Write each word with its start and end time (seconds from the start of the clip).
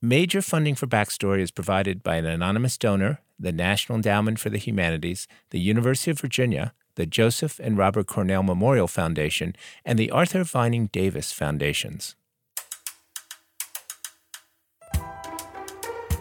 Major 0.00 0.40
funding 0.42 0.76
for 0.76 0.86
Backstory 0.86 1.40
is 1.40 1.50
provided 1.50 2.04
by 2.04 2.14
an 2.14 2.24
anonymous 2.24 2.78
donor, 2.78 3.18
the 3.36 3.50
National 3.50 3.96
Endowment 3.96 4.38
for 4.38 4.48
the 4.48 4.56
Humanities, 4.56 5.26
the 5.50 5.58
University 5.58 6.12
of 6.12 6.20
Virginia, 6.20 6.72
the 6.94 7.04
Joseph 7.04 7.58
and 7.58 7.76
Robert 7.76 8.06
Cornell 8.06 8.44
Memorial 8.44 8.86
Foundation, 8.86 9.56
and 9.84 9.98
the 9.98 10.12
Arthur 10.12 10.44
Vining 10.44 10.86
Davis 10.92 11.32
Foundations. 11.32 12.14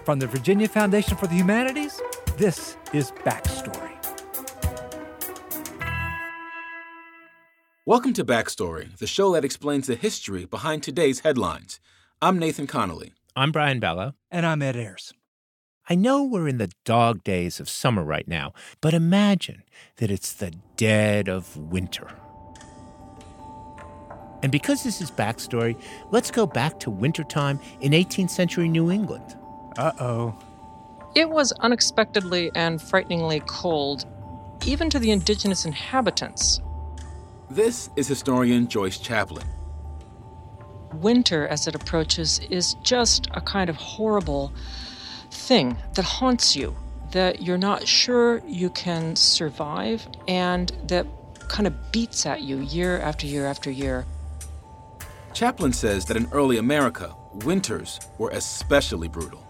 From 0.04 0.18
the 0.18 0.28
Virginia 0.28 0.68
Foundation 0.68 1.16
for 1.16 1.28
the 1.28 1.36
Humanities, 1.36 2.02
this 2.36 2.78
is 2.94 3.12
Backstory. 3.12 3.94
Welcome 7.86 8.14
to 8.14 8.25
Backstory, 8.25 8.98
the 8.98 9.05
show 9.05 9.34
that 9.34 9.46
explains 9.46 9.86
the 9.86 9.94
history 9.94 10.46
behind 10.46 10.82
today's 10.82 11.20
headlines. 11.20 11.80
I'm 12.20 12.39
Nathan 12.39 12.66
Connolly. 12.66 13.14
I'm 13.38 13.52
Brian 13.52 13.80
Balogh. 13.80 14.16
And 14.32 14.48
I'm 14.48 14.64
Ed 14.64 14.76
Ayers. 14.76 15.14
I 15.88 15.94
know 15.94 16.23
we're 16.23 16.48
in 16.48 16.58
the 16.58 16.72
dog 16.86 17.23
days 17.23 17.59
of 17.59 17.70
summer 17.70 18.04
right 18.04 18.28
now, 18.28 18.52
but 18.82 18.95
imagine 18.95 19.62
that 19.98 20.09
it's 20.09 20.34
the 20.34 20.54
dead 20.76 21.30
of 21.30 21.55
winter. 21.55 22.09
And 24.42 24.52
because 24.52 24.84
this 24.84 25.02
is 25.02 25.12
backstory, 25.12 25.80
let's 26.09 26.31
go 26.31 26.48
back 26.48 26.80
to 26.80 26.90
wintertime 26.90 27.59
in 27.80 27.92
18th 27.92 28.31
century 28.31 28.68
New 28.68 28.90
England. 28.90 29.38
Uh 29.78 29.92
oh. 30.00 30.36
It 31.14 31.30
was 31.30 31.52
unexpectedly 31.59 32.50
and 32.56 32.81
frighteningly 32.81 33.42
cold, 33.42 34.06
even 34.66 34.90
to 34.90 34.98
the 34.98 35.12
indigenous 35.12 35.64
inhabitants. 35.64 36.59
This 37.52 37.92
is 37.95 38.08
historian 38.08 38.67
Joyce 38.67 38.98
Chaplin 38.98 39.45
winter 40.94 41.48
as 41.48 41.68
it 41.68 41.76
approaches 41.76 42.40
is 42.50 42.76
just 42.84 43.28
a 43.32 43.41
kind 43.41 43.70
of 43.70 43.76
horrible 43.76 44.54
thing 45.32 45.78
that 45.95 46.05
haunts 46.05 46.55
you, 46.55 46.76
that 47.12 47.42
you're 47.42 47.58
not 47.58 47.88
sure 47.88 48.42
you 48.45 48.70
can 48.70 49.16
survive, 49.16 50.08
and 50.28 50.72
that 50.88 51.06
kind 51.48 51.67
of 51.67 51.92
beats 51.92 52.26
at 52.26 52.42
you 52.42 52.58
year 52.59 53.00
after 53.00 53.26
year 53.26 53.45
after 53.45 53.72
year. 53.72 54.06
Chaplin 55.34 55.72
says 55.72 56.06
that 56.06 56.17
in 56.17 56.28
early 56.31 56.58
America, 56.58 57.16
winters 57.45 58.00
were 58.17 58.30
especially 58.31 59.08
brutal. 59.08 59.47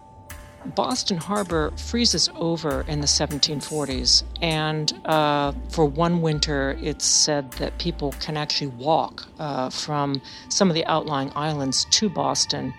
Boston 0.76 1.18
Harbor 1.18 1.72
freezes 1.78 2.30
over 2.36 2.82
in 2.88 3.00
the 3.00 3.08
1740s, 3.08 4.24
and 4.42 4.94
uh, 5.06 5.54
for 5.70 5.86
one 5.86 6.22
winter, 6.22 6.78
it's 6.82 7.06
said 7.06 7.52
that 7.54 7.78
people 7.80 8.12
can 8.20 8.38
actually 8.38 8.68
walk 8.68 9.28
uh, 9.40 9.70
from 9.70 10.22
some 10.50 10.70
of 10.70 10.76
the 10.76 10.86
outlying 10.86 11.32
islands 11.36 11.86
to 11.86 12.10
Boston 12.10 12.74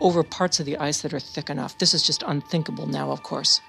over 0.00 0.22
parts 0.22 0.60
of 0.60 0.66
the 0.66 0.76
ice 0.78 1.02
that 1.02 1.12
are 1.12 1.20
thick 1.20 1.50
enough. 1.50 1.78
This 1.78 1.94
is 1.94 2.02
just 2.02 2.22
unthinkable 2.26 2.86
now, 2.86 3.10
of 3.10 3.22
course. 3.22 3.60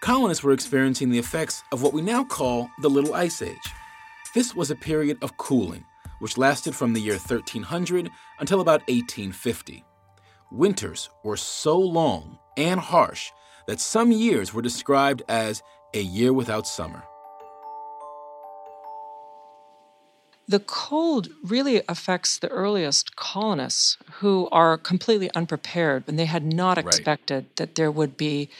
Colonists 0.00 0.42
were 0.42 0.52
experiencing 0.52 1.10
the 1.10 1.18
effects 1.18 1.62
of 1.72 1.82
what 1.82 1.92
we 1.92 2.00
now 2.00 2.24
call 2.24 2.70
the 2.80 2.88
Little 2.88 3.14
Ice 3.14 3.42
Age. 3.42 3.56
This 4.34 4.54
was 4.54 4.70
a 4.70 4.76
period 4.76 5.18
of 5.20 5.36
cooling, 5.36 5.84
which 6.20 6.38
lasted 6.38 6.74
from 6.74 6.94
the 6.94 7.00
year 7.00 7.14
1300 7.14 8.10
until 8.38 8.60
about 8.60 8.80
1850 8.88 9.84
winters 10.50 11.10
were 11.22 11.36
so 11.36 11.78
long 11.78 12.38
and 12.56 12.80
harsh 12.80 13.30
that 13.66 13.80
some 13.80 14.12
years 14.12 14.52
were 14.52 14.62
described 14.62 15.22
as 15.28 15.62
a 15.94 16.00
year 16.00 16.32
without 16.32 16.66
summer. 16.66 17.02
The 20.48 20.58
cold 20.58 21.28
really 21.44 21.80
affects 21.88 22.38
the 22.38 22.48
earliest 22.48 23.14
colonists 23.14 23.96
who 24.14 24.48
are 24.50 24.76
completely 24.76 25.30
unprepared 25.36 26.02
and 26.08 26.18
they 26.18 26.24
had 26.24 26.44
not 26.44 26.76
expected 26.76 27.44
right. 27.44 27.56
that 27.56 27.76
there 27.76 27.90
would 27.90 28.16
be 28.16 28.50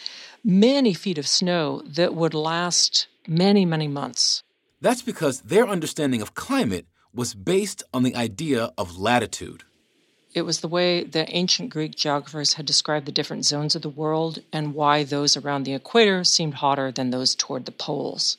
many 0.44 0.94
feet 0.94 1.18
of 1.18 1.26
snow 1.26 1.82
that 1.84 2.14
would 2.14 2.32
last 2.32 3.08
many, 3.26 3.64
many 3.64 3.88
months. 3.88 4.44
That's 4.80 5.02
because 5.02 5.40
their 5.40 5.66
understanding 5.66 6.22
of 6.22 6.34
climate 6.34 6.86
was 7.12 7.34
based 7.34 7.82
on 7.92 8.04
the 8.04 8.14
idea 8.14 8.72
of 8.78 8.96
latitude. 8.96 9.64
It 10.32 10.42
was 10.42 10.60
the 10.60 10.68
way 10.68 11.02
the 11.02 11.28
ancient 11.34 11.70
Greek 11.70 11.96
geographers 11.96 12.54
had 12.54 12.66
described 12.66 13.06
the 13.06 13.12
different 13.12 13.44
zones 13.44 13.74
of 13.74 13.82
the 13.82 13.88
world 13.88 14.38
and 14.52 14.74
why 14.74 15.02
those 15.02 15.36
around 15.36 15.64
the 15.64 15.74
equator 15.74 16.22
seemed 16.22 16.54
hotter 16.54 16.92
than 16.92 17.10
those 17.10 17.34
toward 17.34 17.66
the 17.66 17.72
poles. 17.72 18.36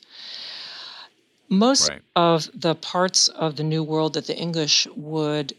Most 1.48 1.90
right. 1.90 2.02
of 2.16 2.48
the 2.54 2.74
parts 2.74 3.28
of 3.28 3.56
the 3.56 3.62
New 3.62 3.82
World 3.82 4.14
that 4.14 4.26
the 4.26 4.36
English 4.36 4.86
would 4.96 5.54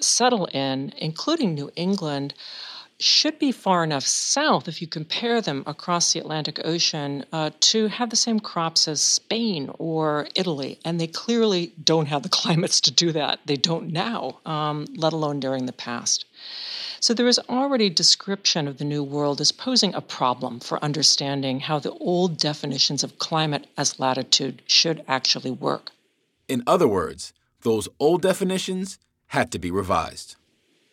settle 0.00 0.46
in, 0.46 0.94
including 0.96 1.54
New 1.54 1.70
England, 1.76 2.32
should 3.04 3.38
be 3.38 3.52
far 3.52 3.84
enough 3.84 4.04
south 4.04 4.66
if 4.66 4.80
you 4.80 4.88
compare 4.88 5.40
them 5.40 5.62
across 5.66 6.12
the 6.12 6.18
Atlantic 6.18 6.58
Ocean 6.64 7.24
uh, 7.32 7.50
to 7.60 7.88
have 7.88 8.10
the 8.10 8.16
same 8.16 8.40
crops 8.40 8.88
as 8.88 9.00
Spain 9.00 9.70
or 9.78 10.26
Italy. 10.34 10.78
And 10.84 10.98
they 10.98 11.06
clearly 11.06 11.72
don't 11.82 12.06
have 12.06 12.22
the 12.22 12.28
climates 12.40 12.80
to 12.82 12.90
do 12.90 13.12
that. 13.12 13.40
They 13.44 13.56
don't 13.56 13.92
now, 13.92 14.40
um, 14.46 14.86
let 14.96 15.12
alone 15.12 15.38
during 15.38 15.66
the 15.66 15.72
past. 15.72 16.24
So 16.98 17.12
there 17.12 17.28
is 17.28 17.38
already 17.50 17.90
description 17.90 18.66
of 18.66 18.78
the 18.78 18.84
New 18.86 19.04
World 19.04 19.40
as 19.42 19.52
posing 19.52 19.94
a 19.94 20.00
problem 20.00 20.58
for 20.58 20.82
understanding 20.82 21.60
how 21.60 21.78
the 21.78 21.92
old 21.92 22.38
definitions 22.38 23.04
of 23.04 23.18
climate 23.18 23.66
as 23.76 24.00
latitude 24.00 24.62
should 24.66 25.04
actually 25.06 25.50
work. 25.50 25.90
In 26.48 26.62
other 26.66 26.88
words, 26.88 27.34
those 27.60 27.88
old 28.00 28.22
definitions 28.22 28.98
had 29.28 29.52
to 29.52 29.58
be 29.58 29.70
revised. 29.70 30.36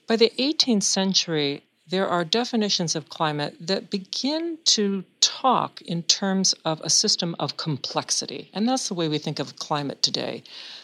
By 0.07 0.17
the 0.17 0.33
18th 0.37 0.83
century, 0.83 1.63
there 1.91 2.07
are 2.07 2.23
definitions 2.23 2.95
of 2.95 3.09
climate 3.09 3.53
that 3.59 3.89
begin 3.89 4.57
to 4.63 5.03
talk 5.19 5.81
in 5.81 6.01
terms 6.03 6.55
of 6.63 6.79
a 6.81 6.89
system 6.89 7.35
of 7.37 7.57
complexity. 7.57 8.49
And 8.53 8.67
that's 8.67 8.87
the 8.87 8.93
way 8.93 9.09
we 9.09 9.17
think 9.17 9.39
of 9.39 9.57
climate 9.57 10.01
today 10.01 10.43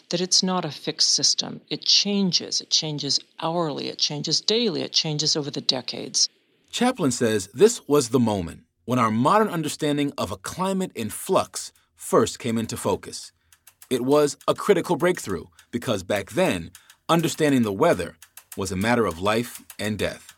that 0.09 0.21
it's 0.21 0.43
not 0.43 0.65
a 0.65 0.71
fixed 0.71 1.09
system. 1.09 1.61
It 1.69 1.85
changes. 1.85 2.61
It 2.61 2.69
changes 2.69 3.19
hourly, 3.41 3.87
it 3.87 3.97
changes 3.97 4.41
daily, 4.41 4.81
it 4.81 4.91
changes 4.91 5.35
over 5.35 5.49
the 5.49 5.61
decades. 5.61 6.29
Chaplin 6.71 7.11
says 7.11 7.47
this 7.53 7.87
was 7.87 8.09
the 8.09 8.19
moment 8.19 8.61
when 8.85 8.99
our 8.99 9.11
modern 9.11 9.47
understanding 9.47 10.11
of 10.17 10.31
a 10.31 10.37
climate 10.37 10.91
in 10.93 11.09
flux 11.09 11.71
first 11.95 12.37
came 12.37 12.57
into 12.57 12.77
focus. 12.77 13.31
It 13.89 14.01
was 14.01 14.37
a 14.47 14.53
critical 14.53 14.97
breakthrough 14.97 15.45
because 15.71 16.03
back 16.03 16.31
then, 16.31 16.71
understanding 17.07 17.63
the 17.63 17.71
weather 17.71 18.17
was 18.57 18.71
a 18.73 18.77
matter 18.77 19.05
of 19.05 19.21
life 19.21 19.63
and 19.79 19.97
death. 19.97 20.36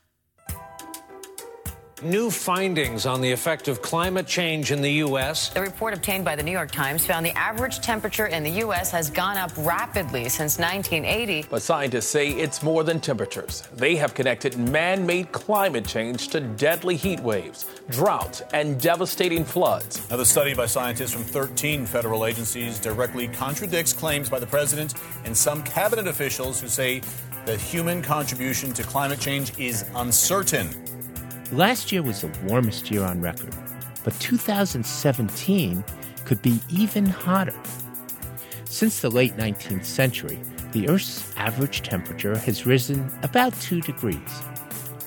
New 2.02 2.32
findings 2.32 3.06
on 3.06 3.20
the 3.20 3.30
effect 3.30 3.68
of 3.68 3.82
climate 3.82 4.26
change 4.26 4.72
in 4.72 4.82
the 4.82 4.92
U.S. 5.04 5.50
The 5.50 5.60
report 5.60 5.94
obtained 5.94 6.24
by 6.24 6.34
the 6.38 6.42
New 6.42 6.52
York 6.52 6.72
Times 6.72 7.06
found 7.06 7.26
the 7.26 7.38
average 7.38 7.82
temperature 7.82 8.28
in 8.28 8.42
the 8.42 8.52
U.S. 8.52 8.90
has 8.92 9.10
gone 9.10 9.36
up 9.36 9.52
rapidly 9.58 10.30
since 10.30 10.58
1980. 10.58 11.48
But 11.50 11.62
scientists 11.62 12.08
say 12.08 12.30
it's 12.30 12.64
more 12.64 12.86
than 12.86 13.02
temperatures. 13.02 13.64
They 13.74 13.98
have 13.98 14.14
connected 14.14 14.58
man 14.58 15.06
made 15.06 15.34
climate 15.34 15.86
change 15.86 16.30
to 16.30 16.40
deadly 16.40 16.96
heat 16.96 17.20
waves, 17.20 17.66
droughts, 17.90 18.44
and 18.54 18.80
devastating 18.80 19.44
floods. 19.44 20.10
Now, 20.10 20.16
the 20.16 20.26
study 20.26 20.54
by 20.54 20.68
scientists 20.68 21.12
from 21.12 21.24
13 21.24 21.86
federal 21.86 22.26
agencies 22.26 22.80
directly 22.80 23.28
contradicts 23.28 23.92
claims 23.92 24.30
by 24.30 24.40
the 24.40 24.48
president 24.48 24.94
and 25.26 25.36
some 25.36 25.64
cabinet 25.64 26.08
officials 26.08 26.62
who 26.62 26.70
say 26.70 27.02
that 27.46 27.60
human 27.60 28.02
contribution 28.02 28.72
to 28.72 28.84
climate 28.84 29.20
change 29.20 29.58
is 29.60 29.84
uncertain. 29.96 30.70
Last 31.52 31.92
year 31.92 32.04
was 32.04 32.22
the 32.22 32.32
warmest 32.44 32.92
year 32.92 33.04
on 33.04 33.22
record, 33.22 33.56
but 34.04 34.14
2017 34.20 35.84
could 36.24 36.42
be 36.44 36.60
even 36.70 37.08
hotter. 37.08 37.60
Since 38.66 39.00
the 39.00 39.10
late 39.10 39.36
19th 39.36 39.86
century, 39.86 40.40
the 40.74 40.88
Earth's 40.88 41.34
average 41.38 41.82
temperature 41.82 42.38
has 42.38 42.68
risen 42.68 43.12
about 43.24 43.60
2 43.62 43.82
degrees. 43.82 44.44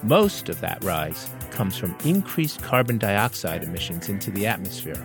Most 0.03 0.49
of 0.49 0.61
that 0.63 0.83
rise 0.83 1.31
comes 1.53 1.77
from 1.77 1.97
increased 2.05 2.61
carbon 2.61 2.99
dioxide 2.99 3.63
emissions 3.63 4.09
into 4.09 4.33
the 4.33 4.49
atmosphere. 4.49 5.01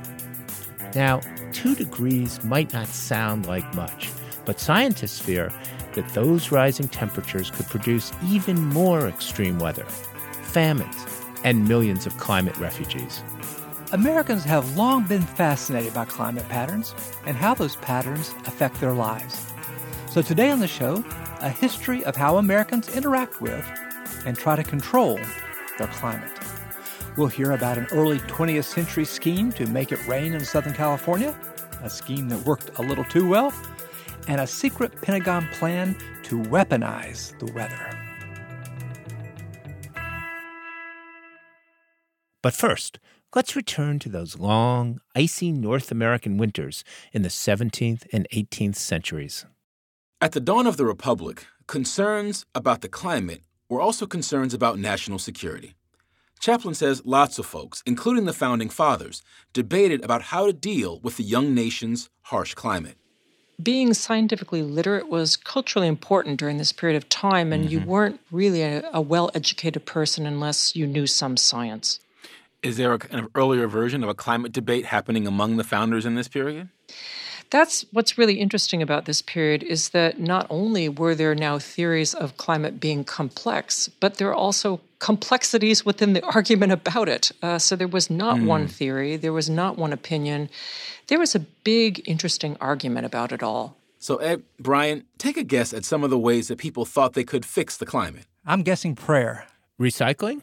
Now, 0.95 1.22
2 1.54 1.75
degrees 1.75 2.44
might 2.44 2.74
not 2.74 2.88
sound 2.88 3.45
like 3.45 3.75
much, 3.75 4.10
but 4.44 4.60
scientists 4.60 5.19
fear 5.19 5.51
that 5.94 6.10
those 6.16 6.51
rising 6.51 6.88
temperatures 6.88 7.51
could 7.51 7.68
produce 7.68 8.12
even 8.25 8.60
more 8.66 9.07
extreme 9.07 9.60
weather, 9.60 9.86
famines, 10.42 11.06
and 11.44 11.68
millions 11.68 12.06
of 12.06 12.18
climate 12.18 12.57
refugees. 12.57 13.24
Americans 13.94 14.44
have 14.44 14.75
long 14.75 15.06
been 15.07 15.22
fascinated 15.22 15.94
by 15.94 16.06
climate 16.06 16.48
patterns 16.50 16.94
and 17.25 17.38
how 17.38 17.54
those 17.54 17.78
patterns 17.78 18.34
affect 18.45 18.80
their 18.81 18.92
lives. 18.92 19.51
So, 20.10 20.22
today 20.22 20.51
on 20.51 20.60
the 20.60 20.68
show, 20.68 21.06
a 21.39 21.50
history 21.50 22.04
of 22.04 22.16
how 22.16 22.38
Americans 22.38 22.89
interact 22.95 23.42
with 23.42 23.66
and 24.25 24.38
try 24.38 24.56
to 24.56 24.63
control 24.63 25.19
their 25.78 25.88
climate. 25.88 26.31
We'll 27.16 27.28
hear 27.28 27.51
about 27.54 27.78
an 27.78 27.88
early 27.92 28.19
20th 28.19 28.66
century 28.66 29.06
scheme 29.06 29.51
to 29.54 29.66
make 29.66 29.92
it 29.92 30.06
rain 30.07 30.33
in 30.33 30.44
Southern 30.44 30.74
California, 30.74 31.38
a 31.81 31.90
scheme 31.90 32.30
that 32.30 32.45
worked 32.45 32.78
a 32.78 32.81
little 32.81 33.06
too 33.06 33.28
well, 33.28 33.54
and 34.28 34.42
a 34.42 34.48
secret 34.48 35.01
Pentagon 35.01 35.48
plan 35.54 35.95
to 36.24 36.40
weaponize 36.40 37.38
the 37.40 37.51
weather. 37.54 38.06
But 42.42 42.54
first, 42.54 43.00
let's 43.36 43.56
return 43.56 44.00
to 44.00 44.10
those 44.10 44.38
long, 44.38 45.00
icy 45.16 45.51
North 45.51 45.92
American 45.92 46.38
winters 46.38 46.84
in 47.12 47.24
the 47.24 47.30
17th 47.30 48.06
and 48.13 48.28
18th 48.34 48.75
centuries. 48.75 49.45
At 50.22 50.31
the 50.31 50.39
dawn 50.39 50.68
of 50.68 50.78
the 50.78 50.86
Republic, 50.86 51.45
concerns 51.68 52.45
about 52.56 52.81
the 52.81 52.89
climate 52.89 53.42
were 53.69 53.81
also 53.81 54.06
concerns 54.06 54.54
about 54.54 54.80
national 54.80 55.19
security. 55.19 55.75
Chaplin 56.39 56.75
says 56.75 57.01
lots 57.06 57.39
of 57.39 57.45
folks, 57.45 57.81
including 57.86 58.25
the 58.25 58.34
founding 58.34 58.69
fathers, 58.69 59.22
debated 59.54 60.04
about 60.04 60.24
how 60.24 60.45
to 60.45 60.54
deal 60.54 61.00
with 61.00 61.18
the 61.18 61.24
young 61.24 61.54
nation's 61.54 62.10
harsh 62.24 62.54
climate. 62.54 62.98
Being 63.62 63.95
scientifically 63.95 64.62
literate 64.62 65.10
was 65.10 65.36
culturally 65.36 65.88
important 65.88 66.40
during 66.40 66.57
this 66.57 66.72
period 66.72 66.95
of 66.95 67.10
time, 67.10 67.51
and 67.51 67.63
mm-hmm. 67.63 67.72
you 67.72 67.80
weren't 67.81 68.19
really 68.31 68.62
a, 68.62 68.88
a 68.94 69.01
well 69.01 69.31
educated 69.33 69.86
person 69.86 70.28
unless 70.28 70.75
you 70.75 70.86
knew 70.86 71.07
some 71.07 71.38
science. 71.38 72.00
Is 72.63 72.77
there 72.77 72.94
a 72.94 73.00
kind 73.00 73.24
of 73.24 73.31
earlier 73.36 73.68
version 73.68 74.04
of 74.04 74.09
a 74.09 74.13
climate 74.13 74.51
debate 74.51 74.86
happening 74.86 75.27
among 75.27 75.57
the 75.57 75.63
founders 75.63 76.06
in 76.06 76.15
this 76.15 76.27
period? 76.27 76.69
That's 77.50 77.86
what's 77.94 78.18
really 78.18 78.39
interesting 78.39 78.81
about 78.81 79.06
this 79.06 79.21
period 79.21 79.63
is 79.63 79.89
that 79.89 80.19
not 80.19 80.48
only 80.50 80.89
were 80.89 81.15
there 81.15 81.33
now 81.33 81.59
theories 81.59 82.13
of 82.13 82.36
climate 82.36 82.80
being 82.80 83.04
complex, 83.04 83.88
but 83.88 84.15
there 84.15 84.27
are 84.27 84.36
also 84.36 84.81
complexities 85.00 85.86
within 85.86 86.13
the 86.13 86.25
argument 86.36 86.74
about 86.74 87.07
it. 87.07 87.31
Uh, 87.42 87.57
so 87.57 87.75
there 87.75 87.88
was 87.88 88.09
not 88.09 88.38
mm. 88.38 88.45
one 88.45 88.68
theory, 88.68 89.15
there 89.15 89.33
was 89.33 89.50
not 89.50 89.77
one 89.77 89.94
opinion. 89.94 90.50
There 91.07 91.19
was 91.19 91.36
a 91.36 91.39
big, 91.39 92.01
interesting 92.06 92.57
argument 92.59 93.06
about 93.06 93.31
it 93.31 93.42
all. 93.42 93.77
So, 94.00 94.18
Ed, 94.18 94.44
Brian, 94.59 95.06
take 95.18 95.38
a 95.38 95.44
guess 95.44 95.74
at 95.74 95.86
some 95.86 96.04
of 96.04 96.09
the 96.09 96.19
ways 96.19 96.50
that 96.50 96.57
people 96.57 96.86
thought 96.86 97.13
they 97.13 97.24
could 97.24 97.45
fix 97.45 97.77
the 97.77 97.86
climate. 97.86 98.25
I'm 98.45 98.62
guessing 98.62 98.94
prayer. 98.95 99.48
Recycling? 99.80 100.42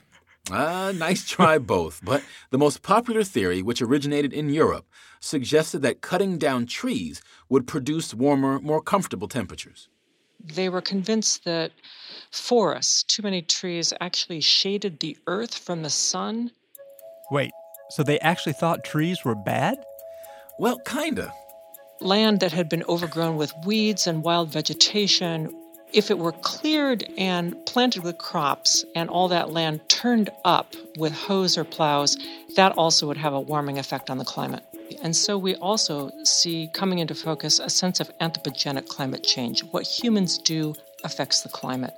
Ah, 0.51 0.87
uh, 0.89 0.93
nice 0.93 1.27
try 1.27 1.59
both. 1.59 2.01
But 2.05 2.23
the 2.51 2.59
most 2.59 2.83
popular 2.83 3.25
theory, 3.25 3.63
which 3.63 3.81
originated 3.81 4.33
in 4.33 4.51
Europe, 4.51 4.87
suggested 5.21 5.81
that 5.81 6.03
cutting 6.03 6.37
down 6.37 6.67
trees 6.67 7.23
would 7.49 7.67
produce 7.67 8.13
warmer, 8.13 8.61
more 8.61 8.83
comfortable 8.83 9.29
temperatures. 9.29 9.89
They 10.45 10.69
were 10.69 10.83
convinced 10.83 11.45
that 11.45 11.73
forests, 12.31 13.03
too 13.03 13.23
many 13.23 13.41
trees, 13.41 13.95
actually 14.03 14.43
shaded 14.43 15.01
the 15.01 15.17
earth 15.27 15.55
from 15.55 15.83
the 15.83 15.91
sun. 15.91 16.51
Wait, 17.31 17.53
so 17.91 18.03
they 18.03 18.21
actually 18.21 18.53
thought 18.53 18.85
trees 18.85 19.25
were 19.25 19.35
bad? 19.35 19.83
Well, 20.59 20.79
kinda. 20.81 21.33
Land 22.01 22.41
that 22.41 22.53
had 22.53 22.69
been 22.69 22.85
overgrown 22.85 23.37
with 23.37 23.55
weeds 23.65 24.07
and 24.07 24.23
wild 24.23 24.51
vegetation 24.51 25.49
if 25.93 26.11
it 26.11 26.19
were 26.19 26.33
cleared 26.33 27.05
and 27.17 27.55
planted 27.67 28.03
with 28.03 28.19
crops 28.19 28.85
and 28.95 29.09
all 29.09 29.29
that 29.29 29.51
land 29.51 29.89
turned 29.89 30.31
up 30.45 30.75
with 30.99 31.13
hoes 31.13 31.57
or 31.57 31.65
plows, 31.65 32.17
that 32.57 32.73
also 32.73 33.07
would 33.07 33.17
have 33.17 33.33
a 33.33 33.41
warming 33.41 33.79
effect 33.79 34.11
on 34.11 34.19
the 34.19 34.25
climate. 34.25 34.65
And 35.03 35.17
so 35.17 35.39
we 35.39 35.55
also 35.57 36.11
see 36.25 36.69
coming 36.73 36.99
into 36.99 37.15
focus 37.15 37.59
a 37.59 37.71
sense 37.71 38.01
of 38.01 38.11
anthropogenic 38.19 38.89
climate 38.89 39.23
change. 39.23 39.63
What 39.65 39.87
humans 39.87 40.39
do 40.39 40.75
affects 41.05 41.43
the 41.43 41.49
climate. 41.49 41.95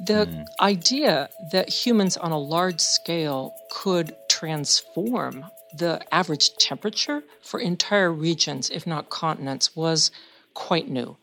The 0.00 0.26
mm. 0.26 0.46
idea 0.60 1.28
that 1.52 1.68
humans 1.68 2.16
on 2.16 2.32
a 2.32 2.38
large 2.38 2.80
scale 2.80 3.54
could 3.70 4.16
transform 4.28 5.44
the 5.74 6.00
average 6.12 6.56
temperature 6.56 7.22
for 7.42 7.60
entire 7.60 8.12
regions, 8.12 8.70
if 8.70 8.86
not 8.86 9.10
continents, 9.10 9.74
was 9.74 10.10
quite 10.54 10.88
new. 10.88 11.16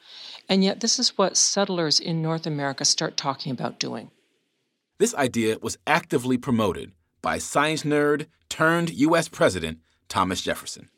And 0.50 0.64
yet, 0.64 0.82
this 0.82 0.98
is 0.98 1.16
what 1.16 1.38
settlers 1.38 2.00
in 2.00 2.24
North 2.24 2.48
America 2.48 2.84
start 2.84 3.16
talking 3.16 3.52
about 3.52 3.80
doing. 3.80 4.10
This 4.98 5.14
idea 5.14 5.60
was 5.62 5.78
actively 5.86 6.38
promoted 6.38 6.92
by 7.22 7.38
science 7.38 7.84
nerd 7.84 8.26
turned 8.50 8.90
U.S. 8.90 9.30
President 9.30 9.78
Thomas 10.10 10.42
Jefferson. 10.42 10.90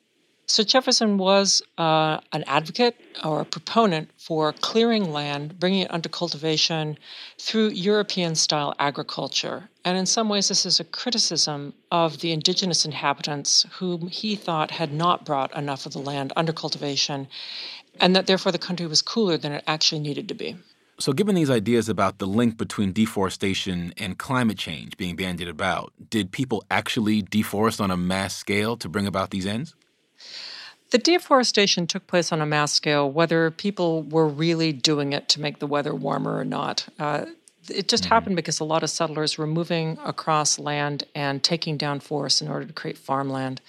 So, 0.48 0.64
Jefferson 0.64 1.18
was 1.18 1.62
uh, 1.78 2.20
an 2.32 2.44
advocate 2.48 2.96
or 3.24 3.42
a 3.42 3.46
proponent 3.46 4.10
for 4.18 4.52
clearing 4.54 5.12
land, 5.12 5.60
bringing 5.60 5.82
it 5.82 5.94
under 5.94 6.10
cultivation 6.10 6.98
through 7.38 7.70
European 7.70 8.36
style 8.36 8.74
agriculture. 8.80 9.70
And 9.86 9.98
in 9.98 10.06
some 10.06 10.30
ways, 10.30 10.50
this 10.50 10.66
is 10.66 10.80
a 10.80 10.84
criticism 10.84 11.74
of 11.92 12.20
the 12.20 12.32
indigenous 12.32 12.86
inhabitants 12.86 13.66
whom 13.80 14.08
he 14.08 14.36
thought 14.36 14.72
had 14.72 14.92
not 14.94 15.26
brought 15.26 15.56
enough 15.56 15.86
of 15.86 15.94
the 15.94 16.00
land 16.00 16.34
under 16.36 16.54
cultivation 16.54 17.28
and 18.02 18.16
that 18.16 18.28
therefore 18.28 18.52
the 18.52 18.58
country 18.58 18.88
was 18.88 19.02
cooler 19.02 19.38
than 19.38 19.54
it 19.54 19.64
actually 19.68 20.02
needed 20.02 20.28
to 20.28 20.34
be. 20.34 20.58
So, 21.00 21.14
given 21.14 21.34
these 21.34 21.50
ideas 21.50 21.90
about 21.90 22.20
the 22.20 22.28
link 22.28 22.58
between 22.58 22.92
deforestation 22.92 23.94
and 23.98 24.20
climate 24.20 24.58
change 24.58 24.98
being 24.98 25.16
bandied 25.16 25.48
about, 25.48 25.94
did 26.10 26.32
people 26.32 26.64
actually 26.70 27.24
deforest 27.24 27.82
on 27.82 27.90
a 27.90 27.98
mass 27.98 28.36
scale 28.36 28.78
to 28.78 28.88
bring 28.88 29.08
about 29.08 29.32
these 29.32 29.48
ends? 29.48 29.74
The 30.92 30.98
deforestation 30.98 31.88
took 31.88 32.06
place 32.06 32.32
on 32.32 32.42
a 32.42 32.46
mass 32.46 32.74
scale, 32.74 33.10
whether 33.10 33.50
people 33.50 34.04
were 34.04 34.28
really 34.28 34.74
doing 34.74 35.14
it 35.14 35.30
to 35.30 35.42
make 35.42 35.60
the 35.60 35.66
weather 35.66 35.96
warmer 35.96 36.38
or 36.38 36.44
not. 36.44 36.86
Uh, 37.00 37.26
it 37.70 37.88
just 37.88 38.04
mm-hmm. 38.04 38.14
happened 38.14 38.36
because 38.36 38.60
a 38.60 38.64
lot 38.66 38.84
of 38.84 38.90
settlers 38.90 39.38
were 39.38 39.48
moving 39.48 39.98
across 40.04 40.60
land 40.60 41.06
and 41.16 41.42
taking 41.42 41.78
down 41.78 42.00
forests 42.00 42.42
in 42.42 42.48
order 42.48 42.66
to 42.66 42.74
create 42.74 42.98
farmland. 42.98 43.62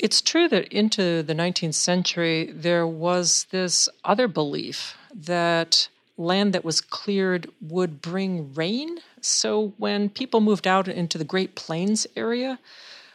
It's 0.00 0.20
true 0.20 0.48
that 0.48 0.68
into 0.68 1.24
the 1.24 1.34
19th 1.34 1.74
century, 1.74 2.52
there 2.52 2.86
was 2.86 3.46
this 3.50 3.88
other 4.04 4.28
belief 4.28 4.96
that 5.12 5.88
land 6.16 6.52
that 6.52 6.64
was 6.64 6.80
cleared 6.80 7.50
would 7.60 8.00
bring 8.00 8.54
rain. 8.54 8.98
So 9.20 9.74
when 9.76 10.08
people 10.08 10.40
moved 10.40 10.68
out 10.68 10.86
into 10.86 11.18
the 11.18 11.24
Great 11.24 11.56
Plains 11.56 12.06
area, 12.14 12.60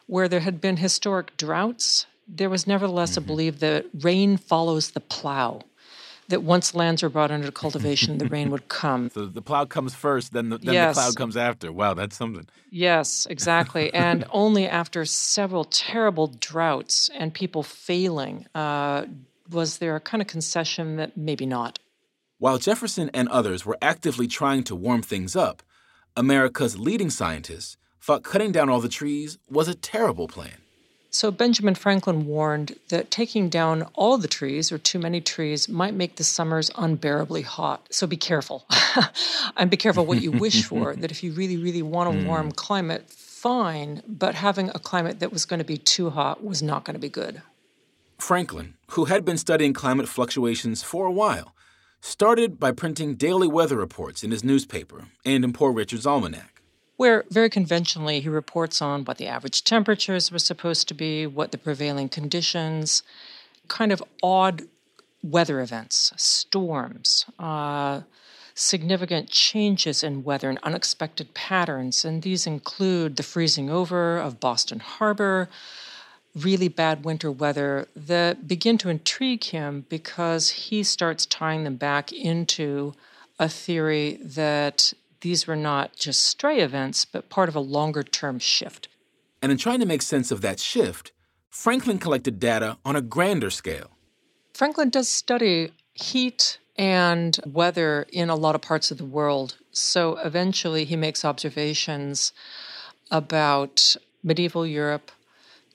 where 0.07 0.27
there 0.27 0.41
had 0.41 0.59
been 0.59 0.77
historic 0.77 1.37
droughts, 1.37 2.05
there 2.27 2.49
was 2.49 2.67
nevertheless 2.67 3.11
mm-hmm. 3.11 3.23
a 3.23 3.27
belief 3.27 3.59
that 3.59 3.85
rain 4.01 4.35
follows 4.35 4.91
the 4.91 4.99
plow 4.99 5.61
that 6.29 6.43
once 6.43 6.73
lands 6.73 7.03
were 7.03 7.09
brought 7.09 7.31
under 7.31 7.51
cultivation, 7.51 8.17
the 8.17 8.27
rain 8.27 8.49
would 8.49 8.67
come. 8.69 9.09
So 9.09 9.25
the 9.25 9.41
plow 9.41 9.65
comes 9.65 9.93
first, 9.93 10.33
then 10.33 10.49
the, 10.49 10.57
then 10.57 10.73
yes. 10.73 10.95
the 10.95 11.01
cloud 11.01 11.15
comes 11.15 11.37
after. 11.37 11.71
Wow, 11.71 11.93
that's 11.93 12.15
something. 12.15 12.47
Yes, 12.69 13.27
exactly. 13.29 13.93
and 13.93 14.25
only 14.31 14.67
after 14.67 15.05
several 15.05 15.65
terrible 15.65 16.27
droughts 16.27 17.09
and 17.13 17.33
people 17.33 17.63
failing 17.63 18.47
uh, 18.55 19.05
was 19.49 19.77
there 19.77 19.95
a 19.95 19.99
kind 19.99 20.21
of 20.21 20.27
concession 20.27 20.95
that 20.97 21.17
maybe 21.17 21.45
not. 21.45 21.79
While 22.37 22.57
Jefferson 22.57 23.09
and 23.13 23.29
others 23.29 23.65
were 23.65 23.77
actively 23.81 24.27
trying 24.27 24.63
to 24.65 24.75
warm 24.75 25.01
things 25.01 25.35
up, 25.35 25.63
America's 26.15 26.77
leading 26.77 27.09
scientists 27.09 27.77
thought 28.01 28.23
cutting 28.23 28.51
down 28.51 28.69
all 28.69 28.81
the 28.81 28.89
trees 28.89 29.37
was 29.49 29.67
a 29.67 29.75
terrible 29.75 30.27
plan. 30.27 30.62
So 31.13 31.29
Benjamin 31.29 31.75
Franklin 31.75 32.25
warned 32.25 32.75
that 32.89 33.11
taking 33.11 33.47
down 33.47 33.83
all 33.93 34.17
the 34.17 34.27
trees 34.27 34.71
or 34.71 34.79
too 34.79 34.97
many 34.97 35.21
trees 35.21 35.69
might 35.69 35.93
make 35.93 36.15
the 36.15 36.23
summers 36.23 36.71
unbearably 36.75 37.43
hot. 37.43 37.85
So 37.91 38.07
be 38.07 38.17
careful. 38.17 38.65
and 39.57 39.69
be 39.69 39.77
careful 39.77 40.07
what 40.07 40.23
you 40.23 40.31
wish 40.31 40.63
for. 40.69 40.95
That 40.95 41.11
if 41.11 41.23
you 41.23 41.31
really, 41.33 41.55
really 41.55 41.83
want 41.83 42.09
a 42.09 42.19
hmm. 42.19 42.25
warm 42.25 42.51
climate, 42.51 43.07
fine, 43.11 44.01
but 44.07 44.33
having 44.33 44.69
a 44.69 44.79
climate 44.79 45.19
that 45.19 45.31
was 45.31 45.45
going 45.45 45.59
to 45.59 45.63
be 45.63 45.77
too 45.77 46.09
hot 46.09 46.43
was 46.43 46.63
not 46.63 46.83
going 46.83 46.95
to 46.95 46.99
be 46.99 47.09
good. 47.09 47.43
Franklin, 48.17 48.73
who 48.91 49.05
had 49.05 49.23
been 49.23 49.37
studying 49.37 49.73
climate 49.73 50.09
fluctuations 50.09 50.81
for 50.81 51.05
a 51.05 51.11
while, 51.11 51.53
started 52.01 52.59
by 52.59 52.71
printing 52.71 53.13
daily 53.13 53.47
weather 53.47 53.77
reports 53.77 54.23
in 54.23 54.31
his 54.31 54.43
newspaper 54.43 55.05
and 55.23 55.43
in 55.43 55.53
Poor 55.53 55.71
Richard's 55.71 56.07
Almanac 56.07 56.52
where 56.97 57.25
very 57.29 57.49
conventionally 57.49 58.19
he 58.19 58.29
reports 58.29 58.81
on 58.81 59.05
what 59.05 59.17
the 59.17 59.27
average 59.27 59.63
temperatures 59.63 60.31
were 60.31 60.39
supposed 60.39 60.87
to 60.87 60.93
be, 60.93 61.25
what 61.25 61.51
the 61.51 61.57
prevailing 61.57 62.09
conditions, 62.09 63.03
kind 63.67 63.91
of 63.91 64.03
odd 64.21 64.63
weather 65.23 65.61
events, 65.61 66.13
storms, 66.17 67.25
uh, 67.39 68.01
significant 68.55 69.29
changes 69.29 70.03
in 70.03 70.23
weather 70.23 70.49
and 70.49 70.59
unexpected 70.61 71.33
patterns. 71.33 72.05
And 72.05 72.21
these 72.21 72.45
include 72.45 73.15
the 73.15 73.23
freezing 73.23 73.69
over 73.69 74.17
of 74.17 74.39
Boston 74.39 74.79
Harbor, 74.79 75.49
really 76.35 76.67
bad 76.67 77.03
winter 77.05 77.31
weather 77.31 77.87
that 77.95 78.47
begin 78.47 78.77
to 78.79 78.89
intrigue 78.89 79.43
him 79.45 79.85
because 79.89 80.49
he 80.49 80.83
starts 80.83 81.25
tying 81.25 81.63
them 81.63 81.75
back 81.75 82.11
into 82.11 82.93
a 83.39 83.49
theory 83.49 84.19
that 84.21 84.93
these 85.23 85.47
were 85.47 85.55
not 85.55 85.95
just 85.95 86.21
stray 86.21 86.59
events, 86.59 87.05
but 87.05 87.29
part 87.29 87.49
of 87.49 87.55
a 87.55 87.61
longer 87.61 88.03
term 88.03 88.39
shift. 88.39 88.89
And 89.41 89.51
in 89.51 89.57
trying 89.57 89.79
to 89.79 89.85
make 89.85 90.01
sense 90.01 90.31
of 90.31 90.41
that 90.41 90.59
shift, 90.59 91.13
Franklin 91.49 91.97
collected 91.97 92.39
data 92.39 92.77
on 92.85 92.95
a 92.95 93.01
grander 93.01 93.49
scale. 93.49 93.91
Franklin 94.53 94.89
does 94.89 95.09
study 95.09 95.71
heat 95.93 96.59
and 96.75 97.39
weather 97.45 98.05
in 98.11 98.29
a 98.29 98.35
lot 98.35 98.55
of 98.55 98.61
parts 98.61 98.91
of 98.91 98.97
the 98.97 99.05
world. 99.05 99.57
So 99.71 100.17
eventually 100.17 100.83
he 100.85 100.95
makes 100.95 101.23
observations 101.23 102.33
about 103.09 103.95
medieval 104.23 104.65
Europe, 104.65 105.11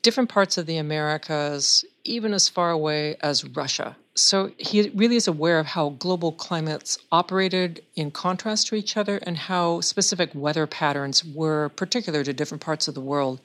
different 0.03 0.29
parts 0.29 0.59
of 0.59 0.67
the 0.67 0.77
Americas, 0.77 1.85
even 2.05 2.35
as 2.35 2.49
far 2.49 2.71
away 2.71 3.17
as 3.21 3.45
Russia. 3.45 3.97
So 4.19 4.51
he 4.59 4.91
really 4.91 5.17
is 5.17 5.29
aware 5.29 5.61
of 5.61 5.67
how 5.67 5.91
global 5.91 6.33
climates 6.33 6.99
operated 7.13 7.83
in 7.95 8.11
contrast 8.11 8.67
to 8.69 8.75
each 8.75 8.97
other 8.97 9.19
and 9.23 9.37
how 9.37 9.81
specific 9.81 10.31
weather 10.35 10.67
patterns 10.67 11.25
were 11.25 11.69
particular 11.71 12.25
to 12.25 12.33
different 12.33 12.61
parts 12.61 12.89
of 12.89 12.95
the 12.95 13.01
world. 13.01 13.41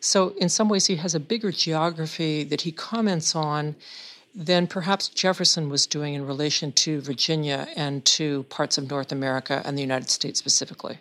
So, 0.00 0.30
in 0.36 0.48
some 0.48 0.68
ways, 0.68 0.86
he 0.86 0.96
has 0.96 1.14
a 1.14 1.20
bigger 1.20 1.50
geography 1.52 2.44
that 2.44 2.62
he 2.62 2.72
comments 2.72 3.34
on 3.34 3.76
than 4.34 4.66
perhaps 4.66 5.08
Jefferson 5.08 5.68
was 5.68 5.86
doing 5.86 6.14
in 6.14 6.26
relation 6.26 6.72
to 6.72 7.00
Virginia 7.00 7.68
and 7.76 8.04
to 8.04 8.44
parts 8.44 8.78
of 8.78 8.90
North 8.90 9.10
America 9.10 9.62
and 9.64 9.76
the 9.76 9.82
United 9.82 10.10
States 10.10 10.38
specifically. 10.38 10.98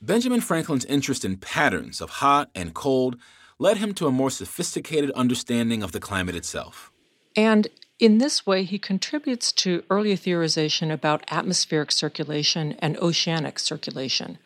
Benjamin 0.00 0.40
Franklin's 0.40 0.84
interest 0.86 1.24
in 1.24 1.36
patterns 1.36 2.00
of 2.00 2.10
hot 2.10 2.50
and 2.54 2.74
cold 2.74 3.16
led 3.58 3.76
him 3.76 3.94
to 3.94 4.06
a 4.06 4.12
more 4.12 4.30
sophisticated 4.30 5.12
understanding 5.12 5.82
of 5.82 5.92
the 5.92 6.00
climate 6.00 6.34
itself. 6.34 6.90
And 7.36 7.68
in 8.02 8.18
this 8.18 8.44
way, 8.44 8.64
he 8.64 8.80
contributes 8.80 9.52
to 9.52 9.84
earlier 9.88 10.16
theorization 10.16 10.92
about 10.92 11.22
atmospheric 11.30 11.92
circulation 11.92 12.74
and 12.80 12.96
oceanic 12.98 13.60
circulation, 13.60 14.38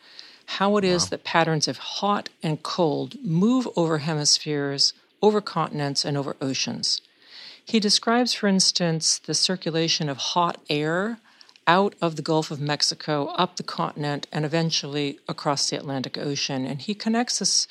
how 0.44 0.76
it 0.76 0.84
is 0.84 1.04
wow. 1.04 1.08
that 1.08 1.24
patterns 1.24 1.66
of 1.66 1.78
hot 1.78 2.28
and 2.42 2.62
cold 2.62 3.16
move 3.24 3.66
over 3.74 3.96
hemispheres, 3.96 4.92
over 5.22 5.40
continents, 5.40 6.04
and 6.04 6.18
over 6.18 6.36
oceans. 6.38 7.00
He 7.64 7.80
describes, 7.80 8.34
for 8.34 8.46
instance, 8.46 9.18
the 9.20 9.32
circulation 9.32 10.10
of 10.10 10.18
hot 10.18 10.60
air 10.68 11.18
out 11.66 11.94
of 12.02 12.16
the 12.16 12.22
Gulf 12.22 12.50
of 12.50 12.60
Mexico, 12.60 13.28
up 13.38 13.56
the 13.56 13.62
continent, 13.62 14.26
and 14.30 14.44
eventually 14.44 15.18
across 15.30 15.70
the 15.70 15.78
Atlantic 15.78 16.18
Ocean. 16.18 16.66
And 16.66 16.82
he 16.82 16.94
connects 16.94 17.38
this 17.38 17.66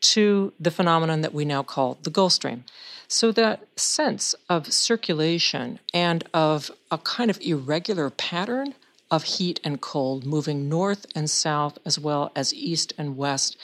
to 0.00 0.52
the 0.58 0.70
phenomenon 0.70 1.20
that 1.20 1.34
we 1.34 1.44
now 1.44 1.62
call 1.62 1.98
the 2.02 2.10
Gulf 2.10 2.32
Stream. 2.32 2.64
So, 3.08 3.32
that 3.32 3.66
sense 3.76 4.34
of 4.48 4.72
circulation 4.72 5.80
and 5.92 6.24
of 6.32 6.70
a 6.90 6.98
kind 6.98 7.30
of 7.30 7.40
irregular 7.40 8.08
pattern 8.10 8.74
of 9.10 9.24
heat 9.24 9.58
and 9.64 9.80
cold 9.80 10.24
moving 10.24 10.68
north 10.68 11.06
and 11.16 11.28
south 11.28 11.78
as 11.84 11.98
well 11.98 12.30
as 12.36 12.54
east 12.54 12.92
and 12.96 13.16
west 13.16 13.56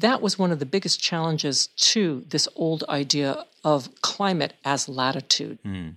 that 0.00 0.22
was 0.22 0.38
one 0.38 0.50
of 0.50 0.58
the 0.58 0.66
biggest 0.66 1.00
challenges 1.00 1.68
to 1.76 2.24
this 2.28 2.48
old 2.56 2.84
idea 2.88 3.44
of 3.64 3.90
climate 4.00 4.54
as 4.64 4.88
latitude. 4.88 5.58
Mm. 5.64 5.96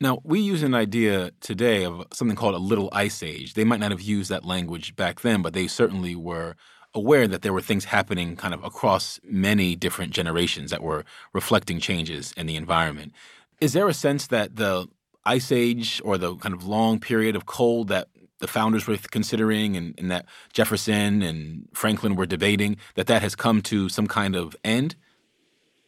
Now, 0.00 0.18
we 0.24 0.40
use 0.40 0.64
an 0.64 0.74
idea 0.74 1.30
today 1.40 1.84
of 1.84 2.04
something 2.12 2.36
called 2.36 2.56
a 2.56 2.58
little 2.58 2.90
ice 2.92 3.22
age. 3.22 3.54
They 3.54 3.64
might 3.64 3.78
not 3.78 3.92
have 3.92 4.00
used 4.00 4.30
that 4.30 4.44
language 4.44 4.96
back 4.96 5.20
then, 5.20 5.40
but 5.40 5.52
they 5.52 5.68
certainly 5.68 6.16
were 6.16 6.56
aware 6.94 7.26
that 7.26 7.42
there 7.42 7.52
were 7.52 7.60
things 7.60 7.86
happening 7.86 8.36
kind 8.36 8.54
of 8.54 8.62
across 8.62 9.18
many 9.24 9.74
different 9.74 10.12
generations 10.12 10.70
that 10.70 10.82
were 10.82 11.04
reflecting 11.32 11.80
changes 11.80 12.32
in 12.36 12.46
the 12.46 12.56
environment. 12.56 13.12
Is 13.60 13.72
there 13.72 13.88
a 13.88 13.94
sense 13.94 14.28
that 14.28 14.56
the 14.56 14.88
ice 15.24 15.50
age 15.50 16.00
or 16.04 16.18
the 16.18 16.36
kind 16.36 16.54
of 16.54 16.64
long 16.64 17.00
period 17.00 17.34
of 17.34 17.46
cold 17.46 17.88
that 17.88 18.08
the 18.38 18.46
founders 18.46 18.86
were 18.86 18.98
considering 19.10 19.76
and, 19.76 19.94
and, 19.98 20.10
that 20.10 20.26
Jefferson 20.52 21.22
and 21.22 21.66
Franklin 21.72 22.14
were 22.14 22.26
debating, 22.26 22.76
that 22.94 23.06
that 23.06 23.22
has 23.22 23.34
come 23.34 23.62
to 23.62 23.88
some 23.88 24.06
kind 24.06 24.36
of 24.36 24.54
end? 24.64 24.96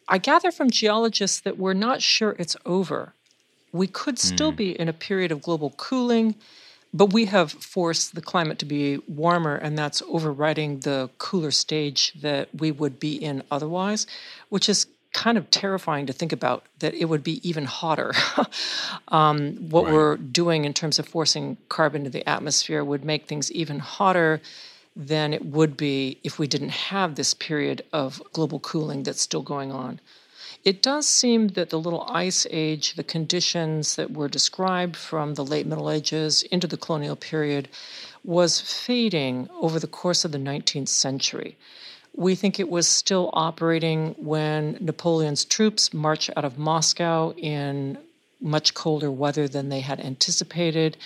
I 0.08 0.18
gather 0.18 0.50
from 0.50 0.70
geologists 0.70 1.40
that 1.40 1.58
we're 1.58 1.74
not 1.74 2.00
sure 2.00 2.36
it's 2.38 2.56
over. 2.64 3.12
We 3.72 3.88
could 3.88 4.18
still 4.18 4.52
mm. 4.52 4.56
be 4.56 4.80
in 4.80 4.88
a 4.88 4.92
period 4.92 5.32
of 5.32 5.42
global 5.42 5.70
cooling, 5.70 6.36
but 6.96 7.12
we 7.12 7.26
have 7.26 7.52
forced 7.52 8.14
the 8.14 8.20
climate 8.20 8.58
to 8.60 8.64
be 8.64 8.98
warmer, 9.06 9.56
and 9.56 9.76
that's 9.76 10.02
overriding 10.08 10.80
the 10.80 11.10
cooler 11.18 11.50
stage 11.50 12.12
that 12.22 12.48
we 12.54 12.70
would 12.70 12.98
be 12.98 13.14
in 13.14 13.42
otherwise, 13.50 14.06
which 14.48 14.68
is 14.68 14.86
kind 15.12 15.38
of 15.38 15.50
terrifying 15.50 16.06
to 16.06 16.12
think 16.12 16.32
about 16.32 16.64
that 16.78 16.94
it 16.94 17.06
would 17.06 17.22
be 17.22 17.46
even 17.48 17.64
hotter. 17.64 18.12
um, 19.08 19.56
what 19.70 19.84
right. 19.84 19.92
we're 19.92 20.16
doing 20.16 20.64
in 20.64 20.74
terms 20.74 20.98
of 20.98 21.06
forcing 21.08 21.56
carbon 21.68 22.04
to 22.04 22.10
the 22.10 22.26
atmosphere 22.28 22.84
would 22.84 23.04
make 23.04 23.26
things 23.26 23.50
even 23.52 23.78
hotter 23.78 24.40
than 24.94 25.34
it 25.34 25.44
would 25.44 25.76
be 25.76 26.18
if 26.24 26.38
we 26.38 26.46
didn't 26.46 26.70
have 26.70 27.14
this 27.14 27.34
period 27.34 27.82
of 27.92 28.22
global 28.32 28.60
cooling 28.60 29.02
that's 29.02 29.20
still 29.20 29.42
going 29.42 29.70
on. 29.70 30.00
It 30.66 30.82
does 30.82 31.06
seem 31.06 31.50
that 31.50 31.70
the 31.70 31.78
little 31.78 32.04
ice 32.08 32.44
age, 32.50 32.94
the 32.94 33.04
conditions 33.04 33.94
that 33.94 34.10
were 34.10 34.28
described 34.28 34.96
from 34.96 35.34
the 35.34 35.44
late 35.44 35.64
Middle 35.64 35.88
Ages 35.88 36.42
into 36.42 36.66
the 36.66 36.76
colonial 36.76 37.14
period, 37.14 37.68
was 38.24 38.60
fading 38.60 39.48
over 39.60 39.78
the 39.78 39.86
course 39.86 40.24
of 40.24 40.32
the 40.32 40.38
19th 40.38 40.88
century. 40.88 41.56
We 42.16 42.34
think 42.34 42.58
it 42.58 42.68
was 42.68 42.88
still 42.88 43.30
operating 43.32 44.16
when 44.18 44.76
Napoleon's 44.80 45.44
troops 45.44 45.94
marched 45.94 46.30
out 46.36 46.44
of 46.44 46.58
Moscow 46.58 47.32
in 47.36 47.98
much 48.40 48.74
colder 48.74 49.12
weather 49.12 49.46
than 49.46 49.68
they 49.68 49.82
had 49.82 50.00
anticipated. 50.00 50.96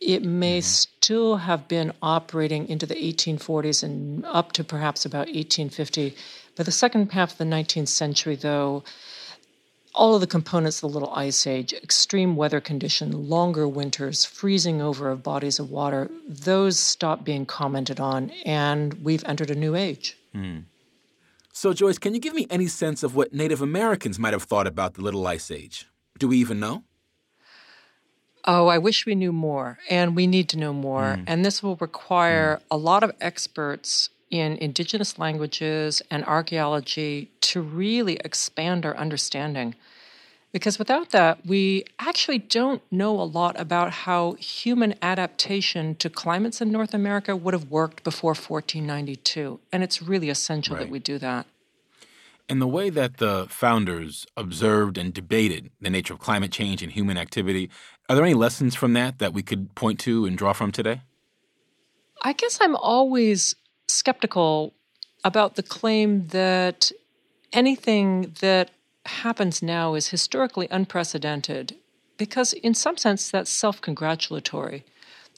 It 0.00 0.24
may 0.24 0.60
mm-hmm. 0.60 0.64
still 0.64 1.36
have 1.36 1.68
been 1.68 1.92
operating 2.00 2.66
into 2.66 2.86
the 2.86 2.94
1840s 2.94 3.82
and 3.82 4.24
up 4.24 4.52
to 4.52 4.64
perhaps 4.64 5.04
about 5.04 5.26
1850. 5.26 6.16
By 6.56 6.64
the 6.64 6.72
second 6.72 7.12
half 7.12 7.32
of 7.32 7.38
the 7.38 7.44
19th 7.44 7.88
century, 7.88 8.36
though, 8.36 8.84
all 9.94 10.14
of 10.14 10.20
the 10.20 10.26
components 10.26 10.82
of 10.82 10.90
the 10.90 10.98
Little 10.98 11.14
Ice 11.14 11.46
Age, 11.46 11.72
extreme 11.72 12.36
weather 12.36 12.60
condition, 12.60 13.28
longer 13.28 13.68
winters, 13.68 14.24
freezing 14.24 14.80
over 14.80 15.10
of 15.10 15.22
bodies 15.22 15.58
of 15.58 15.70
water, 15.70 16.10
those 16.26 16.78
stop 16.78 17.24
being 17.24 17.46
commented 17.46 18.00
on, 18.00 18.30
and 18.44 18.94
we've 19.04 19.24
entered 19.24 19.50
a 19.50 19.54
new 19.54 19.74
age. 19.74 20.16
Mm. 20.34 20.64
So, 21.52 21.74
Joyce, 21.74 21.98
can 21.98 22.14
you 22.14 22.20
give 22.20 22.34
me 22.34 22.46
any 22.48 22.66
sense 22.66 23.02
of 23.02 23.14
what 23.14 23.34
Native 23.34 23.60
Americans 23.60 24.18
might 24.18 24.32
have 24.32 24.44
thought 24.44 24.66
about 24.66 24.94
the 24.94 25.02
Little 25.02 25.26
Ice 25.26 25.50
Age? 25.50 25.86
Do 26.18 26.28
we 26.28 26.38
even 26.38 26.58
know? 26.58 26.84
Oh, 28.44 28.66
I 28.66 28.78
wish 28.78 29.06
we 29.06 29.14
knew 29.14 29.32
more, 29.32 29.78
and 29.88 30.16
we 30.16 30.26
need 30.26 30.48
to 30.50 30.58
know 30.58 30.72
more. 30.72 31.16
Mm. 31.18 31.24
And 31.26 31.44
this 31.44 31.62
will 31.62 31.76
require 31.76 32.56
mm. 32.56 32.62
a 32.70 32.76
lot 32.76 33.02
of 33.02 33.12
experts 33.20 34.08
in 34.32 34.56
indigenous 34.56 35.18
languages 35.18 36.02
and 36.10 36.24
archaeology 36.24 37.30
to 37.42 37.60
really 37.60 38.16
expand 38.24 38.84
our 38.84 38.96
understanding. 38.96 39.74
Because 40.52 40.78
without 40.78 41.10
that, 41.10 41.46
we 41.46 41.84
actually 41.98 42.38
don't 42.38 42.82
know 42.90 43.20
a 43.20 43.24
lot 43.24 43.58
about 43.60 43.92
how 43.92 44.32
human 44.32 44.94
adaptation 45.02 45.94
to 45.96 46.10
climates 46.10 46.60
in 46.60 46.72
North 46.72 46.94
America 46.94 47.36
would 47.36 47.54
have 47.54 47.70
worked 47.70 48.02
before 48.04 48.30
1492. 48.30 49.60
And 49.70 49.82
it's 49.82 50.02
really 50.02 50.30
essential 50.30 50.76
right. 50.76 50.84
that 50.84 50.90
we 50.90 50.98
do 50.98 51.18
that. 51.18 51.46
And 52.48 52.60
the 52.60 52.66
way 52.66 52.90
that 52.90 53.18
the 53.18 53.46
founders 53.48 54.26
observed 54.36 54.98
and 54.98 55.12
debated 55.12 55.70
the 55.80 55.90
nature 55.90 56.14
of 56.14 56.20
climate 56.20 56.52
change 56.52 56.82
and 56.82 56.92
human 56.92 57.16
activity, 57.16 57.70
are 58.08 58.16
there 58.16 58.24
any 58.24 58.34
lessons 58.34 58.74
from 58.74 58.94
that 58.94 59.18
that 59.20 59.32
we 59.32 59.42
could 59.42 59.74
point 59.74 60.00
to 60.00 60.24
and 60.24 60.36
draw 60.36 60.52
from 60.52 60.72
today? 60.72 61.02
I 62.22 62.32
guess 62.32 62.58
I'm 62.60 62.76
always 62.76 63.54
skeptical 63.92 64.72
about 65.24 65.54
the 65.54 65.62
claim 65.62 66.26
that 66.28 66.90
anything 67.52 68.34
that 68.40 68.70
happens 69.06 69.62
now 69.62 69.94
is 69.94 70.08
historically 70.08 70.68
unprecedented 70.70 71.76
because, 72.16 72.52
in 72.52 72.74
some 72.74 72.96
sense, 72.96 73.30
that's 73.30 73.50
self 73.50 73.80
congratulatory. 73.80 74.84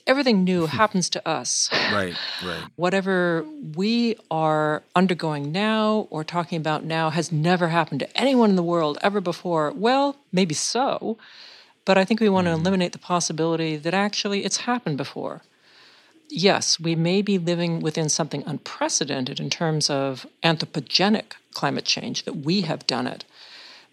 Everything 0.07 0.45
new 0.45 0.67
happens 0.81 1.09
to 1.11 1.29
us. 1.29 1.71
Right, 1.93 2.15
right. 2.45 2.65
Whatever 2.77 3.45
we 3.75 4.17
are 4.31 4.83
undergoing 4.95 5.51
now 5.51 6.09
or 6.11 6.25
talking 6.25 6.59
about 6.59 6.85
now 6.85 7.11
has 7.11 7.33
never 7.33 7.69
happened 7.69 8.01
to 8.01 8.17
anyone 8.17 8.51
in 8.51 8.57
the 8.57 8.63
world 8.63 8.99
ever 9.03 9.21
before. 9.21 9.73
Well, 9.75 10.17
maybe 10.31 10.55
so, 10.55 11.17
but 11.85 11.97
I 11.97 12.05
think 12.05 12.21
we 12.21 12.29
want 12.29 12.47
to 12.47 12.51
mm-hmm. 12.51 12.61
eliminate 12.61 12.93
the 12.93 12.99
possibility 12.99 13.77
that 13.77 13.95
actually 13.95 14.45
it's 14.45 14.59
happened 14.59 14.99
before. 14.99 15.43
Yes, 16.37 16.81
we 16.81 16.97
may 16.97 17.23
be 17.23 17.39
living 17.39 17.79
within 17.79 18.09
something 18.09 18.43
unprecedented 18.45 19.39
in 19.39 19.51
terms 19.51 19.89
of 19.89 20.27
anthropogenic 20.43 21.35
climate 21.53 21.85
change, 21.85 22.25
that 22.25 22.39
we 22.39 22.63
have 22.63 22.89
done 22.89 23.07
it. 23.07 23.25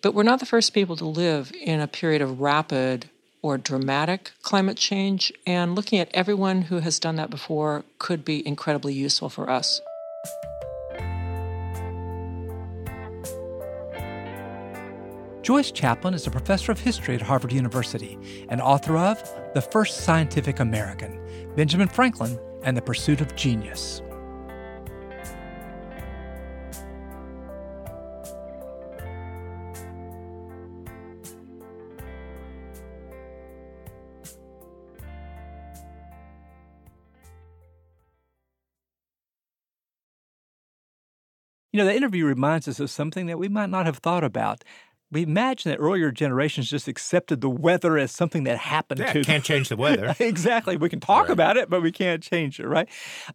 But 0.01 0.15
we're 0.15 0.23
not 0.23 0.39
the 0.39 0.47
first 0.47 0.73
people 0.73 0.95
to 0.95 1.05
live 1.05 1.51
in 1.61 1.79
a 1.79 1.87
period 1.87 2.19
of 2.19 2.41
rapid 2.41 3.11
or 3.43 3.59
dramatic 3.59 4.31
climate 4.41 4.77
change, 4.77 5.31
and 5.45 5.75
looking 5.75 5.99
at 5.99 6.09
everyone 6.15 6.63
who 6.63 6.79
has 6.79 6.97
done 6.97 7.15
that 7.17 7.29
before 7.29 7.83
could 7.99 8.25
be 8.25 8.45
incredibly 8.47 8.95
useful 8.95 9.29
for 9.29 9.47
us. 9.47 9.79
Joyce 15.51 15.71
Chaplin 15.73 16.13
is 16.13 16.25
a 16.25 16.31
professor 16.31 16.71
of 16.71 16.79
history 16.79 17.13
at 17.13 17.21
Harvard 17.21 17.51
University 17.51 18.17
and 18.47 18.61
author 18.61 18.95
of 18.95 19.21
The 19.53 19.61
First 19.61 20.05
Scientific 20.05 20.61
American 20.61 21.19
Benjamin 21.57 21.89
Franklin 21.89 22.39
and 22.63 22.77
the 22.77 22.81
Pursuit 22.81 23.19
of 23.19 23.35
Genius. 23.35 24.01
You 41.73 41.77
know, 41.77 41.85
the 41.85 41.95
interview 41.95 42.25
reminds 42.25 42.69
us 42.69 42.79
of 42.79 42.89
something 42.89 43.27
that 43.27 43.37
we 43.37 43.49
might 43.49 43.69
not 43.69 43.85
have 43.85 43.97
thought 43.97 44.23
about 44.23 44.63
we 45.11 45.23
imagine 45.23 45.71
that 45.71 45.77
earlier 45.77 46.09
generations 46.11 46.69
just 46.69 46.87
accepted 46.87 47.41
the 47.41 47.49
weather 47.49 47.97
as 47.97 48.11
something 48.11 48.45
that 48.45 48.57
happened 48.57 49.01
yeah, 49.01 49.11
to 49.13 49.23
can't 49.23 49.43
change 49.43 49.69
the 49.69 49.75
weather. 49.75 50.15
exactly. 50.19 50.77
We 50.77 50.89
can 50.89 51.01
talk 51.01 51.23
right. 51.23 51.31
about 51.31 51.57
it, 51.57 51.69
but 51.69 51.81
we 51.81 51.91
can't 51.91 52.23
change 52.23 52.59
it, 52.59 52.67
right? 52.67 52.87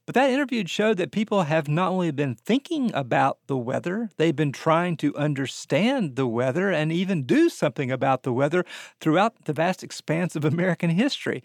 But 0.06 0.14
that 0.14 0.30
interview 0.30 0.66
showed 0.66 0.96
that 0.96 1.12
people 1.12 1.42
have 1.42 1.68
not 1.68 1.90
only 1.90 2.10
been 2.10 2.34
thinking 2.34 2.92
about 2.94 3.38
the 3.46 3.56
weather, 3.56 4.10
they've 4.16 4.34
been 4.34 4.52
trying 4.52 4.96
to 4.98 5.14
understand 5.16 6.16
the 6.16 6.26
weather 6.26 6.70
and 6.70 6.90
even 6.90 7.24
do 7.24 7.48
something 7.50 7.90
about 7.90 8.22
the 8.22 8.32
weather 8.32 8.64
throughout 9.00 9.44
the 9.44 9.52
vast 9.52 9.82
expanse 9.82 10.34
of 10.34 10.44
American 10.44 10.90
history. 10.90 11.42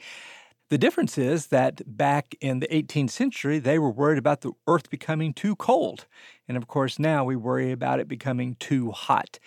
The 0.72 0.78
difference 0.78 1.18
is 1.18 1.48
that 1.48 1.82
back 1.86 2.34
in 2.40 2.62
the 2.62 2.68
18th 2.68 3.10
century, 3.10 3.60
they 3.60 3.78
were 3.78 3.92
worried 3.92 4.18
about 4.18 4.40
the 4.40 4.54
earth 4.68 4.90
becoming 4.90 5.34
too 5.34 5.58
cold. 5.58 6.06
And 6.48 6.56
of 6.56 6.68
course, 6.68 6.98
now 6.98 7.26
we 7.26 7.36
worry 7.36 7.74
about 7.74 8.00
it 8.00 8.08
becoming 8.08 8.56
too 8.56 8.92
hot. 8.92 9.38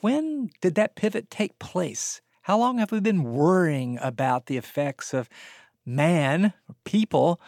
When 0.00 0.50
did 0.60 0.74
that 0.74 0.96
pivot 0.96 1.30
take 1.30 1.58
place? 1.58 2.20
How 2.42 2.58
long 2.58 2.78
have 2.78 2.92
we 2.92 3.00
been 3.00 3.24
worrying 3.24 3.98
about 4.00 4.46
the 4.46 4.56
effects 4.56 5.12
of 5.12 5.28
man, 5.84 6.52
people, 6.84 7.40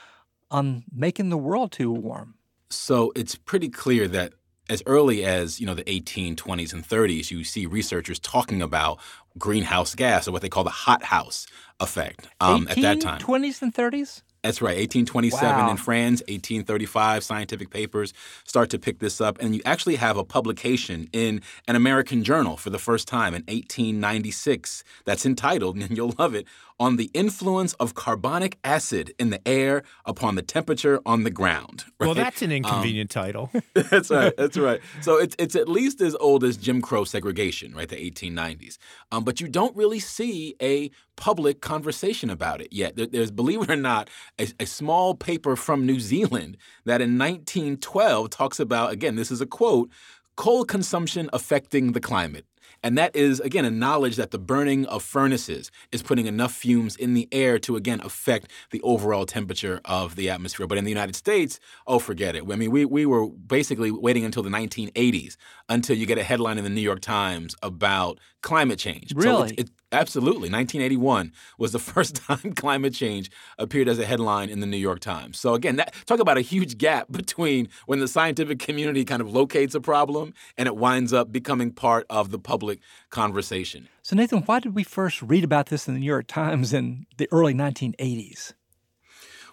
on 0.50 0.85
making 0.93 1.28
the 1.28 1.37
world 1.37 1.73
too 1.73 1.93
warm? 1.93 2.35
So 2.71 3.12
it's 3.14 3.35
pretty 3.35 3.69
clear 3.69 4.09
that 4.09 4.33
as 4.69 4.83
early 4.87 5.25
as 5.25 5.61
you 5.61 5.67
know 5.67 5.75
the 5.75 5.85
1820s 5.85 6.73
and 6.73 6.87
30s, 6.87 7.31
you 7.31 7.45
see 7.45 7.67
researchers 7.67 8.19
talking 8.19 8.61
about 8.61 8.99
greenhouse 9.38 9.95
gas 9.95 10.28
or 10.28 10.33
what 10.33 10.43
they 10.43 10.49
call 10.49 10.64
the 10.64 10.71
hothouse 10.71 11.47
effect 11.81 12.28
um, 12.40 12.67
at 12.69 12.81
that 12.81 13.00
time. 13.00 13.21
20s 13.21 13.62
and 13.62 13.73
30s. 13.73 14.23
That's 14.42 14.62
right. 14.62 14.78
1827 14.78 15.57
wow. 15.57 15.71
in 15.71 15.76
France, 15.76 16.21
1835 16.23 17.25
scientific 17.25 17.71
papers 17.71 18.14
start 18.45 18.71
to 18.71 18.78
pick 18.78 19.00
this 19.00 19.21
up. 19.21 19.37
And 19.40 19.54
you 19.54 19.62
actually 19.64 19.97
have 19.97 20.16
a 20.16 20.25
publication 20.25 21.09
in 21.12 21.42
an 21.66 21.75
American 21.75 22.23
journal 22.23 22.57
for 22.57 22.71
the 22.71 22.78
first 22.78 23.09
time 23.09 23.35
in 23.35 23.42
1896 23.42 24.85
that's 25.04 25.26
entitled, 25.26 25.76
and 25.83 25.97
you'll 25.97 26.14
love 26.18 26.35
it, 26.35 26.47
on 26.80 26.97
the 26.97 27.11
influence 27.14 27.73
of 27.75 27.94
carbonic 27.94 28.58
acid 28.62 29.14
in 29.18 29.30
the 29.30 29.47
air 29.47 29.82
upon 30.04 30.35
the 30.35 30.42
temperature 30.42 31.00
on 31.04 31.25
the 31.25 31.30
ground. 31.30 31.85
Right? 32.00 32.06
Well, 32.06 32.14
that's 32.14 32.42
an 32.42 32.52
inconvenient 32.52 33.16
um, 33.16 33.25
title. 33.25 33.50
that's 33.75 34.08
right. 34.08 34.32
That's 34.37 34.56
right. 34.56 34.80
So 35.00 35.16
it's 35.16 35.35
it's 35.37 35.56
at 35.56 35.68
least 35.68 36.00
as 36.00 36.14
old 36.20 36.44
as 36.44 36.56
Jim 36.56 36.80
Crow 36.80 37.02
segregation, 37.02 37.75
right? 37.75 37.88
The 37.88 37.97
1890s. 37.97 38.78
Um, 39.11 39.25
but 39.25 39.40
you 39.40 39.49
don't 39.49 39.75
really 39.76 39.99
see 39.99 40.54
a 40.62 40.92
public 41.16 41.61
conversation 41.61 42.30
about 42.30 42.61
it 42.61 42.73
yet. 42.73 42.94
There, 42.94 43.06
there's, 43.06 43.32
believe 43.32 43.62
it 43.62 43.70
or 43.70 43.75
not, 43.75 44.08
a, 44.38 44.47
a 44.61 44.66
small 44.66 45.16
paper 45.16 45.56
from 45.56 45.85
New 45.85 45.99
Zealand 45.99 46.56
that 46.85 47.00
in 47.00 47.18
1912 47.18 48.30
talks 48.30 48.61
about 48.61 48.92
again. 48.92 49.16
This 49.16 49.32
is 49.32 49.40
a 49.40 49.47
quote 49.47 49.90
coal 50.37 50.64
consumption 50.64 51.28
affecting 51.32 51.92
the 51.92 52.00
climate. 52.00 52.47
And 52.82 52.97
that 52.99 53.14
is, 53.16 53.40
again, 53.40 53.64
a 53.64 53.70
knowledge 53.70 54.16
that 54.16 54.30
the 54.30 54.38
burning 54.38 54.87
of 54.87 55.02
furnaces 55.02 55.70
is 55.92 56.02
putting 56.02 56.26
enough 56.26 56.52
fumes 56.52 56.97
in 56.97 57.14
the 57.14 57.28
air 57.32 57.58
to, 57.61 57.76
again, 57.76 58.00
affect 58.02 58.50
the 58.70 58.80
overall 58.82 59.26
temperature 59.26 59.80
of 59.85 60.16
the 60.16 60.30
atmosphere. 60.30 60.66
But 60.66 60.78
in 60.78 60.85
the 60.85 60.90
United 60.90 61.16
States, 61.16 61.58
oh, 61.87 61.99
forget 61.99 62.37
it. 62.37 62.44
I 62.49 62.56
mean, 62.56 62.70
we, 62.70 62.85
we 62.85 63.06
were 63.06 63.28
basically 63.28 63.90
waiting 63.90 64.25
until 64.25 64.42
the 64.42 64.50
1980s 64.50 65.37
until 65.68 65.97
you 65.97 66.06
get 66.06 66.18
a 66.18 66.23
headline 66.23 66.58
in 66.58 66.64
the 66.64 66.70
New 66.70 66.80
York 66.80 67.00
Times 67.00 67.54
about 67.62 68.18
climate 68.42 68.78
change. 68.78 69.12
Really? 69.14 69.49
So 69.49 69.54
it, 69.58 69.70
Absolutely. 69.90 70.50
1981 70.50 71.33
was 71.57 71.73
the 71.73 71.78
first 71.78 72.16
time 72.16 72.52
climate 72.54 72.92
change 72.92 73.30
appeared 73.59 73.88
as 73.88 73.99
a 73.99 74.04
headline 74.04 74.50
in 74.50 74.61
the 74.61 74.66
New 74.66 74.76
York 74.76 75.00
Times. 75.00 75.38
So, 75.38 75.54
again, 75.54 75.76
that, 75.76 75.95
talk 76.07 76.21
about 76.21 76.37
a 76.37 76.42
huge 76.42 76.78
gap 76.78 77.07
between 77.11 77.68
when 77.87 78.00
the 78.00 78.09
scientific 78.09 78.59
community 78.59 79.04
kind 79.04 79.23
of 79.23 79.33
locates 79.33 79.75
a 79.75 79.80
problem 79.80 80.35
and 80.57 80.66
it 80.66 80.76
winds 80.76 81.12
up 81.12 81.33
becoming 81.33 81.73
part 81.73 82.07
of 82.11 82.30
the 82.30 82.38
public 82.38 82.80
conversation. 83.11 83.88
So, 84.02 84.16
Nathan, 84.16 84.42
why 84.42 84.61
did 84.61 84.75
we 84.75 84.85
first 84.85 85.23
read 85.23 85.45
about 85.45 85.66
this 85.66 85.88
in 85.88 85.95
the 85.95 86.00
New 86.00 86.07
York 86.07 86.26
Times 86.26 86.73
in 86.73 87.07
the 87.16 87.28
early 87.33 87.54
1980s? 87.54 88.52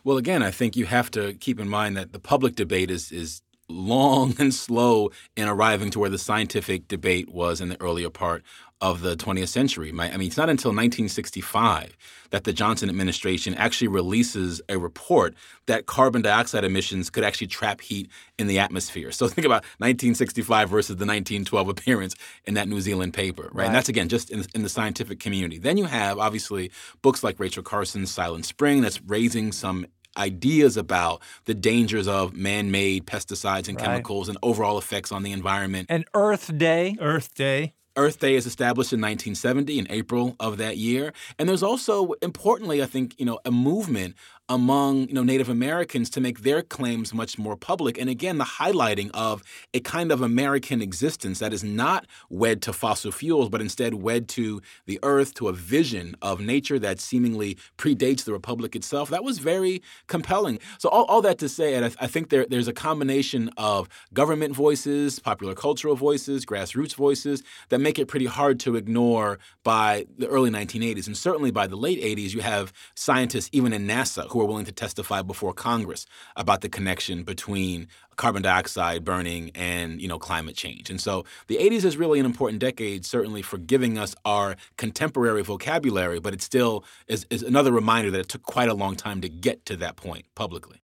Well, 0.04 0.18
again, 0.18 0.44
I 0.44 0.52
think 0.52 0.76
you 0.76 0.86
have 0.86 1.10
to 1.12 1.34
keep 1.34 1.60
in 1.60 1.68
mind 1.68 1.98
that 1.98 2.14
the 2.14 2.20
public 2.20 2.56
debate 2.56 2.92
is, 2.92 3.12
is 3.12 3.42
long 3.70 4.36
and 4.40 4.54
slow 4.54 5.10
in 5.36 5.48
arriving 5.48 5.90
to 5.92 6.00
where 6.00 6.10
the 6.10 6.18
scientific 6.18 6.88
debate 6.88 7.30
was 7.30 7.62
in 7.62 7.70
the 7.70 7.82
earlier 7.82 8.10
part 8.10 8.44
of 8.82 9.02
the 9.02 9.16
20th 9.16 9.48
century. 9.48 9.90
I 9.98 10.18
mean, 10.18 10.28
it's 10.28 10.38
not 10.38 10.50
until 10.50 10.70
1965 10.70 11.98
that 12.32 12.44
the 12.44 12.52
Johnson 12.52 12.90
administration 12.90 13.56
actually 13.56 13.88
releases 13.88 14.62
a 14.68 14.78
report 14.78 15.34
that 15.68 15.86
carbon 15.86 16.22
dioxide 16.22 16.66
emissions 16.66 17.10
could 17.10 17.24
actually 17.24 17.48
trap 17.48 17.80
heat 17.80 18.12
in 18.38 18.48
the 18.48 18.60
atmosphere. 18.60 19.12
So 19.12 19.28
think 19.30 19.46
about 19.46 19.64
1965 19.80 20.70
versus 20.70 20.98
the 20.98 21.06
1912 21.06 21.70
appearance 21.70 22.16
in 22.44 22.56
that 22.56 22.68
New 22.68 22.82
Zealand 22.82 23.14
paper, 23.14 23.44
right? 23.44 23.56
right. 23.56 23.66
And 23.68 23.76
that's 23.76 23.90
again 23.90 24.10
just 24.10 24.30
in, 24.30 24.44
in 24.54 24.62
the 24.62 24.70
scientific 24.70 25.20
community. 25.20 25.58
Then 25.58 25.78
you 25.78 25.86
have 25.86 26.20
obviously 26.20 26.72
books 27.02 27.24
like 27.24 27.40
Rachel 27.40 27.64
Carson's 27.64 28.12
Silent 28.12 28.46
Spring 28.46 28.82
that's 28.82 29.02
raising 29.04 29.54
some 29.54 29.88
ideas 30.18 30.78
about 30.78 31.22
the 31.46 31.54
dangers 31.54 32.08
of 32.08 32.36
man-made 32.36 33.06
pesticides 33.06 33.68
and 33.68 33.78
right. 33.78 33.86
chemicals 33.86 34.30
and 34.30 34.38
overall 34.42 34.78
effects 34.78 35.12
on 35.12 35.24
the 35.24 35.32
environment. 35.32 35.88
And 35.90 36.06
Earth 36.14 36.58
Day. 36.58 36.96
Earth 37.00 37.34
Day. 37.34 37.74
Earth 37.98 38.20
Day 38.20 38.36
is 38.36 38.46
established 38.46 38.92
in 38.92 39.00
1970 39.00 39.80
in 39.80 39.88
April 39.90 40.36
of 40.40 40.58
that 40.58 40.78
year. 40.78 41.14
And 41.40 41.48
there's 41.48 41.64
also, 41.64 42.14
importantly, 42.22 42.84
I 42.84 42.86
think, 42.86 43.16
you 43.18 43.26
know, 43.26 43.40
a 43.46 43.52
movement 43.52 44.16
among 44.48 45.08
you 45.08 45.14
know 45.14 45.24
Native 45.24 45.50
Americans 45.50 46.10
to 46.12 46.22
make 46.22 46.42
their 46.42 46.62
claims 46.62 47.14
much 47.14 47.38
more 47.38 47.56
public. 47.56 47.98
And 47.98 48.10
again, 48.10 48.38
the 48.38 48.46
highlighting 48.46 49.10
of 49.14 49.44
a 49.74 49.80
kind 49.80 50.12
of 50.12 50.22
American 50.22 50.82
existence 50.82 51.40
that 51.40 51.54
is 51.54 51.64
not 51.64 52.06
wed 52.30 52.62
to 52.64 52.74
fossil 52.74 53.12
fuels, 53.12 53.50
but 53.50 53.62
instead 53.62 53.96
wed 53.96 54.28
to 54.30 54.62
the 54.86 55.00
earth, 55.02 55.34
to 55.36 55.48
a 55.48 55.54
vision 55.54 56.16
of 56.22 56.40
nature 56.40 56.78
that 56.80 57.00
seemingly 57.00 57.58
predates 57.78 58.24
the 58.24 58.34
republic 58.34 58.76
itself. 58.76 59.10
That 59.10 59.24
was 59.24 59.40
very 59.40 59.82
compelling. 60.08 60.60
So 60.78 60.90
all, 60.90 61.06
all 61.06 61.22
that 61.24 61.40
to 61.40 61.50
say, 61.50 61.84
I, 61.84 61.92
I 62.00 62.08
think 62.08 62.30
there, 62.30 62.46
there's 62.48 62.68
a 62.68 62.74
combination 62.74 63.50
of 63.58 63.90
government 64.14 64.56
voices, 64.56 65.20
popular 65.20 65.56
cultural 65.56 65.96
voices, 65.96 66.46
grassroots 66.46 66.96
voices 66.96 67.42
that 67.70 67.80
make 67.80 67.98
it 67.98 68.08
pretty 68.08 68.26
hard 68.26 68.60
to 68.62 68.76
ignore 68.76 69.40
by 69.64 70.06
the 70.18 70.28
early 70.28 70.52
1980s. 70.52 71.08
And 71.08 71.18
certainly 71.18 71.52
by 71.52 71.68
the 71.68 71.76
late 71.76 72.02
80s, 72.02 72.34
you 72.34 72.42
have 72.42 72.72
scientists 72.96 73.50
even 73.52 73.74
in 73.74 73.88
NASA 73.88 74.28
who 74.36 74.42
are 74.42 74.46
willing 74.46 74.66
to 74.66 74.72
testify 74.74 75.22
before 75.22 75.54
Congress 75.54 76.06
about 76.36 76.60
the 76.60 76.68
connection 76.68 77.24
between 77.24 77.88
carbon 78.18 78.42
dioxide 78.42 79.06
burning 79.06 79.50
and 79.56 80.02
you 80.02 80.10
know 80.10 80.20
climate 80.20 80.58
change. 80.58 80.90
And 80.90 81.00
so 81.00 81.24
the 81.48 81.56
80s 81.56 81.86
is 81.86 81.96
really 81.96 82.20
an 82.20 82.26
important 82.26 82.60
decade, 82.60 83.06
certainly 83.06 83.42
for 83.42 83.58
giving 83.58 83.98
us 83.98 84.14
our 84.26 84.58
contemporary 84.76 85.42
vocabulary, 85.42 86.20
but 86.20 86.34
it 86.34 86.42
still 86.42 86.84
is, 87.08 87.26
is 87.30 87.44
another 87.44 87.72
reminder 87.72 88.12
that 88.12 88.20
it 88.20 88.28
took 88.30 88.44
quite 88.44 88.68
a 88.68 88.74
long 88.74 88.98
time 88.98 89.22
to 89.22 89.30
get 89.30 89.66
to 89.68 89.78
that 89.78 89.96
point 89.96 90.26
publicly. 90.36 90.82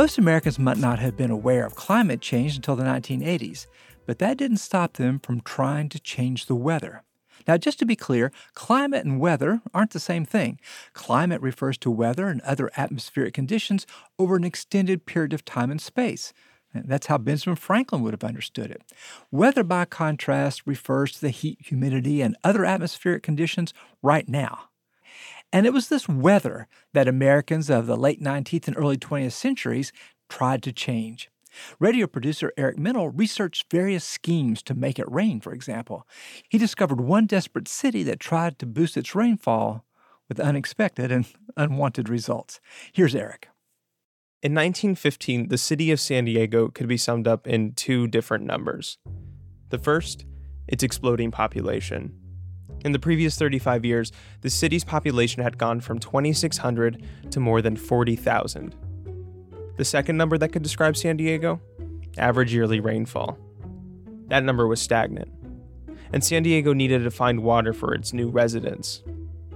Most 0.00 0.16
Americans 0.16 0.58
might 0.58 0.78
not 0.78 0.98
have 0.98 1.14
been 1.14 1.30
aware 1.30 1.66
of 1.66 1.74
climate 1.74 2.22
change 2.22 2.56
until 2.56 2.74
the 2.74 2.84
1980s, 2.84 3.66
but 4.06 4.18
that 4.18 4.38
didn't 4.38 4.56
stop 4.56 4.94
them 4.94 5.18
from 5.18 5.42
trying 5.42 5.90
to 5.90 6.00
change 6.00 6.46
the 6.46 6.54
weather. 6.54 7.02
Now, 7.46 7.58
just 7.58 7.78
to 7.80 7.84
be 7.84 7.96
clear, 7.96 8.32
climate 8.54 9.04
and 9.04 9.20
weather 9.20 9.60
aren't 9.74 9.90
the 9.90 10.00
same 10.00 10.24
thing. 10.24 10.58
Climate 10.94 11.42
refers 11.42 11.76
to 11.76 11.90
weather 11.90 12.28
and 12.28 12.40
other 12.40 12.70
atmospheric 12.78 13.34
conditions 13.34 13.86
over 14.18 14.36
an 14.36 14.44
extended 14.44 15.04
period 15.04 15.34
of 15.34 15.44
time 15.44 15.70
and 15.70 15.82
space. 15.82 16.32
That's 16.74 17.08
how 17.08 17.18
Benjamin 17.18 17.56
Franklin 17.56 18.00
would 18.00 18.14
have 18.14 18.24
understood 18.24 18.70
it. 18.70 18.80
Weather, 19.30 19.62
by 19.62 19.84
contrast, 19.84 20.62
refers 20.64 21.12
to 21.12 21.20
the 21.20 21.28
heat, 21.28 21.58
humidity, 21.60 22.22
and 22.22 22.38
other 22.42 22.64
atmospheric 22.64 23.22
conditions 23.22 23.74
right 24.00 24.26
now. 24.26 24.69
And 25.52 25.66
it 25.66 25.72
was 25.72 25.88
this 25.88 26.08
weather 26.08 26.68
that 26.92 27.08
Americans 27.08 27.70
of 27.70 27.86
the 27.86 27.96
late 27.96 28.22
19th 28.22 28.68
and 28.68 28.76
early 28.76 28.96
20th 28.96 29.32
centuries 29.32 29.92
tried 30.28 30.62
to 30.62 30.72
change. 30.72 31.30
Radio 31.78 32.06
producer 32.06 32.52
Eric 32.56 32.78
Mennel 32.78 33.08
researched 33.08 33.70
various 33.70 34.04
schemes 34.04 34.62
to 34.62 34.74
make 34.74 34.98
it 34.98 35.10
rain, 35.10 35.40
for 35.40 35.52
example. 35.52 36.06
He 36.48 36.58
discovered 36.58 37.00
one 37.00 37.26
desperate 37.26 37.66
city 37.66 38.04
that 38.04 38.20
tried 38.20 38.58
to 38.60 38.66
boost 38.66 38.96
its 38.96 39.14
rainfall 39.14 39.84
with 40.28 40.38
unexpected 40.38 41.10
and 41.10 41.26
unwanted 41.56 42.08
results. 42.08 42.60
Here's 42.92 43.16
Eric. 43.16 43.48
In 44.42 44.54
1915, 44.54 45.48
the 45.48 45.58
city 45.58 45.90
of 45.90 46.00
San 46.00 46.24
Diego 46.24 46.68
could 46.68 46.86
be 46.86 46.96
summed 46.96 47.26
up 47.26 47.46
in 47.46 47.72
two 47.72 48.06
different 48.06 48.46
numbers. 48.46 48.96
The 49.70 49.78
first, 49.78 50.24
its 50.66 50.82
exploding 50.82 51.30
population. 51.30 52.19
In 52.84 52.92
the 52.92 52.98
previous 52.98 53.36
35 53.36 53.84
years, 53.84 54.12
the 54.40 54.50
city's 54.50 54.84
population 54.84 55.42
had 55.42 55.58
gone 55.58 55.80
from 55.80 55.98
2,600 55.98 57.02
to 57.30 57.40
more 57.40 57.60
than 57.60 57.76
40,000. 57.76 58.74
The 59.76 59.84
second 59.84 60.16
number 60.16 60.38
that 60.38 60.48
could 60.52 60.62
describe 60.62 60.96
San 60.96 61.16
Diego? 61.16 61.60
Average 62.16 62.54
yearly 62.54 62.80
rainfall. 62.80 63.38
That 64.28 64.44
number 64.44 64.66
was 64.66 64.80
stagnant. 64.80 65.30
And 66.12 66.24
San 66.24 66.42
Diego 66.42 66.72
needed 66.72 67.04
to 67.04 67.10
find 67.10 67.42
water 67.42 67.72
for 67.72 67.94
its 67.94 68.12
new 68.12 68.28
residents. 68.28 69.02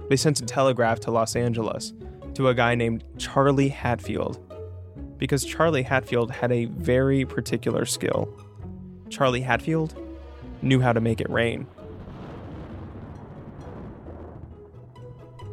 They 0.09 0.15
sent 0.15 0.39
a 0.39 0.45
telegraph 0.45 0.99
to 1.01 1.11
Los 1.11 1.35
Angeles 1.35 1.93
to 2.35 2.49
a 2.49 2.53
guy 2.53 2.75
named 2.75 3.03
Charlie 3.17 3.69
Hatfield. 3.69 4.39
Because 5.17 5.43
Charlie 5.43 5.83
Hatfield 5.83 6.29
had 6.29 6.51
a 6.51 6.65
very 6.65 7.25
particular 7.25 7.85
skill. 7.85 8.29
Charlie 9.09 9.41
Hatfield 9.41 9.95
knew 10.61 10.79
how 10.79 10.93
to 10.93 11.01
make 11.01 11.21
it 11.21 11.29
rain. 11.29 11.67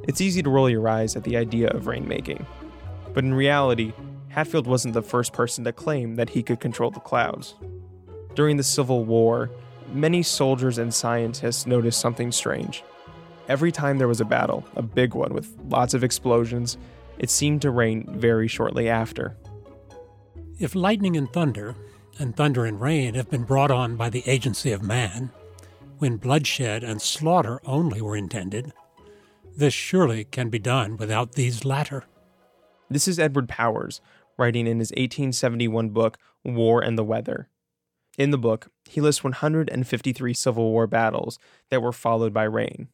It's 0.08 0.20
easy 0.20 0.42
to 0.42 0.50
roll 0.50 0.68
your 0.68 0.88
eyes 0.88 1.14
at 1.14 1.24
the 1.24 1.36
idea 1.36 1.68
of 1.68 1.84
rainmaking, 1.84 2.44
but 3.14 3.24
in 3.24 3.34
reality, 3.34 3.92
Hatfield 4.28 4.66
wasn't 4.66 4.94
the 4.94 5.02
first 5.02 5.32
person 5.32 5.64
to 5.64 5.72
claim 5.72 6.16
that 6.16 6.30
he 6.30 6.42
could 6.42 6.58
control 6.58 6.90
the 6.90 7.00
clouds. 7.00 7.54
During 8.34 8.56
the 8.56 8.62
Civil 8.62 9.04
War, 9.04 9.50
many 9.92 10.22
soldiers 10.22 10.78
and 10.78 10.92
scientists 10.92 11.66
noticed 11.66 12.00
something 12.00 12.32
strange. 12.32 12.82
Every 13.48 13.70
time 13.70 13.98
there 13.98 14.08
was 14.08 14.20
a 14.20 14.24
battle, 14.24 14.64
a 14.74 14.82
big 14.82 15.14
one 15.14 15.34
with 15.34 15.54
lots 15.68 15.94
of 15.94 16.02
explosions, 16.02 16.78
it 17.18 17.30
seemed 17.30 17.62
to 17.62 17.70
rain 17.70 18.06
very 18.08 18.48
shortly 18.48 18.88
after. 18.88 19.36
If 20.58 20.74
lightning 20.74 21.16
and 21.16 21.32
thunder, 21.32 21.76
and 22.18 22.34
thunder 22.34 22.64
and 22.64 22.80
rain 22.80 23.14
have 23.14 23.30
been 23.30 23.44
brought 23.44 23.70
on 23.70 23.96
by 23.96 24.10
the 24.10 24.22
agency 24.26 24.72
of 24.72 24.82
man, 24.82 25.30
when 25.98 26.16
bloodshed 26.16 26.82
and 26.82 27.00
slaughter 27.00 27.60
only 27.64 28.00
were 28.00 28.16
intended, 28.16 28.72
this 29.56 29.74
surely 29.74 30.24
can 30.24 30.48
be 30.48 30.58
done 30.58 30.96
without 30.96 31.32
these 31.32 31.64
latter. 31.64 32.04
This 32.88 33.08
is 33.08 33.18
Edward 33.18 33.48
Powers, 33.48 34.00
writing 34.38 34.66
in 34.66 34.78
his 34.78 34.90
1871 34.90 35.90
book, 35.90 36.18
War 36.44 36.82
and 36.82 36.98
the 36.98 37.04
Weather. 37.04 37.48
In 38.18 38.30
the 38.30 38.38
book, 38.38 38.70
he 38.84 39.00
lists 39.00 39.24
153 39.24 40.34
Civil 40.34 40.70
War 40.70 40.86
battles 40.86 41.38
that 41.70 41.82
were 41.82 41.92
followed 41.92 42.34
by 42.34 42.44
rain. 42.44 42.88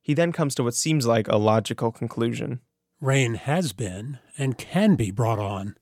He 0.00 0.14
then 0.14 0.32
comes 0.32 0.54
to 0.56 0.64
what 0.64 0.74
seems 0.74 1.06
like 1.06 1.28
a 1.28 1.36
logical 1.36 1.92
conclusion. 1.92 2.60
Rain 3.00 3.34
has 3.34 3.72
been 3.72 4.18
and 4.38 4.58
can 4.58 4.96
be 4.96 5.10
brought 5.10 5.38
on 5.38 5.76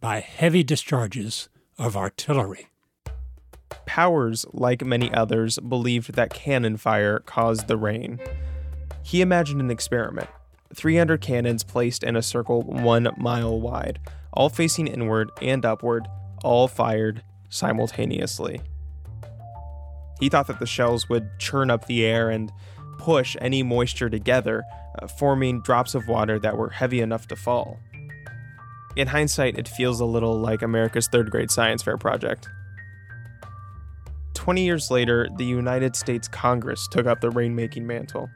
by 0.00 0.20
heavy 0.20 0.62
discharges 0.62 1.48
of 1.76 1.96
artillery. 1.96 2.68
Powers, 3.84 4.46
like 4.52 4.84
many 4.84 5.12
others, 5.12 5.58
believed 5.58 6.14
that 6.14 6.32
cannon 6.32 6.76
fire 6.76 7.18
caused 7.20 7.68
the 7.68 7.76
rain. 7.76 8.20
He 9.08 9.22
imagined 9.22 9.62
an 9.62 9.70
experiment 9.70 10.28
300 10.74 11.22
cannons 11.22 11.64
placed 11.64 12.04
in 12.04 12.14
a 12.14 12.20
circle 12.20 12.60
one 12.60 13.08
mile 13.16 13.58
wide, 13.58 13.98
all 14.34 14.50
facing 14.50 14.86
inward 14.86 15.30
and 15.40 15.64
upward, 15.64 16.06
all 16.44 16.68
fired 16.68 17.22
simultaneously. 17.48 18.60
He 20.20 20.28
thought 20.28 20.46
that 20.48 20.58
the 20.58 20.66
shells 20.66 21.08
would 21.08 21.26
churn 21.38 21.70
up 21.70 21.86
the 21.86 22.04
air 22.04 22.28
and 22.28 22.52
push 22.98 23.34
any 23.40 23.62
moisture 23.62 24.10
together, 24.10 24.62
uh, 25.00 25.06
forming 25.06 25.62
drops 25.62 25.94
of 25.94 26.06
water 26.06 26.38
that 26.40 26.58
were 26.58 26.68
heavy 26.68 27.00
enough 27.00 27.26
to 27.28 27.36
fall. 27.36 27.78
In 28.94 29.08
hindsight, 29.08 29.58
it 29.58 29.68
feels 29.68 30.00
a 30.00 30.04
little 30.04 30.38
like 30.38 30.60
America's 30.60 31.08
third 31.08 31.30
grade 31.30 31.50
science 31.50 31.82
fair 31.82 31.96
project. 31.96 32.50
20 34.34 34.66
years 34.66 34.90
later, 34.90 35.30
the 35.38 35.46
United 35.46 35.96
States 35.96 36.28
Congress 36.28 36.86
took 36.88 37.06
up 37.06 37.22
the 37.22 37.30
rainmaking 37.30 37.84
mantle 37.84 38.28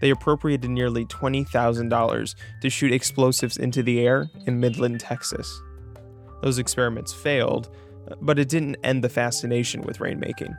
they 0.00 0.10
appropriated 0.10 0.70
nearly 0.70 1.04
$20,000 1.06 2.34
to 2.62 2.70
shoot 2.70 2.92
explosives 2.92 3.56
into 3.56 3.82
the 3.82 4.00
air 4.00 4.30
in 4.46 4.60
Midland, 4.60 5.00
Texas. 5.00 5.60
Those 6.42 6.58
experiments 6.58 7.12
failed, 7.12 7.70
but 8.20 8.38
it 8.38 8.48
didn't 8.48 8.76
end 8.82 9.04
the 9.04 9.08
fascination 9.08 9.82
with 9.82 9.98
rainmaking. 9.98 10.56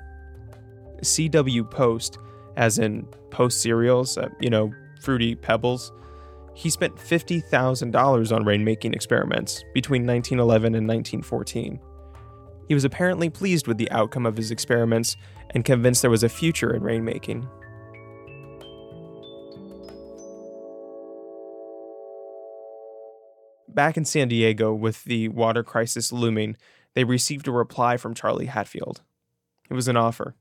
C.W. 1.03 1.63
Post, 1.65 2.19
as 2.55 2.77
in 2.77 3.07
Post 3.31 3.61
cereals, 3.61 4.17
uh, 4.17 4.29
you 4.39 4.49
know, 4.49 4.71
fruity 5.01 5.35
pebbles, 5.35 5.91
he 6.53 6.69
spent 6.69 6.95
$50,000 6.95 8.35
on 8.35 8.43
rainmaking 8.43 8.93
experiments 8.93 9.63
between 9.73 10.05
1911 10.05 10.75
and 10.75 10.87
1914. 10.87 11.79
He 12.67 12.73
was 12.73 12.83
apparently 12.83 13.29
pleased 13.29 13.67
with 13.67 13.77
the 13.77 13.89
outcome 13.91 14.25
of 14.25 14.37
his 14.37 14.51
experiments 14.51 15.17
and 15.51 15.65
convinced 15.65 16.01
there 16.01 16.11
was 16.11 16.23
a 16.23 16.29
future 16.29 16.73
in 16.73 16.81
rainmaking. 16.81 17.49
Back 23.73 23.95
in 23.97 24.05
San 24.05 24.27
Diego, 24.27 24.73
with 24.73 25.05
the 25.05 25.29
water 25.29 25.63
crisis 25.63 26.11
looming, 26.11 26.57
they 26.93 27.03
received 27.03 27.47
a 27.47 27.51
reply 27.51 27.97
from 27.97 28.13
Charlie 28.13 28.47
Hatfield. 28.47 29.01
It 29.69 29.73
was 29.73 29.87
an 29.87 29.95
offer. 29.95 30.35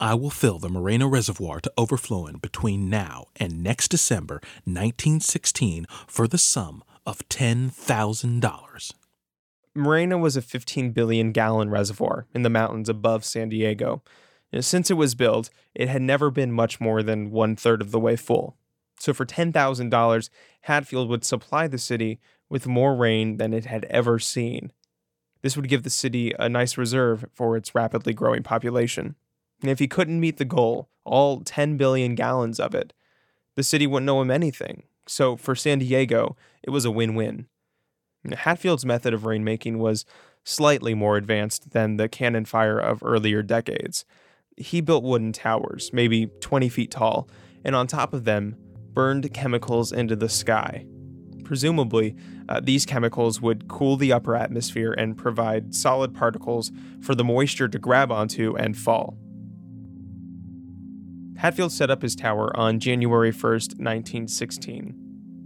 I 0.00 0.14
will 0.14 0.30
fill 0.30 0.58
the 0.58 0.68
Moreno 0.68 1.06
Reservoir 1.06 1.60
to 1.60 1.72
overflowing 1.78 2.38
between 2.38 2.90
now 2.90 3.26
and 3.36 3.62
next 3.62 3.88
December 3.88 4.40
1916 4.64 5.86
for 6.08 6.26
the 6.26 6.38
sum 6.38 6.82
of 7.06 7.18
$10,000. 7.28 8.92
Moreno 9.76 10.18
was 10.18 10.36
a 10.36 10.42
15 10.42 10.90
billion 10.90 11.30
gallon 11.30 11.70
reservoir 11.70 12.26
in 12.34 12.42
the 12.42 12.50
mountains 12.50 12.88
above 12.88 13.24
San 13.24 13.48
Diego. 13.48 14.02
Since 14.60 14.90
it 14.90 14.94
was 14.94 15.14
built, 15.14 15.50
it 15.74 15.88
had 15.88 16.02
never 16.02 16.30
been 16.30 16.52
much 16.52 16.80
more 16.80 17.02
than 17.02 17.30
one 17.30 17.54
third 17.54 17.80
of 17.80 17.92
the 17.92 18.00
way 18.00 18.16
full. 18.16 18.56
So 18.98 19.12
for 19.12 19.26
$10,000, 19.26 20.30
Hatfield 20.62 21.08
would 21.08 21.24
supply 21.24 21.66
the 21.66 21.78
city 21.78 22.20
with 22.54 22.68
more 22.68 22.94
rain 22.94 23.38
than 23.38 23.52
it 23.52 23.64
had 23.64 23.84
ever 23.86 24.16
seen. 24.20 24.70
This 25.42 25.56
would 25.56 25.68
give 25.68 25.82
the 25.82 25.90
city 25.90 26.32
a 26.38 26.48
nice 26.48 26.78
reserve 26.78 27.24
for 27.32 27.56
its 27.56 27.74
rapidly 27.74 28.14
growing 28.14 28.44
population. 28.44 29.16
And 29.60 29.72
if 29.72 29.80
he 29.80 29.88
couldn't 29.88 30.20
meet 30.20 30.36
the 30.36 30.44
goal, 30.44 30.88
all 31.04 31.40
10 31.40 31.76
billion 31.76 32.14
gallons 32.14 32.60
of 32.60 32.72
it, 32.72 32.92
the 33.56 33.64
city 33.64 33.88
wouldn't 33.88 34.08
owe 34.08 34.22
him 34.22 34.30
anything. 34.30 34.84
So 35.08 35.34
for 35.34 35.56
San 35.56 35.80
Diego, 35.80 36.36
it 36.62 36.70
was 36.70 36.84
a 36.84 36.92
win 36.92 37.16
win. 37.16 37.48
Hatfield's 38.32 38.86
method 38.86 39.12
of 39.12 39.22
rainmaking 39.22 39.78
was 39.78 40.04
slightly 40.44 40.94
more 40.94 41.16
advanced 41.16 41.72
than 41.72 41.96
the 41.96 42.08
cannon 42.08 42.44
fire 42.44 42.78
of 42.78 43.02
earlier 43.02 43.42
decades. 43.42 44.04
He 44.56 44.80
built 44.80 45.02
wooden 45.02 45.32
towers, 45.32 45.90
maybe 45.92 46.28
20 46.40 46.68
feet 46.68 46.92
tall, 46.92 47.28
and 47.64 47.74
on 47.74 47.88
top 47.88 48.14
of 48.14 48.22
them, 48.22 48.54
burned 48.92 49.34
chemicals 49.34 49.90
into 49.90 50.14
the 50.14 50.28
sky. 50.28 50.86
Presumably, 51.44 52.16
uh, 52.48 52.60
these 52.62 52.86
chemicals 52.86 53.40
would 53.40 53.68
cool 53.68 53.96
the 53.96 54.12
upper 54.12 54.34
atmosphere 54.34 54.92
and 54.92 55.16
provide 55.16 55.74
solid 55.74 56.14
particles 56.14 56.72
for 57.00 57.14
the 57.14 57.24
moisture 57.24 57.68
to 57.68 57.78
grab 57.78 58.10
onto 58.10 58.56
and 58.56 58.76
fall. 58.76 59.16
Hatfield 61.36 61.72
set 61.72 61.90
up 61.90 62.02
his 62.02 62.16
tower 62.16 62.56
on 62.56 62.78
January 62.80 63.32
1st, 63.32 63.78
1916. 63.78 64.94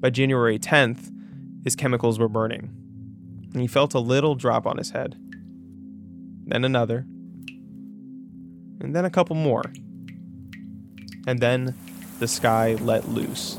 By 0.00 0.10
January 0.10 0.58
10th, 0.58 1.10
his 1.64 1.74
chemicals 1.74 2.18
were 2.18 2.28
burning. 2.28 2.70
And 3.52 3.60
he 3.60 3.66
felt 3.66 3.94
a 3.94 3.98
little 3.98 4.34
drop 4.34 4.66
on 4.66 4.76
his 4.76 4.90
head. 4.90 5.16
Then 6.46 6.64
another. 6.64 7.06
And 8.80 8.94
then 8.94 9.04
a 9.04 9.10
couple 9.10 9.34
more. 9.34 9.64
And 11.26 11.40
then 11.40 11.74
the 12.20 12.28
sky 12.28 12.76
let 12.80 13.08
loose. 13.08 13.58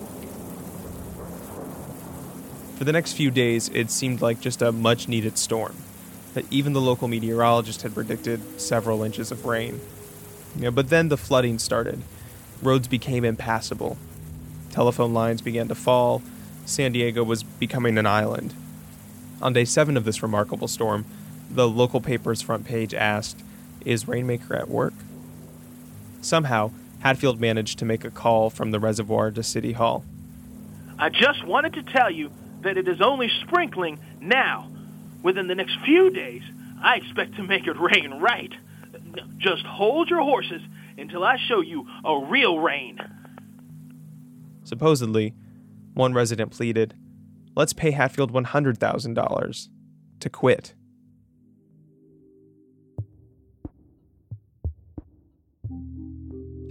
For 2.79 2.85
the 2.85 2.93
next 2.93 3.11
few 3.11 3.29
days, 3.29 3.69
it 3.73 3.91
seemed 3.91 4.21
like 4.21 4.39
just 4.39 4.61
a 4.61 4.71
much 4.71 5.09
needed 5.09 5.37
storm. 5.37 5.75
Even 6.49 6.71
the 6.71 6.79
local 6.79 7.09
meteorologist 7.09 7.81
had 7.81 7.93
predicted 7.93 8.39
several 8.57 9.03
inches 9.03 9.33
of 9.33 9.43
rain. 9.43 9.81
But 10.57 10.87
then 10.87 11.09
the 11.09 11.17
flooding 11.17 11.59
started. 11.59 12.01
Roads 12.61 12.87
became 12.87 13.25
impassable. 13.25 13.97
Telephone 14.71 15.13
lines 15.13 15.41
began 15.41 15.67
to 15.67 15.75
fall. 15.75 16.21
San 16.65 16.93
Diego 16.93 17.21
was 17.21 17.43
becoming 17.43 17.97
an 17.97 18.05
island. 18.05 18.53
On 19.41 19.51
day 19.51 19.65
seven 19.65 19.97
of 19.97 20.05
this 20.05 20.23
remarkable 20.23 20.69
storm, 20.69 21.03
the 21.51 21.67
local 21.67 21.99
paper's 21.99 22.41
front 22.41 22.63
page 22.63 22.93
asked, 22.93 23.41
Is 23.83 24.07
Rainmaker 24.07 24.55
at 24.55 24.69
work? 24.69 24.93
Somehow, 26.21 26.71
Hatfield 26.99 27.41
managed 27.41 27.77
to 27.79 27.85
make 27.85 28.05
a 28.05 28.09
call 28.09 28.49
from 28.49 28.71
the 28.71 28.79
reservoir 28.79 29.31
to 29.31 29.43
City 29.43 29.73
Hall. 29.73 30.05
I 30.97 31.09
just 31.09 31.43
wanted 31.43 31.73
to 31.73 31.83
tell 31.83 32.09
you 32.09 32.31
that 32.61 32.77
it 32.77 32.87
is 32.87 33.01
only 33.01 33.29
sprinkling 33.45 33.99
now. 34.19 34.71
Within 35.23 35.47
the 35.47 35.55
next 35.55 35.77
few 35.85 36.09
days, 36.09 36.43
I 36.81 36.95
expect 36.95 37.35
to 37.35 37.43
make 37.43 37.67
it 37.67 37.79
rain 37.79 38.19
right. 38.19 38.53
Just 39.37 39.65
hold 39.65 40.09
your 40.09 40.21
horses 40.21 40.61
until 40.97 41.23
I 41.23 41.37
show 41.47 41.61
you 41.61 41.87
a 42.05 42.25
real 42.25 42.59
rain. 42.59 42.99
Supposedly, 44.63 45.33
one 45.93 46.13
resident 46.13 46.51
pleaded, 46.51 46.93
Let's 47.55 47.73
pay 47.73 47.91
Hatfield 47.91 48.31
$100,000 48.31 49.69
to 50.21 50.29
quit. 50.29 50.75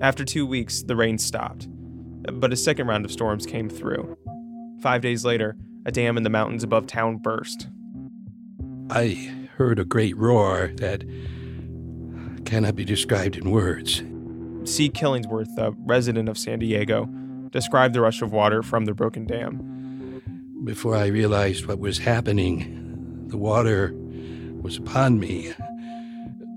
After 0.00 0.24
two 0.24 0.46
weeks, 0.46 0.82
the 0.82 0.96
rain 0.96 1.18
stopped, 1.18 1.66
but 2.32 2.52
a 2.52 2.56
second 2.56 2.86
round 2.86 3.04
of 3.04 3.12
storms 3.12 3.44
came 3.44 3.68
through. 3.68 4.16
Five 4.80 5.02
days 5.02 5.24
later, 5.24 5.56
a 5.88 5.90
dam 5.90 6.18
in 6.18 6.22
the 6.22 6.28
mountains 6.28 6.62
above 6.62 6.86
town 6.86 7.16
burst. 7.16 7.66
I 8.90 9.32
heard 9.56 9.78
a 9.78 9.86
great 9.86 10.14
roar 10.18 10.70
that 10.76 11.02
cannot 12.44 12.76
be 12.76 12.84
described 12.84 13.36
in 13.36 13.50
words. 13.50 14.02
C. 14.70 14.90
Killingsworth, 14.90 15.56
a 15.56 15.74
resident 15.86 16.28
of 16.28 16.36
San 16.36 16.58
Diego, 16.58 17.08
described 17.50 17.94
the 17.94 18.02
rush 18.02 18.20
of 18.20 18.32
water 18.32 18.62
from 18.62 18.84
the 18.84 18.92
broken 18.92 19.24
dam. 19.24 20.60
Before 20.62 20.94
I 20.94 21.06
realized 21.06 21.64
what 21.64 21.78
was 21.78 21.96
happening, 21.96 23.26
the 23.28 23.38
water 23.38 23.94
was 24.60 24.76
upon 24.76 25.18
me. 25.18 25.54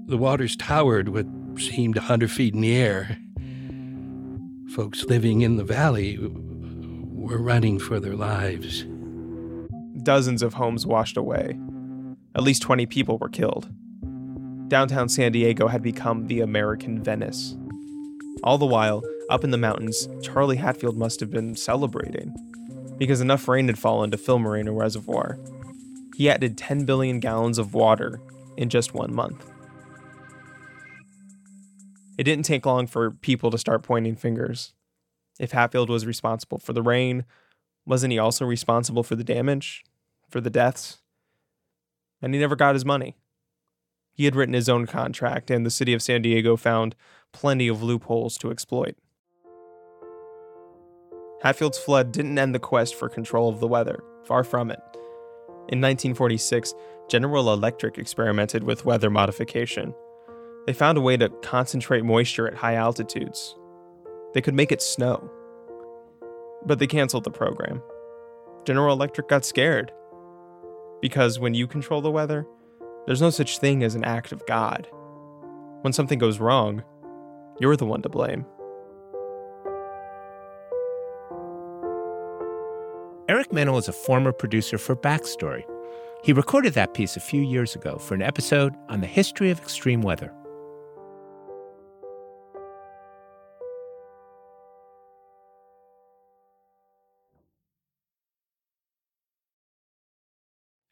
The 0.07 0.17
waters 0.17 0.57
towered 0.57 1.07
what 1.07 1.25
seemed 1.57 1.95
a 1.95 2.01
hundred 2.01 2.31
feet 2.31 2.53
in 2.53 2.59
the 2.59 2.75
air. 2.75 3.17
Folks 4.75 5.05
living 5.05 5.39
in 5.39 5.55
the 5.55 5.63
valley 5.63 6.17
were 6.17 7.41
running 7.41 7.79
for 7.79 8.01
their 8.01 8.15
lives. 8.15 8.85
Dozens 10.03 10.41
of 10.41 10.55
homes 10.55 10.85
washed 10.85 11.17
away. 11.17 11.59
At 12.35 12.43
least 12.43 12.61
20 12.61 12.85
people 12.87 13.17
were 13.17 13.29
killed. 13.29 13.69
Downtown 14.67 15.09
San 15.09 15.31
Diego 15.31 15.67
had 15.67 15.83
become 15.83 16.27
the 16.27 16.39
American 16.39 17.03
Venice. 17.03 17.55
All 18.43 18.57
the 18.57 18.65
while, 18.65 19.03
up 19.29 19.43
in 19.43 19.51
the 19.51 19.57
mountains, 19.57 20.07
Charlie 20.23 20.57
Hatfield 20.57 20.97
must 20.97 21.19
have 21.19 21.29
been 21.29 21.55
celebrating 21.55 22.33
because 22.97 23.21
enough 23.21 23.47
rain 23.47 23.67
had 23.67 23.77
fallen 23.77 24.11
to 24.11 24.17
fill 24.17 24.39
Moreno 24.39 24.73
Reservoir. 24.73 25.37
He 26.15 26.29
added 26.29 26.57
10 26.57 26.85
billion 26.85 27.19
gallons 27.19 27.57
of 27.57 27.73
water 27.73 28.21
in 28.57 28.69
just 28.69 28.93
one 28.93 29.13
month. 29.13 29.45
It 32.17 32.23
didn't 32.23 32.45
take 32.45 32.65
long 32.65 32.87
for 32.87 33.11
people 33.11 33.51
to 33.51 33.57
start 33.57 33.83
pointing 33.83 34.15
fingers. 34.15 34.73
If 35.39 35.51
Hatfield 35.51 35.89
was 35.89 36.05
responsible 36.05 36.59
for 36.59 36.73
the 36.73 36.83
rain, 36.83 37.25
wasn't 37.85 38.13
he 38.13 38.19
also 38.19 38.45
responsible 38.45 39.03
for 39.03 39.15
the 39.15 39.23
damage, 39.23 39.83
for 40.31 40.41
the 40.41 40.49
deaths? 40.49 40.99
And 42.21 42.33
he 42.33 42.39
never 42.39 42.55
got 42.55 42.75
his 42.75 42.85
money. 42.85 43.17
He 44.13 44.25
had 44.25 44.35
written 44.35 44.53
his 44.53 44.69
own 44.69 44.85
contract, 44.87 45.49
and 45.49 45.65
the 45.65 45.71
city 45.71 45.93
of 45.93 46.01
San 46.01 46.21
Diego 46.21 46.55
found 46.55 46.95
plenty 47.31 47.67
of 47.67 47.81
loopholes 47.81 48.37
to 48.39 48.51
exploit. 48.51 48.95
Hatfield's 51.41 51.79
flood 51.79 52.11
didn't 52.11 52.37
end 52.37 52.53
the 52.53 52.59
quest 52.59 52.93
for 52.95 53.09
control 53.09 53.49
of 53.49 53.59
the 53.59 53.67
weather, 53.67 54.03
far 54.25 54.43
from 54.43 54.69
it. 54.69 54.79
In 55.69 55.79
1946, 55.79 56.73
General 57.09 57.51
Electric 57.51 57.97
experimented 57.97 58.63
with 58.63 58.85
weather 58.85 59.09
modification. 59.09 59.93
They 60.67 60.73
found 60.73 60.97
a 60.97 61.01
way 61.01 61.17
to 61.17 61.29
concentrate 61.41 62.03
moisture 62.03 62.47
at 62.47 62.53
high 62.53 62.75
altitudes. 62.75 63.55
They 64.33 64.41
could 64.41 64.53
make 64.53 64.71
it 64.71 64.81
snow. 64.81 65.31
But 66.65 66.77
they 66.77 66.87
canceled 66.87 67.23
the 67.23 67.31
program. 67.31 67.81
General 68.65 68.93
Electric 68.93 69.27
got 69.27 69.43
scared. 69.43 69.91
Because 71.01 71.39
when 71.39 71.53
you 71.53 71.67
control 71.67 72.01
the 72.01 72.11
weather, 72.11 72.45
there's 73.05 73.21
no 73.21 73.31
such 73.31 73.57
thing 73.57 73.83
as 73.83 73.95
an 73.95 74.03
act 74.03 74.31
of 74.31 74.45
God. 74.45 74.87
When 75.81 75.93
something 75.93 76.19
goes 76.19 76.39
wrong, 76.39 76.83
you're 77.59 77.75
the 77.75 77.85
one 77.85 78.01
to 78.03 78.09
blame. 78.09 78.45
Eric 83.27 83.51
Mennel 83.51 83.77
is 83.77 83.87
a 83.87 83.93
former 83.93 84.31
producer 84.31 84.77
for 84.77 84.95
Backstory. 84.95 85.63
He 86.23 86.33
recorded 86.33 86.73
that 86.73 86.93
piece 86.93 87.17
a 87.17 87.21
few 87.21 87.41
years 87.41 87.75
ago 87.75 87.97
for 87.97 88.13
an 88.13 88.21
episode 88.21 88.75
on 88.89 89.01
the 89.01 89.07
history 89.07 89.49
of 89.49 89.59
extreme 89.59 90.01
weather. 90.01 90.31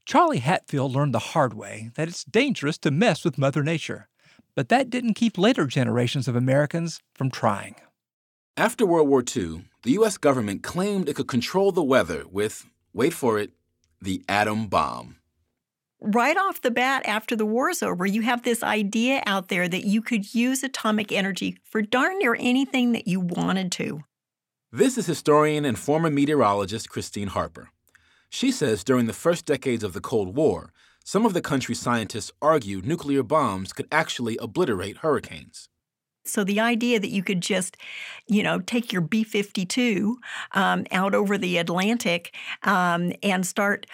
Charlie 0.09 0.39
Hatfield 0.39 0.91
learned 0.91 1.13
the 1.13 1.19
hard 1.19 1.53
way 1.53 1.91
that 1.93 2.07
it's 2.07 2.23
dangerous 2.23 2.79
to 2.79 2.89
mess 2.89 3.23
with 3.23 3.37
Mother 3.37 3.61
Nature, 3.61 4.07
but 4.55 4.69
that 4.69 4.89
didn't 4.89 5.13
keep 5.13 5.37
later 5.37 5.67
generations 5.67 6.27
of 6.27 6.35
Americans 6.35 6.99
from 7.13 7.29
trying. 7.29 7.75
After 8.57 8.87
World 8.87 9.07
War 9.07 9.21
II, 9.21 9.65
the 9.83 9.91
U.S. 9.91 10.17
government 10.17 10.63
claimed 10.63 11.07
it 11.07 11.15
could 11.15 11.27
control 11.27 11.71
the 11.71 11.83
weather 11.83 12.23
with, 12.27 12.65
wait 12.91 13.13
for 13.13 13.37
it, 13.37 13.51
the 14.01 14.23
atom 14.27 14.65
bomb. 14.65 15.17
Right 16.01 16.37
off 16.37 16.59
the 16.59 16.71
bat, 16.71 17.03
after 17.05 17.35
the 17.35 17.45
war's 17.45 17.83
over, 17.83 18.07
you 18.07 18.23
have 18.23 18.41
this 18.41 18.63
idea 18.63 19.21
out 19.27 19.49
there 19.49 19.67
that 19.67 19.85
you 19.85 20.01
could 20.01 20.33
use 20.33 20.63
atomic 20.63 21.11
energy 21.11 21.59
for 21.63 21.83
darn 21.83 22.17
near 22.17 22.35
anything 22.39 22.93
that 22.93 23.07
you 23.07 23.19
wanted 23.19 23.71
to. 23.73 24.05
This 24.71 24.97
is 24.97 25.05
historian 25.05 25.65
and 25.65 25.77
former 25.77 26.09
meteorologist 26.09 26.89
Kristine 26.89 27.27
Harper. 27.27 27.69
She 28.29 28.51
says 28.51 28.83
during 28.83 29.07
the 29.07 29.13
first 29.13 29.45
decades 29.45 29.83
of 29.83 29.93
the 29.93 30.01
Cold 30.01 30.35
War, 30.35 30.71
some 31.03 31.25
of 31.25 31.33
the 31.33 31.41
country's 31.41 31.79
scientists 31.79 32.31
argued 32.41 32.85
nuclear 32.85 33.23
bombs 33.23 33.73
could 33.73 33.87
actually 33.91 34.37
obliterate 34.37 34.97
hurricanes. 34.97 35.69
So 36.25 36.43
the 36.43 36.59
idea 36.59 36.99
that 36.99 37.09
you 37.09 37.23
could 37.23 37.41
just, 37.41 37.77
you 38.27 38.43
know, 38.43 38.59
take 38.59 38.93
your 38.93 39.01
B 39.01 39.23
52 39.23 40.19
um, 40.51 40.85
out 40.91 41.15
over 41.15 41.37
the 41.37 41.57
Atlantic 41.57 42.35
um, 42.63 43.11
and 43.23 43.45
start 43.45 43.87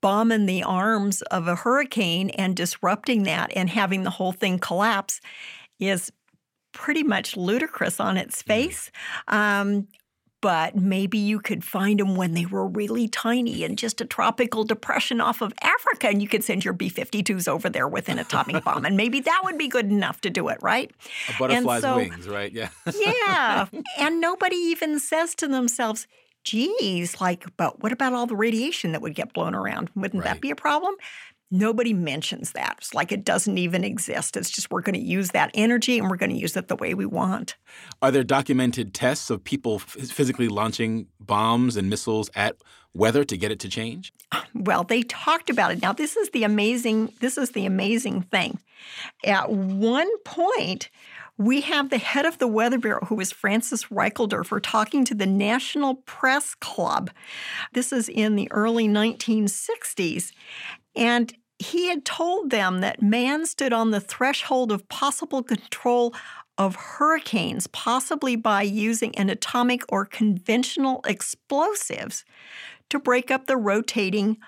bombing 0.00 0.46
the 0.46 0.62
arms 0.62 1.22
of 1.22 1.48
a 1.48 1.56
hurricane 1.56 2.30
and 2.30 2.54
disrupting 2.54 3.24
that 3.24 3.50
and 3.56 3.68
having 3.68 4.04
the 4.04 4.10
whole 4.10 4.32
thing 4.32 4.58
collapse 4.58 5.20
is 5.80 6.12
pretty 6.72 7.02
much 7.02 7.36
ludicrous 7.36 7.98
on 7.98 8.16
its 8.16 8.42
mm-hmm. 8.42 8.52
face. 8.52 8.90
Um, 9.28 9.88
but 10.46 10.76
maybe 10.76 11.18
you 11.18 11.40
could 11.40 11.64
find 11.64 11.98
them 11.98 12.14
when 12.14 12.34
they 12.34 12.46
were 12.46 12.68
really 12.68 13.08
tiny 13.08 13.64
and 13.64 13.76
just 13.76 14.00
a 14.00 14.04
tropical 14.04 14.62
depression 14.62 15.20
off 15.20 15.42
of 15.42 15.52
Africa, 15.60 16.06
and 16.06 16.22
you 16.22 16.28
could 16.28 16.44
send 16.44 16.64
your 16.64 16.72
B 16.72 16.88
52s 16.88 17.48
over 17.48 17.68
there 17.68 17.88
with 17.88 18.08
an 18.08 18.20
atomic 18.20 18.62
bomb. 18.62 18.84
And 18.84 18.96
maybe 18.96 19.18
that 19.18 19.40
would 19.42 19.58
be 19.58 19.66
good 19.66 19.86
enough 19.86 20.20
to 20.20 20.30
do 20.30 20.46
it, 20.46 20.58
right? 20.62 20.92
A 21.34 21.36
butterfly's 21.36 21.82
so, 21.82 21.96
wings, 21.96 22.28
right? 22.28 22.52
Yeah. 22.52 22.68
yeah. 22.96 23.66
And 23.98 24.20
nobody 24.20 24.54
even 24.54 25.00
says 25.00 25.34
to 25.34 25.48
themselves, 25.48 26.06
geez, 26.44 27.20
like, 27.20 27.44
but 27.56 27.82
what 27.82 27.90
about 27.90 28.12
all 28.12 28.28
the 28.28 28.36
radiation 28.36 28.92
that 28.92 29.02
would 29.02 29.16
get 29.16 29.32
blown 29.32 29.52
around? 29.52 29.90
Wouldn't 29.96 30.22
right. 30.22 30.34
that 30.34 30.40
be 30.40 30.52
a 30.52 30.54
problem? 30.54 30.94
Nobody 31.50 31.92
mentions 31.92 32.52
that. 32.52 32.76
It's 32.78 32.92
like 32.92 33.12
it 33.12 33.24
doesn't 33.24 33.56
even 33.56 33.84
exist. 33.84 34.36
It's 34.36 34.50
just 34.50 34.70
we're 34.70 34.80
going 34.80 34.98
to 34.98 35.00
use 35.00 35.30
that 35.30 35.50
energy 35.54 35.98
and 35.98 36.10
we're 36.10 36.16
going 36.16 36.30
to 36.30 36.36
use 36.36 36.56
it 36.56 36.66
the 36.66 36.76
way 36.76 36.92
we 36.92 37.06
want. 37.06 37.56
Are 38.02 38.10
there 38.10 38.24
documented 38.24 38.92
tests 38.94 39.30
of 39.30 39.44
people 39.44 39.78
physically 39.78 40.48
launching 40.48 41.06
bombs 41.20 41.76
and 41.76 41.88
missiles 41.88 42.30
at 42.34 42.56
weather 42.94 43.24
to 43.24 43.36
get 43.36 43.52
it 43.52 43.60
to 43.60 43.68
change? 43.68 44.12
Well, 44.54 44.82
they 44.84 45.02
talked 45.02 45.50
about 45.50 45.70
it. 45.70 45.82
Now, 45.82 45.92
this 45.92 46.16
is 46.16 46.30
the 46.30 46.42
amazing 46.42 47.12
this 47.20 47.38
is 47.38 47.50
the 47.50 47.66
amazing 47.66 48.22
thing. 48.22 48.58
At 49.24 49.50
one 49.50 50.10
point, 50.24 50.90
we 51.38 51.60
have 51.60 51.90
the 51.90 51.98
head 51.98 52.24
of 52.24 52.38
the 52.38 52.46
Weather 52.46 52.78
Bureau, 52.78 53.04
who 53.04 53.20
is 53.20 53.30
Francis 53.30 53.84
Reichelderfer, 53.84 54.60
talking 54.62 55.04
to 55.04 55.14
the 55.14 55.26
National 55.26 55.96
Press 56.06 56.54
Club. 56.54 57.10
This 57.72 57.92
is 57.92 58.08
in 58.08 58.36
the 58.36 58.50
early 58.50 58.88
1960s. 58.88 60.32
And 60.96 61.32
he 61.58 61.88
had 61.88 62.04
told 62.04 62.50
them 62.50 62.80
that 62.80 63.02
man 63.02 63.46
stood 63.46 63.72
on 63.72 63.90
the 63.90 64.00
threshold 64.00 64.72
of 64.72 64.88
possible 64.88 65.42
control 65.42 66.14
of 66.58 66.74
hurricanes, 66.74 67.66
possibly 67.66 68.36
by 68.36 68.62
using 68.62 69.16
an 69.16 69.28
atomic 69.28 69.82
or 69.88 70.04
conventional 70.06 71.02
explosives 71.06 72.24
to 72.88 72.98
break 72.98 73.30
up 73.30 73.46
the 73.46 73.56
rotating 73.56 74.38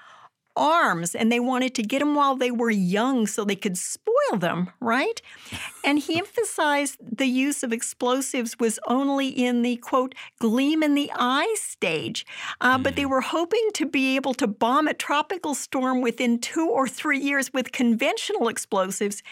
arms 0.59 1.15
and 1.15 1.31
they 1.31 1.41
wanted 1.41 1.75
to 1.77 1.83
get 1.83 2.01
them 2.01 2.15
while 2.15 2.35
they 2.35 2.51
were 2.51 2.71
young 2.71 3.27
so 3.27 3.45
they 3.45 3.57
could 3.57 3.79
spoil 3.79 4.39
them, 4.39 4.71
right? 4.81 5.23
And 5.85 5.99
he 5.99 6.19
emphasized 6.19 6.99
the 7.01 7.27
use 7.27 7.63
of 7.63 7.73
explosives 7.73 8.59
was 8.59 8.79
only 8.87 9.29
in 9.29 9.63
the 9.63 9.77
quote, 9.77 10.15
gleam 10.39 10.83
in 10.83 10.95
the 10.95 11.11
eye 11.15 11.55
stage. 11.57 12.27
Uh, 12.61 12.79
mm. 12.79 12.83
But 12.83 12.97
they 12.97 13.05
mm. 13.05 13.11
were 13.11 13.21
hoping 13.21 13.69
to 13.75 13.87
be 13.87 14.17
able 14.17 14.35
to 14.35 14.47
bomb 14.47 14.89
a 14.89 14.95
tropical 14.95 15.55
storm 15.55 16.01
within 16.01 16.39
two 16.39 16.69
or 16.69 16.89
three 16.89 17.19
years 17.19 17.53
with 17.53 17.73
conventional 17.73 18.49
explosives. 18.49 19.23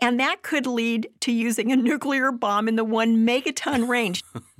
And 0.00 0.20
that 0.20 0.42
could 0.42 0.66
lead 0.66 1.08
to 1.20 1.32
using 1.32 1.72
a 1.72 1.76
nuclear 1.76 2.30
bomb 2.30 2.68
in 2.68 2.76
the 2.76 2.84
one 2.84 3.26
megaton 3.26 3.88
range. 3.88 4.22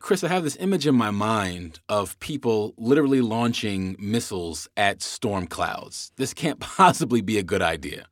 Chris, 0.00 0.24
I 0.24 0.28
have 0.28 0.44
this 0.44 0.56
image 0.58 0.86
in 0.86 0.94
my 0.94 1.10
mind 1.10 1.80
of 1.88 2.18
people 2.20 2.74
literally 2.78 3.20
launching 3.20 3.96
missiles 3.98 4.66
at 4.76 5.02
storm 5.02 5.46
clouds. 5.46 6.10
This 6.16 6.34
can't 6.34 6.58
possibly 6.60 7.20
be 7.20 7.38
a 7.38 7.42
good 7.42 7.62
idea. 7.62 8.06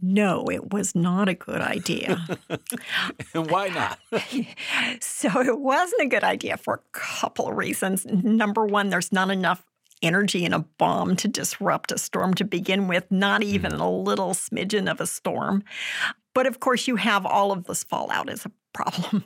No, 0.00 0.46
it 0.50 0.72
was 0.72 0.96
not 0.96 1.28
a 1.28 1.34
good 1.34 1.60
idea. 1.60 2.26
and 3.34 3.50
why 3.50 3.68
not? 3.68 3.98
so 5.00 5.40
it 5.40 5.60
wasn't 5.60 6.02
a 6.02 6.08
good 6.08 6.24
idea 6.24 6.56
for 6.56 6.74
a 6.74 6.98
couple 6.98 7.46
of 7.46 7.56
reasons. 7.56 8.04
Number 8.06 8.64
one, 8.64 8.88
there's 8.88 9.12
not 9.12 9.30
enough 9.30 9.64
energy 10.00 10.44
in 10.44 10.52
a 10.52 10.60
bomb 10.60 11.14
to 11.16 11.28
disrupt 11.28 11.92
a 11.92 11.98
storm 11.98 12.34
to 12.34 12.44
begin 12.44 12.88
with, 12.88 13.04
not 13.10 13.42
even 13.42 13.72
mm. 13.72 13.80
a 13.80 13.88
little 13.88 14.30
smidgen 14.30 14.90
of 14.90 15.00
a 15.00 15.06
storm. 15.06 15.62
But 16.34 16.46
of 16.46 16.58
course, 16.58 16.88
you 16.88 16.96
have 16.96 17.24
all 17.26 17.52
of 17.52 17.64
this 17.64 17.84
fallout 17.84 18.28
as 18.28 18.44
a 18.44 18.50
problem. 18.72 19.24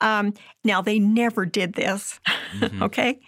Um, 0.00 0.34
now, 0.64 0.82
they 0.82 0.98
never 0.98 1.46
did 1.46 1.74
this, 1.74 2.20
mm-hmm. 2.58 2.82
okay? 2.84 3.20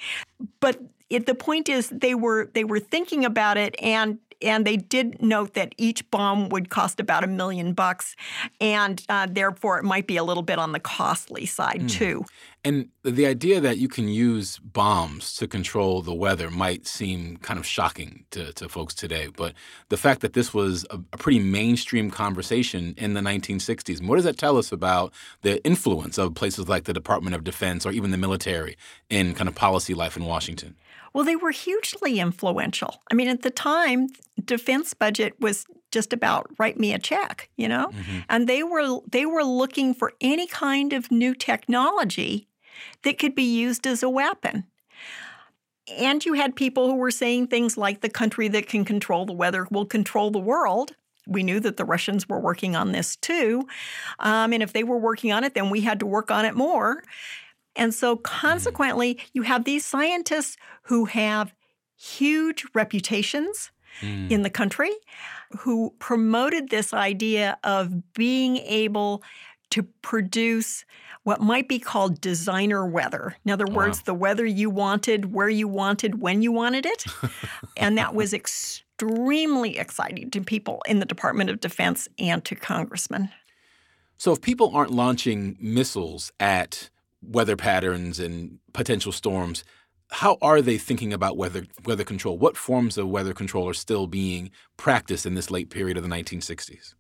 But 0.61 0.81
it, 1.09 1.27
the 1.27 1.35
point 1.35 1.69
is 1.69 1.89
they 1.89 2.15
were 2.15 2.51
they 2.55 2.65
were 2.65 2.81
thinking 2.81 3.25
about 3.25 3.57
it 3.57 3.77
and 3.81 4.19
and 4.43 4.67
they 4.67 4.77
did 4.77 5.21
note 5.23 5.55
that 5.55 5.75
each 5.79 6.09
bomb 6.11 6.49
would 6.49 6.71
cost 6.71 7.01
about 7.01 7.25
a 7.25 7.27
million 7.27 7.73
bucks, 7.73 8.17
and 8.61 9.03
uh, 9.09 9.27
therefore 9.31 9.79
it 9.79 9.85
might 9.85 10.07
be 10.07 10.17
a 10.17 10.25
little 10.25 10.43
bit 10.43 10.59
on 10.59 10.73
the 10.73 10.81
costly 10.81 11.47
side 11.47 11.83
mm. 11.83 11.91
too. 11.91 12.25
And 12.67 12.89
the 13.05 13.27
idea 13.27 13.61
that 13.61 13.79
you 13.79 13.87
can 13.87 14.09
use 14.09 14.59
bombs 14.59 15.37
to 15.37 15.47
control 15.47 16.03
the 16.03 16.13
weather 16.13 16.51
might 16.51 16.85
seem 16.85 17.37
kind 17.37 17.61
of 17.61 17.67
shocking 17.67 18.25
to, 18.33 18.53
to 18.55 18.69
folks 18.69 18.93
today. 18.93 19.29
But 19.29 19.55
the 19.89 19.97
fact 19.97 20.21
that 20.23 20.33
this 20.33 20.53
was 20.53 20.85
a, 20.91 20.99
a 21.13 21.17
pretty 21.17 21.39
mainstream 21.39 22.11
conversation 22.11 22.95
in 22.97 23.15
the 23.15 23.21
1960s, 23.21 24.05
what 24.05 24.17
does 24.17 24.25
that 24.25 24.37
tell 24.37 24.57
us 24.57 24.73
about 24.73 25.13
the 25.43 25.65
influence 25.65 26.19
of 26.19 26.35
places 26.35 26.69
like 26.69 26.85
the 26.85 26.93
Department 26.93 27.37
of 27.37 27.45
Defense 27.45 27.87
or 27.87 27.93
even 27.93 28.11
the 28.11 28.19
military 28.19 28.77
in 29.09 29.33
kind 29.35 29.49
of 29.49 29.55
policy 29.55 29.95
life 29.95 30.17
in 30.17 30.25
Washington? 30.25 30.75
Well, 31.17 31.25
they 31.25 31.35
were 31.35 31.51
hugely 31.51 32.21
influential. 32.21 33.03
I 33.11 33.15
mean, 33.15 33.29
at 33.29 33.41
the 33.41 33.51
time, 33.51 34.09
defense 34.45 34.93
budget 34.93 35.33
was 35.41 35.65
just 35.91 36.13
about 36.13 36.51
write 36.59 36.79
me 36.79 36.93
a 36.93 36.99
check, 36.99 37.49
you 37.57 37.69
know? 37.69 37.87
Mm-hmm. 37.87 38.19
And 38.29 38.47
they 38.47 38.63
were 38.63 39.01
they 39.11 39.25
were 39.25 39.43
looking 39.43 39.95
for 39.95 40.13
any 40.21 40.47
kind 40.47 40.93
of 40.93 41.11
new 41.11 41.35
technology 41.35 42.49
that 43.03 43.19
could 43.19 43.35
be 43.35 43.45
used 43.45 43.87
as 43.87 44.03
a 44.03 44.11
weapon. 44.11 44.65
And 45.97 46.23
you 46.23 46.35
had 46.35 46.55
people 46.55 46.87
who 46.87 46.97
were 46.97 47.11
saying 47.11 47.47
things 47.47 47.79
like 47.79 48.03
the 48.03 48.11
country 48.11 48.49
that 48.49 48.69
can 48.69 48.85
control 48.85 49.25
the 49.25 49.33
weather 49.33 49.67
will 49.71 49.87
control 49.87 50.31
the 50.31 50.39
world. 50.39 50.93
We 51.27 51.43
knew 51.43 51.61
that 51.61 51.79
the 51.79 51.87
Russians 51.87 52.29
were 52.29 52.41
working 52.41 52.77
on 52.77 52.93
this 52.93 53.17
too. 53.17 53.67
Um, 54.19 54.53
and 54.53 54.63
if 54.63 54.75
they 54.75 54.85
were 54.85 54.99
working 54.99 55.33
on 55.33 55.45
it, 55.45 55.55
then 55.55 55.71
we 55.71 55.81
had 55.81 55.99
to 56.01 56.07
work 56.07 56.31
on 56.31 56.45
it 56.45 56.55
more. 56.55 57.03
And 57.77 57.95
so, 57.95 58.17
consequently, 58.17 59.19
you 59.33 59.43
have 59.43 59.65
these 59.65 59.85
scientists 59.85 60.57
who 60.83 61.05
have 61.07 61.55
huge 61.97 62.65
reputations 62.75 63.71
mm. 64.01 64.31
in 64.31 64.43
the 64.43 64.51
country 64.51 64.91
who 65.61 65.95
promoted 65.99 66.71
this 66.71 66.93
idea 66.93 67.59
of 67.65 68.13
being 68.15 68.57
able 68.59 69.23
to 69.71 69.83
produce 70.03 70.85
what 71.25 71.41
might 71.41 71.69
be 71.69 71.79
called 71.79 72.21
designer 72.21 72.87
weather. 72.87 73.37
In 73.45 73.51
other 73.51 73.67
words, 73.67 73.99
wow. 73.99 74.03
the 74.07 74.15
weather 74.15 74.47
you 74.47 74.71
wanted, 74.71 75.33
where 75.33 75.49
you 75.49 75.67
wanted, 75.67 76.21
when 76.21 76.41
you 76.41 76.53
wanted 76.53 76.87
it. 76.87 77.05
and 77.77 77.99
that 77.99 78.15
was 78.15 78.33
extremely 78.99 79.77
exciting 79.77 80.31
to 80.31 80.41
people 80.41 80.83
in 80.87 81.01
the 81.01 81.05
Department 81.05 81.51
of 81.51 81.61
Defense 81.61 82.09
and 82.19 82.45
to 82.45 82.55
congressmen. 82.55 83.31
So, 84.19 84.33
if 84.33 84.41
people 84.41 84.75
aren't 84.75 84.93
launching 84.93 85.57
missiles 85.61 86.33
at 86.41 86.91
weather 87.27 87.57
patterns 87.57 88.19
and 88.19 88.59
potential 88.73 89.13
storms, 89.13 89.65
how 90.11 90.39
are 90.41 90.63
they 90.63 90.79
thinking 90.79 91.13
about 91.13 91.37
weather 91.37 91.65
weather 91.85 92.05
control? 92.05 92.39
What 92.39 92.57
forms 92.57 92.97
of 92.97 93.09
weather 93.09 93.35
control 93.35 93.69
are 93.69 93.75
still 93.75 94.07
being 94.07 94.51
practiced 94.77 95.27
in 95.27 95.35
this 95.35 95.51
late 95.51 95.71
period 95.71 95.97
of 95.97 96.03
the 96.03 96.09
1960s? 96.09 96.95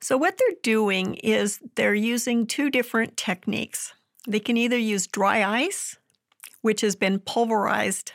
So 0.00 0.16
what 0.16 0.36
they're 0.38 0.58
doing 0.62 1.14
is 1.16 1.60
they're 1.76 1.94
using 1.94 2.46
two 2.46 2.70
different 2.70 3.16
techniques. 3.16 3.94
They 4.28 4.40
can 4.40 4.56
either 4.56 4.76
use 4.76 5.06
dry 5.06 5.44
ice, 5.44 5.96
which 6.60 6.80
has 6.80 6.96
been 6.96 7.20
pulverized 7.20 8.12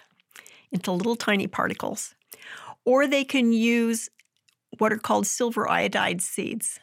into 0.72 0.92
little 0.92 1.16
tiny 1.16 1.48
particles, 1.48 2.14
or 2.86 3.08
they 3.08 3.24
can 3.24 3.52
use 3.54 4.10
what 4.78 4.94
are 4.94 4.98
called 4.98 5.28
silver 5.28 5.70
iodide 5.70 6.22
seeds. 6.22 6.80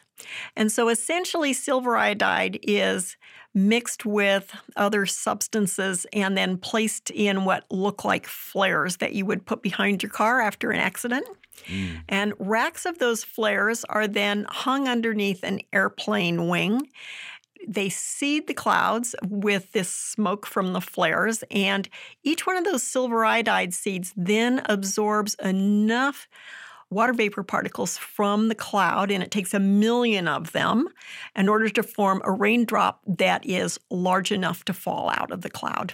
And 0.55 0.71
so 0.71 0.89
essentially, 0.89 1.53
silver 1.53 1.97
iodide 1.97 2.59
is 2.63 3.17
mixed 3.53 4.05
with 4.05 4.55
other 4.75 5.05
substances 5.05 6.05
and 6.13 6.37
then 6.37 6.57
placed 6.57 7.09
in 7.09 7.45
what 7.45 7.65
look 7.71 8.05
like 8.05 8.27
flares 8.27 8.97
that 8.97 9.13
you 9.13 9.25
would 9.25 9.45
put 9.45 9.61
behind 9.61 10.03
your 10.03 10.11
car 10.11 10.39
after 10.39 10.71
an 10.71 10.79
accident. 10.79 11.25
Mm. 11.65 12.01
And 12.07 12.33
racks 12.37 12.85
of 12.85 12.99
those 12.99 13.23
flares 13.23 13.83
are 13.89 14.07
then 14.07 14.45
hung 14.49 14.87
underneath 14.87 15.43
an 15.43 15.61
airplane 15.73 16.47
wing. 16.47 16.87
They 17.67 17.89
seed 17.89 18.47
the 18.47 18.53
clouds 18.53 19.15
with 19.27 19.71
this 19.73 19.89
smoke 19.89 20.45
from 20.45 20.71
the 20.71 20.79
flares, 20.79 21.43
and 21.51 21.89
each 22.23 22.47
one 22.47 22.55
of 22.55 22.63
those 22.63 22.83
silver 22.83 23.25
iodide 23.25 23.73
seeds 23.73 24.13
then 24.15 24.61
absorbs 24.65 25.35
enough 25.43 26.29
water 26.89 27.13
vapor 27.13 27.43
particles 27.43 27.97
from 27.97 28.47
the 28.47 28.55
cloud, 28.55 29.11
and 29.11 29.21
it 29.21 29.31
takes 29.31 29.53
a 29.53 29.59
million 29.59 30.27
of 30.27 30.51
them 30.51 30.87
in 31.35 31.47
order 31.47 31.69
to 31.69 31.83
form 31.83 32.21
a 32.25 32.31
raindrop 32.31 33.01
that 33.05 33.45
is 33.45 33.79
large 33.89 34.31
enough 34.31 34.65
to 34.65 34.73
fall 34.73 35.09
out 35.09 35.31
of 35.31 35.41
the 35.41 35.49
cloud. 35.49 35.93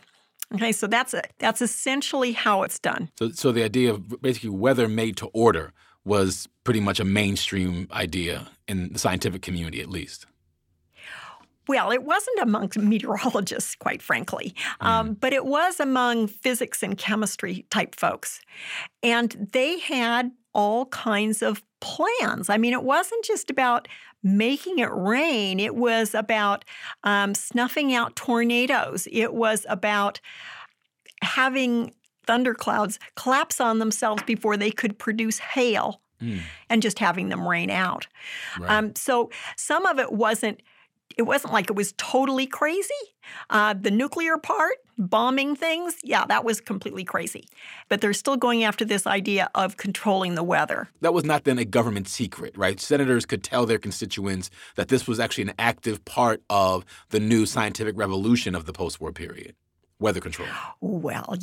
Okay, 0.54 0.72
so 0.72 0.88
that's 0.88 1.14
it. 1.14 1.34
That's 1.40 1.62
essentially 1.62 2.32
how 2.32 2.64
it's 2.64 2.80
done. 2.80 3.10
So, 3.18 3.30
so 3.30 3.52
the 3.52 3.64
idea 3.64 3.92
of 3.92 4.22
basically 4.22 4.52
weather 4.52 4.88
made 4.88 5.18
to 5.18 5.28
order 5.28 5.74
was 6.06 6.48
pretty 6.64 6.80
much 6.80 7.00
a 7.00 7.06
mainstream 7.06 7.88
idea 7.92 8.48
in 8.68 8.94
the 8.94 9.00
scientific 9.00 9.42
community, 9.42 9.82
at 9.82 9.90
least. 9.90 10.28
Well, 11.68 11.92
it 11.92 12.04
wasn't 12.04 12.40
amongst 12.40 12.78
meteorologists, 12.78 13.76
quite 13.76 14.02
frankly, 14.02 14.54
mm. 14.82 14.86
um, 14.86 15.14
but 15.16 15.34
it 15.34 15.46
was 15.46 15.80
among 15.80 16.28
physics 16.28 16.84
and 16.84 16.98
chemistry 16.98 17.66
type 17.70 17.96
folks. 17.96 18.40
And 19.02 19.50
they 19.52 19.80
had 19.80 20.32
all 20.56 20.88
kinds 20.88 21.44
of 21.44 21.62
plans. 21.82 22.50
I 22.50 22.58
mean, 22.58 22.74
it 22.74 22.84
wasn't 22.84 23.24
just 23.26 23.52
about 23.52 23.88
making 24.24 24.80
it 24.80 24.90
rain, 24.92 25.60
it 25.60 25.76
was 25.76 26.16
about 26.16 26.66
um, 27.04 27.36
snuffing 27.36 27.94
out 27.94 28.16
tornadoes, 28.16 29.08
it 29.12 29.36
was 29.36 29.68
about 29.70 30.20
having 31.22 31.94
thunderclouds 32.26 32.98
collapse 33.16 33.62
on 33.62 33.78
themselves 33.78 34.24
before 34.24 34.58
they 34.58 34.72
could 34.72 34.98
produce 34.98 35.38
hail. 35.38 36.02
Mm. 36.22 36.40
And 36.70 36.82
just 36.82 36.98
having 37.00 37.28
them 37.28 37.46
rain 37.46 37.70
out. 37.70 38.08
Right. 38.58 38.72
Um, 38.72 38.96
so 38.96 39.30
some 39.58 39.86
of 39.86 40.00
it 40.00 40.14
wasn't 40.14 40.62
it 41.18 41.24
wasn't 41.24 41.54
like 41.54 41.70
it 41.70 41.76
was 41.76 41.94
totally 41.98 42.46
crazy. 42.46 42.90
Uh, 43.50 43.74
the 43.74 43.92
nuclear 43.92 44.38
part, 44.38 44.76
bombing 44.98 45.56
things, 45.56 45.96
yeah, 46.04 46.26
that 46.26 46.44
was 46.44 46.60
completely 46.62 47.04
crazy. 47.04 47.48
But 47.90 48.02
they're 48.02 48.14
still 48.14 48.38
going 48.38 48.64
after 48.64 48.86
this 48.86 49.08
idea 49.08 49.50
of 49.56 49.78
controlling 49.78 50.36
the 50.36 50.44
weather. 50.44 50.90
That 51.02 51.14
was 51.14 51.24
not 51.24 51.44
then 51.44 51.58
a 51.58 51.66
government 51.66 52.08
secret, 52.08 52.58
right? 52.58 52.80
Senators 52.80 53.26
could 53.26 53.44
tell 53.44 53.66
their 53.66 53.80
constituents 53.80 54.50
that 54.76 54.90
this 54.90 55.08
was 55.08 55.20
actually 55.20 55.46
an 55.46 55.54
active 55.58 56.04
part 56.06 56.42
of 56.50 56.86
the 57.10 57.20
new 57.20 57.46
scientific 57.46 57.98
revolution 57.98 58.56
of 58.56 58.66
the 58.66 58.74
post 58.74 59.00
war 59.00 59.12
period 59.12 59.56
weather 60.00 60.20
control? 60.20 60.48
Well, 60.82 61.38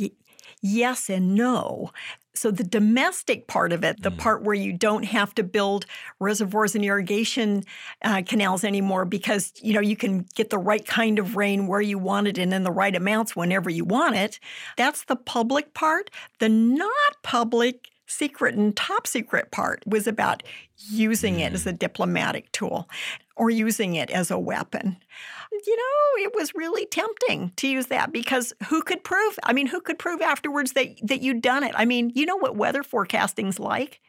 yes 0.62 1.10
and 1.10 1.34
no. 1.34 1.90
So 2.34 2.50
the 2.50 2.64
domestic 2.64 3.46
part 3.46 3.72
of 3.72 3.84
it, 3.84 4.02
the 4.02 4.10
mm. 4.10 4.16
part 4.16 4.42
where 4.42 4.54
you 4.54 4.72
don't 4.72 5.04
have 5.04 5.34
to 5.34 5.42
build 5.42 5.84
reservoirs 6.18 6.74
and 6.74 6.84
irrigation 6.84 7.64
uh, 8.02 8.22
canals 8.24 8.64
anymore 8.64 9.04
because 9.04 9.52
you 9.60 9.74
know 9.74 9.80
you 9.80 9.96
can 9.96 10.26
get 10.34 10.48
the 10.48 10.58
right 10.58 10.86
kind 10.86 11.18
of 11.18 11.36
rain 11.36 11.66
where 11.66 11.82
you 11.82 11.98
want 11.98 12.28
it 12.28 12.38
and 12.38 12.54
in 12.54 12.62
the 12.62 12.70
right 12.70 12.96
amounts 12.96 13.36
whenever 13.36 13.68
you 13.68 13.84
want 13.84 14.16
it. 14.16 14.40
That's 14.78 15.04
the 15.04 15.16
public 15.16 15.74
part. 15.74 16.10
The 16.38 16.48
not 16.48 16.90
public 17.22 17.90
secret 18.06 18.54
and 18.54 18.76
top 18.76 19.06
secret 19.06 19.50
part 19.50 19.82
was 19.86 20.06
about 20.06 20.42
using 20.90 21.40
it 21.40 21.52
as 21.52 21.64
mm. 21.64 21.68
a 21.68 21.72
diplomatic 21.72 22.50
tool 22.52 22.88
or 23.36 23.50
using 23.50 23.94
it 23.94 24.10
as 24.10 24.30
a 24.30 24.38
weapon 24.38 24.96
you 25.66 25.76
know, 25.76 26.24
it 26.24 26.34
was 26.34 26.54
really 26.54 26.86
tempting 26.86 27.52
to 27.56 27.68
use 27.68 27.86
that 27.86 28.12
because 28.12 28.52
who 28.68 28.82
could 28.82 29.04
prove? 29.04 29.38
I 29.42 29.52
mean, 29.52 29.66
who 29.66 29.80
could 29.80 29.98
prove 29.98 30.20
afterwards 30.20 30.72
that 30.72 30.96
that 31.02 31.20
you'd 31.20 31.42
done 31.42 31.62
it? 31.62 31.72
I 31.74 31.84
mean, 31.84 32.10
you 32.14 32.26
know 32.26 32.36
what 32.36 32.56
weather 32.56 32.82
forecasting's 32.82 33.58
like. 33.58 34.00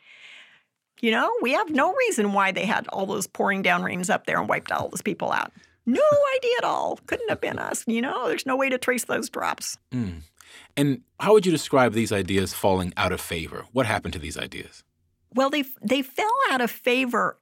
You 1.01 1.11
know, 1.11 1.31
we 1.41 1.51
have 1.51 1.69
no 1.69 1.93
reason 1.93 2.33
why 2.33 2.51
they 2.51 2.65
had 2.65 2.87
all 2.87 3.05
those 3.05 3.27
pouring 3.27 3.61
down 3.61 3.83
rains 3.83 4.09
up 4.09 4.25
there 4.25 4.39
and 4.39 4.47
wiped 4.47 4.71
all 4.71 4.87
those 4.87 5.01
people 5.01 5.31
out. 5.31 5.51
No 5.85 6.01
idea 6.37 6.53
at 6.59 6.63
all. 6.63 6.99
Couldn't 7.07 7.29
have 7.29 7.41
been 7.41 7.59
us. 7.59 7.83
You 7.87 8.01
know, 8.01 8.27
there's 8.29 8.45
no 8.45 8.55
way 8.55 8.69
to 8.69 8.77
trace 8.77 9.05
those 9.05 9.29
drops. 9.29 9.77
Mm. 9.91 10.21
And 10.77 11.01
how 11.19 11.33
would 11.33 11.45
you 11.45 11.51
describe 11.51 11.93
these 11.93 12.11
ideas 12.11 12.53
falling 12.53 12.93
out 12.95 13.11
of 13.11 13.19
favor? 13.19 13.65
What 13.73 13.85
happened 13.85 14.13
to 14.13 14.19
these 14.19 14.37
ideas? 14.37 14.83
Well, 15.33 15.49
they 15.49 15.65
they 15.81 16.03
fell 16.03 16.35
out 16.51 16.61
of 16.61 16.71
favor 16.71 17.37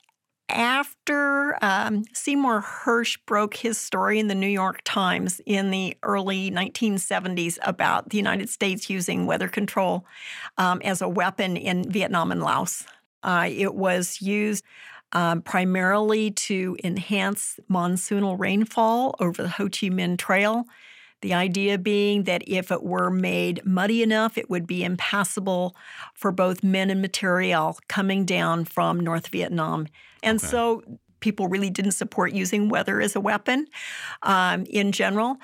after 0.52 1.58
um, 1.64 2.04
Seymour 2.14 2.62
Hersh 2.62 3.18
broke 3.26 3.56
his 3.56 3.78
story 3.78 4.20
in 4.20 4.28
the 4.28 4.36
New 4.36 4.48
York 4.48 4.82
Times 4.84 5.42
in 5.46 5.72
the 5.72 5.98
early 6.04 6.52
1970s 6.52 7.58
about 7.64 8.10
the 8.10 8.18
United 8.18 8.50
States 8.50 8.90
using 8.90 9.26
weather 9.26 9.48
control 9.48 10.06
um, 10.58 10.82
as 10.84 11.02
a 11.02 11.10
weapon 11.10 11.58
in 11.58 11.92
Vietnam 11.92 12.32
and 12.32 12.42
Laos, 12.42 12.86
uh, 13.24 13.48
it 13.50 13.76
was 13.76 14.22
used 14.22 14.64
um, 15.14 15.42
primarily 15.42 16.32
to 16.32 16.78
enhance 16.84 17.60
monsoonal 17.70 18.40
rainfall 18.40 19.16
over 19.20 19.42
the 19.42 19.50
Ho 19.50 19.66
Chi 19.66 19.88
Minh 19.90 20.18
Trail. 20.18 20.66
The 21.22 21.34
idea 21.34 21.78
being 21.78 22.24
that 22.24 22.44
if 22.48 22.72
it 22.72 22.84
were 22.84 23.12
made 23.12 23.64
muddy 23.66 24.02
enough, 24.02 24.38
it 24.38 24.50
would 24.50 24.66
be 24.66 24.84
impassable 24.84 25.76
for 26.16 26.32
both 26.32 26.64
men 26.64 26.90
and 26.90 27.02
material 27.02 27.78
coming 27.88 28.26
down 28.26 28.66
from 28.66 29.00
North 29.00 29.28
Vietnam. 29.28 29.88
And 30.24 30.40
okay. 30.40 30.48
so 30.48 30.84
people 31.22 31.48
really 31.48 31.70
didn't 31.70 31.92
support 31.92 32.34
using 32.34 32.68
weather 32.68 33.00
as 33.00 33.16
a 33.16 33.22
weapon 33.22 33.68
um, 34.24 34.66
in 34.66 34.92
general. 34.92 35.38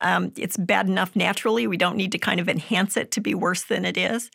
Um, 0.00 0.32
it's 0.36 0.56
bad 0.56 0.88
enough 0.88 1.14
naturally. 1.14 1.66
We 1.66 1.76
don't 1.76 1.96
need 1.96 2.12
to 2.12 2.18
kind 2.18 2.40
of 2.40 2.48
enhance 2.48 2.96
it 2.96 3.10
to 3.12 3.20
be 3.20 3.34
worse 3.34 3.64
than 3.64 3.84
it 3.84 3.96
is. 3.96 4.30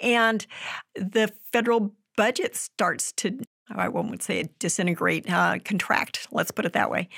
And 0.00 0.46
the 0.94 1.32
federal 1.52 1.94
budget 2.16 2.56
starts 2.56 3.12
to, 3.12 3.38
I 3.70 3.88
won't 3.88 4.22
say 4.22 4.48
disintegrate, 4.58 5.30
uh, 5.30 5.58
contract, 5.64 6.26
let's 6.32 6.50
put 6.50 6.66
it 6.66 6.72
that 6.72 6.90
way. 6.90 7.08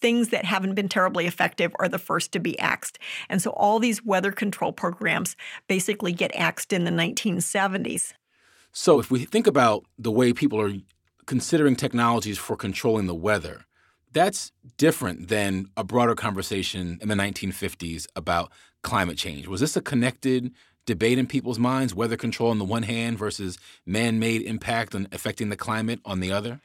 Things 0.00 0.30
that 0.30 0.44
haven't 0.44 0.74
been 0.74 0.88
terribly 0.88 1.26
effective 1.26 1.72
are 1.78 1.88
the 1.88 1.98
first 1.98 2.32
to 2.32 2.40
be 2.40 2.58
axed. 2.58 2.98
And 3.28 3.40
so 3.40 3.50
all 3.50 3.78
these 3.78 4.04
weather 4.04 4.32
control 4.32 4.72
programs 4.72 5.36
basically 5.68 6.12
get 6.12 6.34
axed 6.34 6.72
in 6.72 6.84
the 6.84 6.90
1970s. 6.90 8.12
So 8.72 8.98
if 8.98 9.10
we 9.10 9.24
think 9.24 9.46
about 9.46 9.84
the 9.98 10.10
way 10.10 10.32
people 10.32 10.60
are 10.60 10.72
considering 11.26 11.76
technologies 11.76 12.38
for 12.38 12.56
controlling 12.56 13.06
the 13.06 13.14
weather, 13.14 13.64
that's 14.12 14.52
different 14.76 15.28
than 15.28 15.66
a 15.76 15.84
broader 15.84 16.14
conversation 16.14 16.98
in 17.02 17.08
the 17.08 17.14
1950s 17.14 18.06
about 18.14 18.50
climate 18.82 19.18
change. 19.18 19.48
Was 19.48 19.60
this 19.60 19.76
a 19.76 19.80
connected 19.80 20.52
debate 20.86 21.18
in 21.18 21.26
people's 21.26 21.58
minds, 21.58 21.94
weather 21.94 22.16
control 22.16 22.50
on 22.50 22.58
the 22.58 22.64
one 22.64 22.84
hand 22.84 23.18
versus 23.18 23.58
man 23.84 24.18
made 24.18 24.42
impact 24.42 24.94
on 24.94 25.08
affecting 25.12 25.48
the 25.48 25.56
climate 25.56 26.00
on 26.04 26.20
the 26.20 26.30
other? 26.30 26.60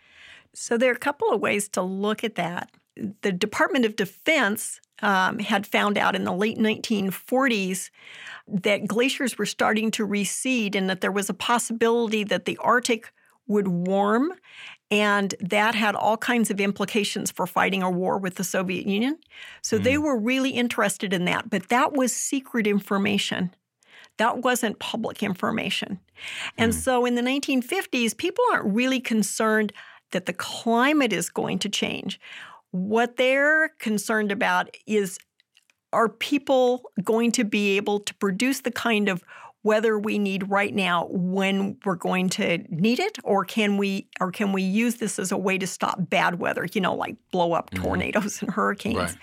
So 0.54 0.78
there 0.78 0.90
are 0.90 0.96
a 0.96 1.00
couple 1.00 1.32
of 1.32 1.42
ways 1.42 1.70
to 1.70 1.82
look 1.82 2.24
at 2.24 2.36
that. 2.36 2.70
The 3.22 3.32
Department 3.32 3.86
of 3.86 3.96
Defense 3.96 4.82
um, 5.02 5.40
had 5.40 5.66
found 5.66 5.98
out 5.98 6.16
in 6.16 6.26
the 6.26 6.34
late 6.34 6.58
1940s 6.58 7.90
that 8.48 8.88
glaciers 8.88 9.38
were 9.38 9.46
starting 9.46 9.92
to 9.92 10.06
recede 10.06 10.76
and 10.76 10.90
that 10.90 11.02
there 11.02 11.12
was 11.12 11.30
a 11.30 11.34
possibility 11.34 12.24
that 12.26 12.46
the 12.46 12.58
Arctic 12.58 13.14
would 13.50 13.68
warm. 13.68 14.32
And 14.92 15.36
that 15.42 15.76
had 15.76 15.96
all 15.96 16.18
kinds 16.18 16.50
of 16.50 16.62
implications 16.62 17.30
for 17.30 17.46
fighting 17.46 17.84
a 17.84 17.92
war 17.92 18.18
with 18.18 18.36
the 18.36 18.44
Soviet 18.44 18.88
Union. 18.88 19.18
So 19.62 19.78
mm. 19.78 19.84
they 19.84 19.98
were 19.98 20.18
really 20.18 20.52
interested 20.52 21.14
in 21.14 21.26
that. 21.26 21.50
But 21.50 21.70
that 21.70 21.94
was 21.94 22.16
secret 22.16 22.66
information. 22.66 23.54
That 24.18 24.40
wasn't 24.40 24.80
public 24.80 25.22
information. 25.22 26.00
And 26.58 26.72
mm. 26.72 26.76
so 26.76 27.06
in 27.06 27.16
the 27.16 27.22
1950s, 27.22 28.18
people 28.18 28.44
aren't 28.52 28.74
really 28.74 29.00
concerned 29.00 29.74
that 30.12 30.26
the 30.26 30.34
climate 30.34 31.14
is 31.14 31.30
going 31.30 31.60
to 31.60 31.70
change. 31.70 32.20
What 32.72 33.18
they're 33.18 33.70
concerned 33.80 34.32
about 34.32 34.76
is 34.88 35.20
are 35.92 36.10
people 36.10 36.84
going 37.04 37.32
to 37.32 37.44
be 37.44 37.78
able 37.78 38.00
to 38.00 38.14
produce 38.16 38.62
the 38.62 38.72
kind 38.72 39.10
of 39.10 39.24
weather 39.64 40.00
we 40.00 40.18
need 40.18 40.50
right 40.50 40.74
now 40.74 41.08
when 41.10 41.78
we're 41.84 41.96
going 41.96 42.30
to 42.30 42.60
need 42.70 43.00
it 43.00 43.18
or 43.24 43.44
can 43.44 43.78
we 43.78 44.08
or 44.20 44.32
can 44.32 44.54
we 44.54 44.62
use 44.62 44.96
this 44.96 45.20
as 45.20 45.32
a 45.32 45.38
way 45.38 45.58
to 45.58 45.68
stop 45.68 46.10
bad 46.10 46.40
weather 46.40 46.68
you 46.74 46.82
know 46.82 46.96
like 46.96 47.16
blow 47.32 47.54
up 47.54 47.70
mm-hmm. 47.72 47.84
tornadoes 47.84 48.42
and 48.42 48.52
hurricanes 48.52 48.98
right. 48.98 49.18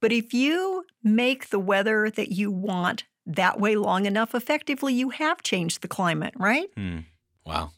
but 0.00 0.12
if 0.12 0.32
you 0.32 0.84
make 1.02 1.50
the 1.50 1.58
weather 1.58 2.10
that 2.10 2.32
you 2.32 2.50
want 2.50 3.04
that 3.26 3.60
way 3.60 3.76
long 3.76 4.06
enough 4.06 4.34
effectively 4.34 4.94
you 4.94 5.10
have 5.10 5.42
changed 5.42 5.82
the 5.82 5.88
climate 5.88 6.34
right 6.36 6.68
hmm. 6.76 7.00
wow 7.44 7.70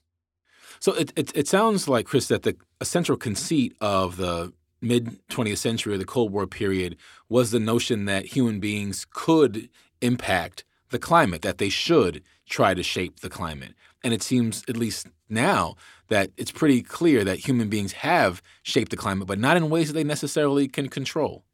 so 0.79 0.93
it, 0.93 1.13
it, 1.17 1.37
it 1.37 1.49
sounds 1.49 1.89
like 1.89 2.07
chris 2.07 2.29
that 2.29 2.43
the 2.43 2.57
a 2.81 2.85
central 2.85 3.19
conceit 3.19 3.75
of 3.81 4.17
the 4.17 4.53
mid 4.83 5.19
20th 5.29 5.59
century 5.59 5.95
or 5.95 5.99
the 5.99 6.05
Cold 6.05 6.33
War 6.33 6.47
period 6.47 6.97
was 7.29 7.51
the 7.51 7.61
notion 7.61 8.05
that 8.05 8.27
human 8.27 8.61
beings 8.61 9.07
could 9.11 9.69
impact 10.01 10.65
the 10.91 10.99
climate, 10.99 11.43
that 11.43 11.59
they 11.59 11.69
should 11.69 12.23
try 12.49 12.75
to 12.75 12.83
shape 12.83 13.21
the 13.21 13.31
climate. 13.31 13.75
And 14.05 14.15
it 14.15 14.23
seems, 14.23 14.63
at 14.69 14.77
least 14.77 15.09
now, 15.29 15.77
that 16.09 16.31
it's 16.37 16.53
pretty 16.53 16.83
clear 16.83 17.25
that 17.25 17.39
human 17.39 17.69
beings 17.69 17.93
have 17.93 18.43
shaped 18.63 18.91
the 18.91 18.97
climate, 18.97 19.27
but 19.27 19.39
not 19.39 19.57
in 19.57 19.69
ways 19.69 19.89
that 19.89 19.95
they 19.95 20.05
necessarily 20.05 20.69
can 20.69 20.89
control. 20.89 21.45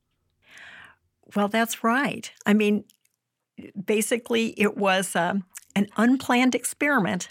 Well, 1.35 1.49
that's 1.49 1.83
right. 1.83 2.31
I 2.45 2.53
mean, 2.53 2.85
basically, 3.85 4.49
it 4.61 4.77
was 4.77 5.17
um, 5.17 5.45
an 5.75 5.89
unplanned 5.97 6.55
experiment. 6.55 7.29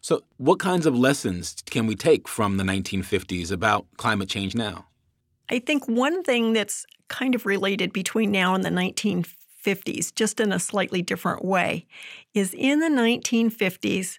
So, 0.00 0.22
what 0.36 0.60
kinds 0.60 0.86
of 0.86 0.96
lessons 0.96 1.56
can 1.66 1.86
we 1.86 1.96
take 1.96 2.28
from 2.28 2.58
the 2.58 2.64
1950s 2.64 3.50
about 3.50 3.86
climate 3.96 4.28
change 4.28 4.54
now? 4.54 4.86
I 5.48 5.58
think 5.58 5.88
one 5.88 6.22
thing 6.22 6.52
that's 6.52 6.86
kind 7.08 7.34
of 7.34 7.46
related 7.46 7.92
between 7.92 8.30
now 8.30 8.54
and 8.54 8.64
the 8.64 8.70
1950s, 8.70 9.34
just 10.14 10.40
in 10.40 10.52
a 10.52 10.58
slightly 10.58 11.02
different 11.02 11.44
way, 11.44 11.86
is 12.34 12.54
in 12.54 12.80
the 12.80 12.88
1950s, 12.88 14.18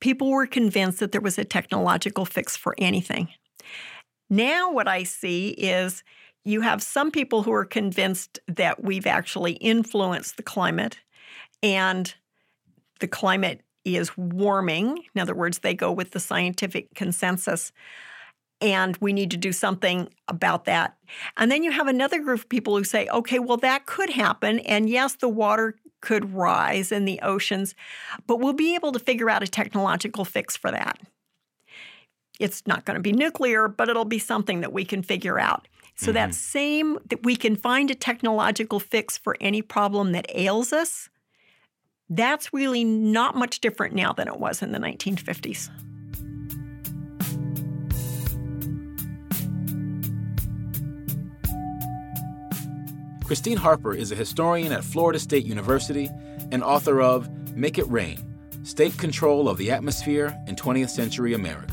people 0.00 0.30
were 0.30 0.46
convinced 0.46 1.00
that 1.00 1.12
there 1.12 1.20
was 1.20 1.38
a 1.38 1.44
technological 1.44 2.24
fix 2.24 2.56
for 2.56 2.74
anything. 2.78 3.28
Now, 4.28 4.72
what 4.72 4.88
I 4.88 5.02
see 5.02 5.50
is 5.50 6.02
you 6.44 6.60
have 6.62 6.82
some 6.82 7.10
people 7.10 7.42
who 7.42 7.52
are 7.52 7.64
convinced 7.64 8.38
that 8.48 8.82
we've 8.82 9.06
actually 9.06 9.52
influenced 9.52 10.36
the 10.36 10.42
climate 10.42 10.98
and 11.62 12.14
the 13.00 13.08
climate 13.08 13.62
is 13.84 14.16
warming. 14.16 15.04
In 15.14 15.20
other 15.20 15.34
words, 15.34 15.58
they 15.58 15.74
go 15.74 15.90
with 15.92 16.12
the 16.12 16.20
scientific 16.20 16.94
consensus 16.94 17.72
and 18.60 18.96
we 18.98 19.12
need 19.12 19.30
to 19.30 19.36
do 19.36 19.52
something 19.52 20.08
about 20.28 20.64
that. 20.66 20.96
And 21.36 21.50
then 21.50 21.62
you 21.62 21.70
have 21.70 21.86
another 21.86 22.20
group 22.20 22.40
of 22.40 22.48
people 22.48 22.76
who 22.76 22.84
say, 22.84 23.08
okay, 23.08 23.38
well, 23.38 23.56
that 23.58 23.86
could 23.86 24.10
happen. 24.10 24.58
And 24.60 24.88
yes, 24.88 25.14
the 25.14 25.28
water 25.28 25.76
could 26.00 26.34
rise 26.34 26.92
in 26.92 27.04
the 27.04 27.20
oceans, 27.22 27.74
but 28.26 28.40
we'll 28.40 28.52
be 28.52 28.74
able 28.74 28.92
to 28.92 28.98
figure 28.98 29.30
out 29.30 29.42
a 29.42 29.48
technological 29.48 30.24
fix 30.24 30.56
for 30.56 30.70
that. 30.70 30.98
It's 32.38 32.66
not 32.66 32.86
going 32.86 32.94
to 32.94 33.02
be 33.02 33.12
nuclear, 33.12 33.68
but 33.68 33.88
it'll 33.88 34.06
be 34.06 34.18
something 34.18 34.60
that 34.60 34.72
we 34.72 34.84
can 34.84 35.02
figure 35.02 35.38
out. 35.38 35.68
So 35.96 36.06
mm-hmm. 36.06 36.14
that 36.14 36.34
same 36.34 36.98
that 37.06 37.22
we 37.22 37.36
can 37.36 37.56
find 37.56 37.90
a 37.90 37.94
technological 37.94 38.80
fix 38.80 39.18
for 39.18 39.36
any 39.40 39.60
problem 39.60 40.12
that 40.12 40.26
ails 40.34 40.72
us, 40.72 41.10
that's 42.08 42.52
really 42.54 42.82
not 42.82 43.36
much 43.36 43.60
different 43.60 43.94
now 43.94 44.12
than 44.12 44.26
it 44.26 44.38
was 44.38 44.62
in 44.62 44.72
the 44.72 44.78
1950s. 44.78 45.68
Kristine 53.30 53.58
Harper 53.58 53.94
is 53.94 54.10
a 54.10 54.16
historian 54.16 54.72
at 54.72 54.82
Florida 54.82 55.20
State 55.20 55.44
University 55.44 56.10
and 56.50 56.64
author 56.64 57.00
of 57.00 57.54
Make 57.54 57.78
It 57.78 57.88
Rain 57.88 58.18
State 58.64 58.98
Control 58.98 59.48
of 59.48 59.56
the 59.56 59.70
Atmosphere 59.70 60.36
in 60.48 60.56
20th 60.56 60.90
Century 60.90 61.32
America. 61.32 61.72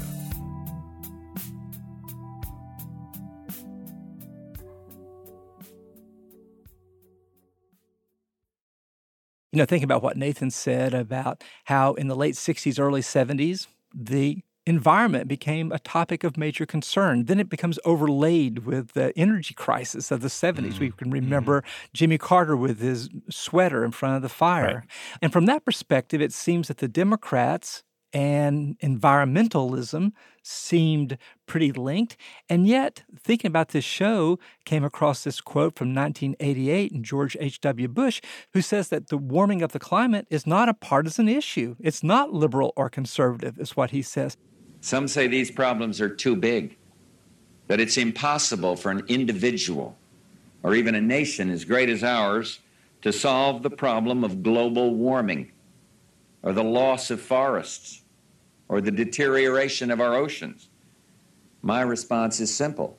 You 9.52 9.58
know, 9.58 9.66
think 9.66 9.84
about 9.84 10.04
what 10.04 10.16
Nathan 10.16 10.52
said 10.52 10.94
about 10.94 11.44
how 11.66 11.96
in 11.96 12.08
the 12.08 12.16
late 12.16 12.36
60s, 12.36 12.80
early 12.80 13.02
70s, 13.02 13.66
the 13.96 14.44
environment 14.68 15.28
became 15.28 15.72
a 15.72 15.80
topic 15.80 16.24
of 16.24 16.38
major 16.38 16.66
concern. 16.66 17.26
Then 17.26 17.40
it 17.40 17.50
becomes 17.50 17.80
overlaid 17.86 18.60
with 18.60 18.92
the 18.94 19.18
energy 19.18 19.54
crisis 19.54 20.12
of 20.12 20.22
the 20.22 20.28
70s. 20.28 20.74
Mm-hmm. 20.74 20.80
We 20.80 20.92
can 20.92 21.10
remember 21.10 21.62
mm-hmm. 21.62 21.88
Jimmy 21.94 22.18
Carter 22.18 22.58
with 22.58 22.80
his 22.80 23.10
sweater 23.30 23.86
in 23.86 23.92
front 23.92 24.18
of 24.18 24.22
the 24.22 24.30
fire. 24.30 24.84
Right. 24.84 25.20
And 25.22 25.32
from 25.32 25.46
that 25.46 25.64
perspective, 25.64 26.22
it 26.22 26.34
seems 26.34 26.68
that 26.68 26.78
the 26.78 26.88
Democrats 26.88 27.84
and 28.14 28.80
environmentalism 28.80 30.12
seemed 30.42 31.18
pretty 31.46 31.72
linked. 31.72 32.16
And 32.50 32.68
yet, 32.68 33.04
thinking 33.18 33.50
about 33.50 33.70
this 33.70 33.84
show, 33.84 34.40
came 34.66 34.84
across 34.84 35.24
this 35.24 35.42
quote 35.42 35.76
from 35.76 35.94
1988 35.94 36.92
and 36.92 37.04
George 37.04 37.36
H.W. 37.40 37.88
Bush, 37.90 38.22
who 38.54 38.62
says 38.62 38.90
that 38.90 39.08
the 39.08 39.18
warming 39.18 39.62
of 39.62 39.72
the 39.72 39.80
climate 39.80 40.26
is 40.30 40.48
not 40.48 40.70
a 40.70 40.74
partisan 40.74 41.28
issue. 41.28 41.76
It's 41.80 42.04
not 42.04 42.34
liberal 42.34 42.74
or 42.76 42.90
conservative, 42.90 43.60
is 43.60 43.76
what 43.76 43.92
he 43.92 44.02
says. 44.02 44.38
Some 44.82 45.08
say 45.08 45.28
these 45.28 45.52
problems 45.52 46.00
are 46.02 46.10
too 46.10 46.36
big, 46.36 46.78
that 47.68 47.80
it's 47.80 47.98
impossible 47.98 48.76
for 48.76 48.92
an 48.92 49.04
individual 49.08 49.98
or 50.64 50.76
even 50.76 50.96
a 50.96 51.02
nation 51.02 51.50
as 51.50 51.66
great 51.66 51.90
as 51.90 52.04
ours 52.04 52.60
to 53.02 53.12
solve 53.12 53.64
the 53.64 53.70
problem 53.70 54.24
of 54.24 54.44
global 54.44 54.96
warming 54.96 55.52
or 56.44 56.54
the 56.54 56.64
loss 56.64 57.12
of 57.12 57.22
forests 57.22 58.04
or 58.70 58.82
the 58.82 58.92
deterioration 58.92 59.92
of 59.92 60.02
our 60.02 60.16
oceans. 60.16 60.70
My 61.62 61.82
response 61.82 62.40
is 62.40 62.54
simple 62.54 62.98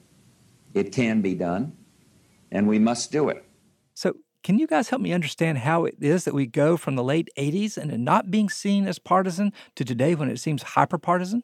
it 0.75 0.93
can 0.93 1.23
be 1.23 1.35
done, 1.35 1.73
and 2.53 2.69
we 2.69 2.79
must 2.79 3.11
do 3.11 3.29
it. 3.31 3.45
So, 3.95 4.15
can 4.45 4.59
you 4.59 4.67
guys 4.67 4.91
help 4.91 5.03
me 5.03 5.13
understand 5.13 5.59
how 5.59 5.85
it 5.85 5.97
is 6.01 6.25
that 6.25 6.35
we 6.35 6.47
go 6.47 6.77
from 6.77 6.95
the 6.95 7.03
late 7.03 7.29
80s 7.37 7.77
and 7.77 7.91
it 7.91 7.99
not 7.99 8.31
being 8.31 8.49
seen 8.49 8.87
as 8.87 8.99
partisan 8.99 9.53
to 9.75 9.85
today 9.85 10.15
when 10.15 10.31
it 10.31 10.39
seems 10.39 10.63
hyper 10.63 10.99
partisan? 10.99 11.43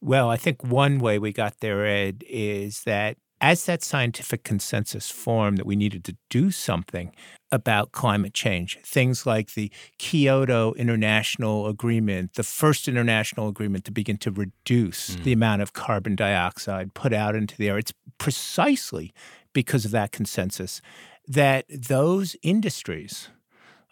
Well, 0.00 0.30
I 0.30 0.36
think 0.36 0.64
one 0.64 0.98
way 0.98 1.18
we 1.18 1.32
got 1.32 1.60
there, 1.60 1.86
Ed, 1.86 2.24
is 2.28 2.82
that 2.84 3.16
as 3.40 3.64
that 3.64 3.82
scientific 3.82 4.44
consensus 4.44 5.10
formed 5.10 5.58
that 5.58 5.66
we 5.66 5.76
needed 5.76 6.04
to 6.04 6.16
do 6.28 6.50
something 6.50 7.12
about 7.50 7.90
climate 7.92 8.34
change, 8.34 8.78
things 8.84 9.24
like 9.24 9.54
the 9.54 9.72
Kyoto 9.98 10.74
International 10.74 11.66
Agreement, 11.66 12.34
the 12.34 12.42
first 12.42 12.86
international 12.86 13.48
agreement 13.48 13.84
to 13.86 13.92
begin 13.92 14.18
to 14.18 14.30
reduce 14.30 15.16
mm. 15.16 15.24
the 15.24 15.32
amount 15.32 15.62
of 15.62 15.72
carbon 15.72 16.16
dioxide 16.16 16.92
put 16.92 17.14
out 17.14 17.34
into 17.34 17.56
the 17.56 17.70
air, 17.70 17.78
it's 17.78 17.94
precisely 18.18 19.12
because 19.52 19.84
of 19.84 19.90
that 19.90 20.12
consensus 20.12 20.82
that 21.26 21.64
those 21.68 22.36
industries 22.42 23.30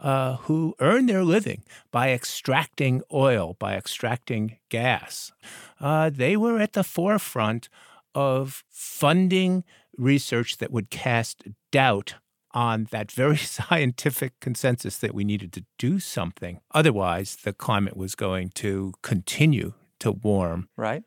uh, 0.01 0.36
who 0.36 0.74
earn 0.80 1.07
their 1.07 1.24
living 1.24 1.62
by 1.90 2.11
extracting 2.11 3.03
oil, 3.12 3.57
by 3.59 3.74
extracting 3.74 4.59
gas, 4.68 5.32
uh, 5.80 6.11
they 6.11 6.36
were 6.36 6.59
at 6.59 6.72
the 6.72 6.84
forefront 6.84 7.68
of 8.14 8.64
funding 8.68 9.64
research 9.96 10.59
that 10.59 10.70
would 10.70 10.90
cast 10.90 11.44
doubt 11.72 12.14
on 12.53 12.86
that 12.90 13.12
very 13.12 13.36
scientific 13.57 14.38
consensus 14.40 14.99
that 14.99 15.14
we 15.14 15.24
needed 15.24 15.53
to 15.53 15.64
do 15.78 15.99
something. 16.01 16.61
Otherwise, 16.72 17.36
the 17.44 17.53
climate 17.53 17.96
was 17.96 18.14
going 18.14 18.51
to 18.51 18.92
continue 19.03 19.74
to 20.01 20.12
warm. 20.12 20.68
Right. 20.76 21.03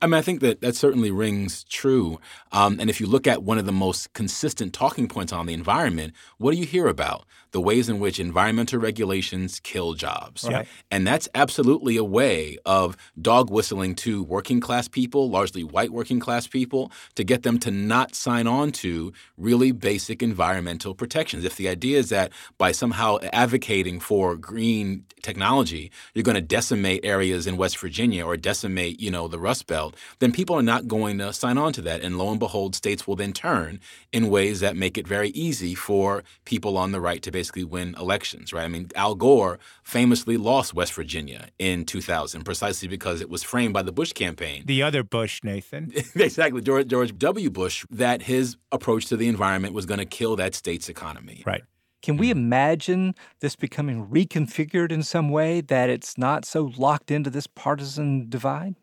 I 0.00 0.06
mean, 0.06 0.14
I 0.14 0.22
think 0.22 0.40
that 0.40 0.60
that 0.60 0.76
certainly 0.76 1.10
rings 1.10 1.64
true. 1.64 2.20
Um, 2.52 2.78
and 2.80 2.88
if 2.90 3.00
you 3.00 3.06
look 3.06 3.26
at 3.26 3.42
one 3.42 3.58
of 3.58 3.66
the 3.66 3.72
most 3.72 4.12
consistent 4.12 4.72
talking 4.72 5.08
points 5.08 5.32
on 5.32 5.46
the 5.46 5.54
environment, 5.54 6.14
what 6.38 6.52
do 6.52 6.58
you 6.58 6.66
hear 6.66 6.88
about? 6.88 7.24
The 7.52 7.60
ways 7.62 7.88
in 7.88 7.98
which 7.98 8.20
environmental 8.20 8.78
regulations 8.78 9.58
kill 9.60 9.94
jobs. 9.94 10.44
Right. 10.44 10.68
And 10.90 11.06
that's 11.06 11.28
absolutely 11.34 11.96
a 11.96 12.04
way 12.04 12.58
of 12.66 12.96
dog 13.20 13.50
whistling 13.50 13.94
to 13.96 14.22
working 14.22 14.60
class 14.60 14.86
people, 14.86 15.30
largely 15.30 15.64
white 15.64 15.90
working 15.90 16.20
class 16.20 16.46
people, 16.46 16.92
to 17.14 17.24
get 17.24 17.44
them 17.44 17.58
to 17.60 17.70
not 17.70 18.14
sign 18.14 18.46
on 18.46 18.70
to 18.72 19.14
really 19.38 19.72
basic 19.72 20.22
environmental 20.22 20.94
protections. 20.94 21.44
If 21.44 21.56
the 21.56 21.68
idea 21.68 21.98
is 21.98 22.10
that 22.10 22.32
by 22.58 22.72
somehow 22.72 23.18
advocating 23.32 23.98
for 23.98 24.36
green 24.36 25.06
technology, 25.22 25.90
you're 26.12 26.24
going 26.24 26.34
to 26.34 26.42
decimate 26.42 27.02
areas 27.02 27.46
in 27.46 27.56
West 27.56 27.78
Virginia 27.78 28.26
or 28.26 28.36
decimate, 28.36 29.00
you 29.00 29.10
know, 29.10 29.26
the 29.26 29.38
Rust 29.38 29.66
Belt, 29.68 29.94
then 30.18 30.32
people 30.32 30.56
are 30.56 30.62
not 30.62 30.88
going 30.88 31.18
to 31.18 31.32
sign 31.32 31.56
on 31.56 31.72
to 31.74 31.82
that. 31.82 32.00
And 32.00 32.18
lo 32.18 32.30
and 32.30 32.40
behold, 32.40 32.74
states 32.74 33.06
will 33.06 33.14
then 33.14 33.32
turn 33.32 33.78
in 34.12 34.28
ways 34.28 34.58
that 34.58 34.76
make 34.76 34.98
it 34.98 35.06
very 35.06 35.28
easy 35.30 35.76
for 35.76 36.24
people 36.44 36.76
on 36.76 36.90
the 36.90 37.00
right 37.00 37.22
to 37.22 37.30
basically 37.30 37.62
win 37.62 37.94
elections, 37.96 38.52
right? 38.52 38.64
I 38.64 38.68
mean, 38.68 38.88
Al 38.96 39.14
Gore 39.14 39.60
famously 39.84 40.36
lost 40.36 40.74
West 40.74 40.92
Virginia 40.94 41.48
in 41.60 41.84
2000 41.84 42.42
precisely 42.42 42.88
because 42.88 43.20
it 43.20 43.30
was 43.30 43.44
framed 43.44 43.74
by 43.74 43.82
the 43.82 43.92
Bush 43.92 44.12
campaign. 44.12 44.64
The 44.66 44.82
other 44.82 45.04
Bush, 45.04 45.40
Nathan. 45.44 45.92
exactly, 46.16 46.60
George, 46.62 46.88
George 46.88 47.16
W. 47.16 47.50
Bush, 47.50 47.84
that 47.90 48.22
his 48.22 48.56
approach 48.72 49.06
to 49.06 49.16
the 49.16 49.28
environment 49.28 49.74
was 49.74 49.86
going 49.86 50.00
to 50.00 50.06
kill 50.06 50.34
that 50.36 50.54
state's 50.54 50.88
economy. 50.88 51.44
Right. 51.46 51.62
Can 52.00 52.16
we 52.16 52.30
imagine 52.30 53.14
this 53.40 53.56
becoming 53.56 54.06
reconfigured 54.06 54.92
in 54.92 55.02
some 55.02 55.30
way 55.30 55.60
that 55.62 55.90
it's 55.90 56.16
not 56.16 56.44
so 56.44 56.72
locked 56.76 57.10
into 57.10 57.28
this 57.28 57.46
partisan 57.48 58.28
divide? 58.28 58.76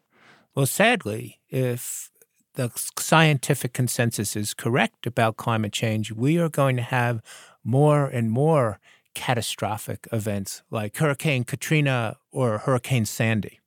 Well, 0.55 0.65
sadly, 0.65 1.41
if 1.49 2.09
the 2.53 2.71
scientific 2.97 3.73
consensus 3.73 4.37
is 4.37 4.53
correct 4.53 5.05
about 5.05 5.35
climate 5.35 5.73
change, 5.73 6.13
we 6.13 6.37
are 6.37 6.47
going 6.47 6.77
to 6.77 6.81
have 6.81 7.21
more 7.63 8.05
and 8.05 8.31
more 8.31 8.79
catastrophic 9.13 10.07
events 10.13 10.63
like 10.71 10.95
Hurricane 10.95 11.43
Katrina 11.43 12.17
or 12.31 12.59
Hurricane 12.59 13.05
Sandy. 13.05 13.59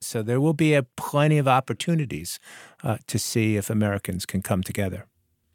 So 0.00 0.22
there 0.22 0.40
will 0.40 0.52
be 0.52 0.74
a 0.74 0.84
plenty 0.84 1.38
of 1.38 1.48
opportunities 1.48 2.38
uh, 2.84 2.98
to 3.08 3.18
see 3.18 3.56
if 3.56 3.68
Americans 3.68 4.24
can 4.24 4.40
come 4.40 4.62
together. 4.62 5.06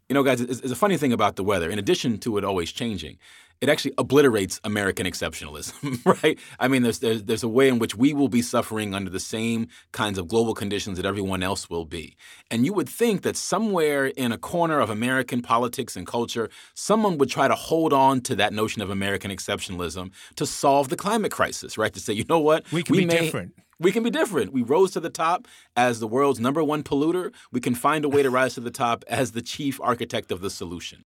You 0.10 0.16
know, 0.16 0.24
guys, 0.24 0.42
it's, 0.42 0.60
it's 0.60 0.72
a 0.72 0.76
funny 0.76 0.98
thing 0.98 1.14
about 1.14 1.38
the 1.38 1.44
weather. 1.44 1.70
In 1.70 1.80
addition 1.80 2.18
to 2.20 2.38
it 2.38 2.44
always 2.44 2.74
changing, 2.74 3.18
it 3.62 3.70
actually 3.70 3.94
obliterates 4.00 4.60
American 4.64 5.06
exceptionalism, 5.06 6.04
right? 6.24 6.38
I 6.60 6.68
mean, 6.68 6.82
there's, 6.82 7.00
there's, 7.00 7.24
there's 7.24 7.44
a 7.44 7.48
way 7.48 7.68
in 7.68 7.78
which 7.78 7.96
we 7.96 8.12
will 8.12 8.28
be 8.28 8.42
suffering 8.42 8.96
under 8.96 9.10
the 9.10 9.20
same 9.20 9.68
kinds 9.92 10.18
of 10.18 10.28
global 10.28 10.56
conditions 10.56 10.98
that 10.98 11.06
everyone 11.06 11.44
else 11.44 11.70
will 11.70 11.86
be. 11.86 12.18
And 12.50 12.66
you 12.66 12.74
would 12.74 12.90
think 12.90 13.22
that 13.22 13.38
somewhere 13.38 14.08
in 14.08 14.32
a 14.32 14.38
corner 14.38 14.80
of 14.80 14.90
American 14.90 15.44
politics 15.44 15.96
and 15.96 16.08
culture, 16.08 16.50
someone 16.74 17.20
would 17.20 17.30
try 17.30 17.48
to 17.48 17.56
hold 17.56 17.94
on 17.94 18.22
to 18.22 18.36
that 18.36 18.52
notion 18.52 18.82
of 18.82 18.90
American 18.90 19.30
exceptionalism 19.30 20.12
to 20.38 20.46
solve 20.48 20.90
the 20.90 20.98
climate 20.98 21.32
crisis, 21.32 21.78
right? 21.78 21.94
To 21.94 22.00
say, 22.00 22.14
you 22.14 22.26
know 22.28 22.40
what? 22.40 22.70
We 22.72 22.82
can 22.82 22.94
we 22.94 23.02
be 23.02 23.06
may, 23.06 23.20
different. 23.20 23.54
We 23.80 23.92
can 23.92 24.02
be 24.02 24.10
different. 24.10 24.54
We 24.54 24.64
rose 24.64 24.92
to 24.92 25.00
the 25.00 25.10
top 25.12 25.48
as 25.76 26.00
the 26.00 26.08
world's 26.08 26.40
number 26.40 26.64
one 26.64 26.82
polluter. 26.82 27.32
We 27.52 27.60
can 27.60 27.76
find 27.76 28.06
a 28.06 28.10
way 28.10 28.24
to 28.24 28.32
rise 28.32 28.56
to 28.56 28.62
the 28.62 28.72
top 28.72 29.04
as 29.08 29.34
the 29.34 29.42
chief 29.42 29.80
architect 29.82 30.32
of 30.32 30.42
the 30.42 30.50
solution. 30.50 31.04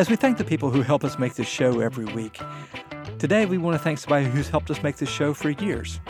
As 0.00 0.08
we 0.08 0.16
thank 0.16 0.38
the 0.38 0.44
people 0.44 0.70
who 0.70 0.80
help 0.80 1.04
us 1.04 1.18
make 1.18 1.34
this 1.34 1.46
show 1.46 1.80
every 1.80 2.06
week, 2.06 2.40
today 3.18 3.44
we 3.44 3.58
want 3.58 3.74
to 3.74 3.78
thank 3.78 3.98
somebody 3.98 4.24
who's 4.24 4.48
helped 4.48 4.70
us 4.70 4.82
make 4.82 4.96
this 4.96 5.10
show 5.10 5.34
for 5.34 5.50
years 5.50 6.00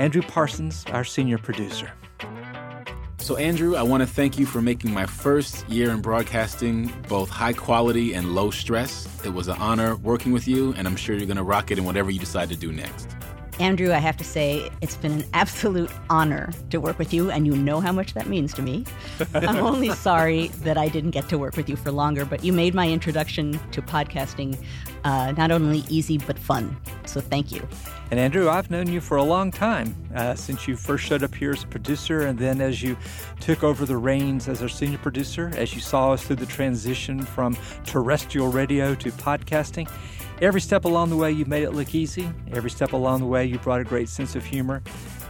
Andrew 0.00 0.20
Parsons, 0.20 0.84
our 0.90 1.04
senior 1.04 1.38
producer. 1.38 1.92
So, 3.18 3.36
Andrew, 3.36 3.76
I 3.76 3.84
want 3.84 4.00
to 4.00 4.06
thank 4.08 4.36
you 4.36 4.46
for 4.46 4.60
making 4.60 4.92
my 4.92 5.06
first 5.06 5.68
year 5.68 5.90
in 5.92 6.02
broadcasting 6.02 6.92
both 7.08 7.30
high 7.30 7.52
quality 7.52 8.14
and 8.14 8.34
low 8.34 8.50
stress. 8.50 9.06
It 9.24 9.32
was 9.32 9.46
an 9.46 9.58
honor 9.58 9.94
working 9.94 10.32
with 10.32 10.48
you, 10.48 10.74
and 10.76 10.88
I'm 10.88 10.96
sure 10.96 11.14
you're 11.14 11.26
going 11.26 11.36
to 11.36 11.44
rock 11.44 11.70
it 11.70 11.78
in 11.78 11.84
whatever 11.84 12.10
you 12.10 12.18
decide 12.18 12.48
to 12.48 12.56
do 12.56 12.72
next. 12.72 13.15
Andrew, 13.58 13.92
I 13.92 13.98
have 13.98 14.16
to 14.18 14.24
say, 14.24 14.70
it's 14.82 14.96
been 14.96 15.12
an 15.12 15.24
absolute 15.32 15.90
honor 16.10 16.52
to 16.70 16.78
work 16.78 16.98
with 16.98 17.14
you, 17.14 17.30
and 17.30 17.46
you 17.46 17.56
know 17.56 17.80
how 17.80 17.90
much 17.90 18.12
that 18.12 18.28
means 18.28 18.52
to 18.54 18.62
me. 18.62 18.84
I'm 19.34 19.56
only 19.56 19.90
sorry 19.90 20.48
that 20.62 20.76
I 20.76 20.88
didn't 20.88 21.12
get 21.12 21.28
to 21.30 21.38
work 21.38 21.56
with 21.56 21.68
you 21.68 21.76
for 21.76 21.90
longer, 21.90 22.26
but 22.26 22.44
you 22.44 22.52
made 22.52 22.74
my 22.74 22.88
introduction 22.88 23.58
to 23.72 23.80
podcasting 23.80 24.62
uh, 25.04 25.32
not 25.32 25.50
only 25.50 25.84
easy, 25.88 26.18
but 26.18 26.38
fun. 26.38 26.76
So 27.06 27.20
thank 27.20 27.50
you. 27.50 27.66
And 28.10 28.20
Andrew, 28.20 28.48
I've 28.48 28.70
known 28.70 28.88
you 28.88 29.00
for 29.00 29.16
a 29.16 29.22
long 29.22 29.50
time, 29.50 29.96
uh, 30.14 30.34
since 30.34 30.68
you 30.68 30.76
first 30.76 31.04
showed 31.04 31.22
up 31.22 31.34
here 31.34 31.52
as 31.52 31.64
a 31.64 31.66
producer, 31.66 32.26
and 32.26 32.38
then 32.38 32.60
as 32.60 32.82
you 32.82 32.96
took 33.40 33.64
over 33.64 33.86
the 33.86 33.96
reins 33.96 34.48
as 34.48 34.62
our 34.62 34.68
senior 34.68 34.98
producer, 34.98 35.50
as 35.56 35.74
you 35.74 35.80
saw 35.80 36.12
us 36.12 36.24
through 36.24 36.36
the 36.36 36.46
transition 36.46 37.22
from 37.22 37.56
terrestrial 37.84 38.48
radio 38.48 38.94
to 38.96 39.10
podcasting. 39.12 39.90
Every 40.42 40.60
step 40.60 40.84
along 40.84 41.08
the 41.08 41.16
way, 41.16 41.32
you've 41.32 41.48
made 41.48 41.62
it 41.62 41.70
look 41.70 41.94
easy. 41.94 42.30
Every 42.52 42.68
step 42.68 42.92
along 42.92 43.20
the 43.20 43.26
way, 43.26 43.46
you 43.46 43.58
brought 43.58 43.80
a 43.80 43.84
great 43.84 44.10
sense 44.10 44.36
of 44.36 44.44
humor. 44.44 44.82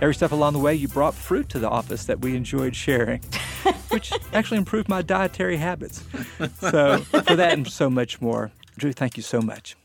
Every 0.03 0.15
step 0.17 0.33
along 0.33 0.55
the 0.55 0.59
way, 0.59 0.75
you 0.75 0.89
brought 0.89 1.15
fruit 1.15 1.49
to 1.51 1.61
the 1.61 1.71
office 1.71 2.07
that 2.07 2.21
we 2.21 2.35
enjoyed 2.35 2.75
sharing, 2.75 3.21
which 3.91 4.13
actually 4.33 4.59
improved 4.59 4.89
my 4.89 5.03
dietary 5.03 5.59
habits. 5.59 6.03
So, 6.59 6.99
for 6.99 7.37
that 7.37 7.53
and 7.53 7.69
so 7.69 7.89
much 7.89 8.21
more, 8.21 8.51
Drew, 8.79 8.93
thank 8.93 9.17
you 9.17 9.23
so 9.23 9.41
much. 9.41 9.77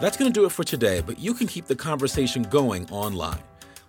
That's 0.00 0.16
going 0.16 0.32
to 0.32 0.38
do 0.38 0.44
it 0.46 0.50
for 0.50 0.62
today, 0.62 1.02
but 1.04 1.18
you 1.18 1.34
can 1.34 1.48
keep 1.48 1.66
the 1.66 1.74
conversation 1.74 2.44
going 2.44 2.88
online. 2.90 3.40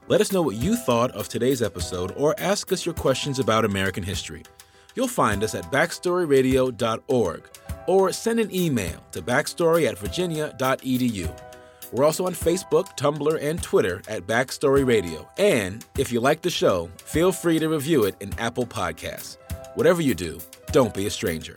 Let 0.07 0.21
us 0.21 0.31
know 0.31 0.43
what 0.43 0.55
you 0.57 0.75
thought 0.75 1.09
of 1.11 1.27
today's 1.27 1.63
episode 1.63 2.13
or 2.15 2.35
ask 2.37 2.71
us 2.71 2.85
your 2.85 2.93
questions 2.93 3.39
about 3.39 3.65
American 3.65 4.03
history. 4.03 4.43
You'll 4.93 5.07
find 5.07 5.43
us 5.43 5.55
at 5.55 5.71
backstoryradio.org 5.71 7.49
or 7.87 8.13
send 8.13 8.39
an 8.39 8.53
email 8.53 9.03
to 9.13 9.23
backstory 9.23 9.87
at 9.87 9.97
virginia.edu. 9.97 11.41
We're 11.91 12.03
also 12.03 12.27
on 12.27 12.33
Facebook, 12.33 12.95
Tumblr, 12.97 13.41
and 13.41 13.61
Twitter 13.63 14.03
at 14.07 14.27
Backstory 14.27 14.85
Radio. 14.85 15.27
And 15.39 15.83
if 15.97 16.11
you 16.11 16.19
like 16.19 16.41
the 16.43 16.51
show, 16.51 16.89
feel 16.97 17.31
free 17.31 17.57
to 17.57 17.67
review 17.67 18.03
it 18.03 18.15
in 18.19 18.31
Apple 18.37 18.67
Podcasts. 18.67 19.37
Whatever 19.73 20.03
you 20.03 20.13
do, 20.13 20.39
don't 20.71 20.93
be 20.93 21.07
a 21.07 21.11
stranger. 21.11 21.55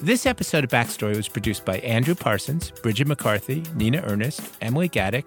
This 0.00 0.26
episode 0.26 0.62
of 0.62 0.70
Backstory 0.70 1.16
was 1.16 1.26
produced 1.26 1.64
by 1.64 1.78
Andrew 1.78 2.14
Parsons, 2.14 2.70
Bridget 2.70 3.08
McCarthy, 3.08 3.64
Nina 3.74 4.00
Earnest, 4.02 4.40
Emily 4.60 4.88
Gadek, 4.88 5.26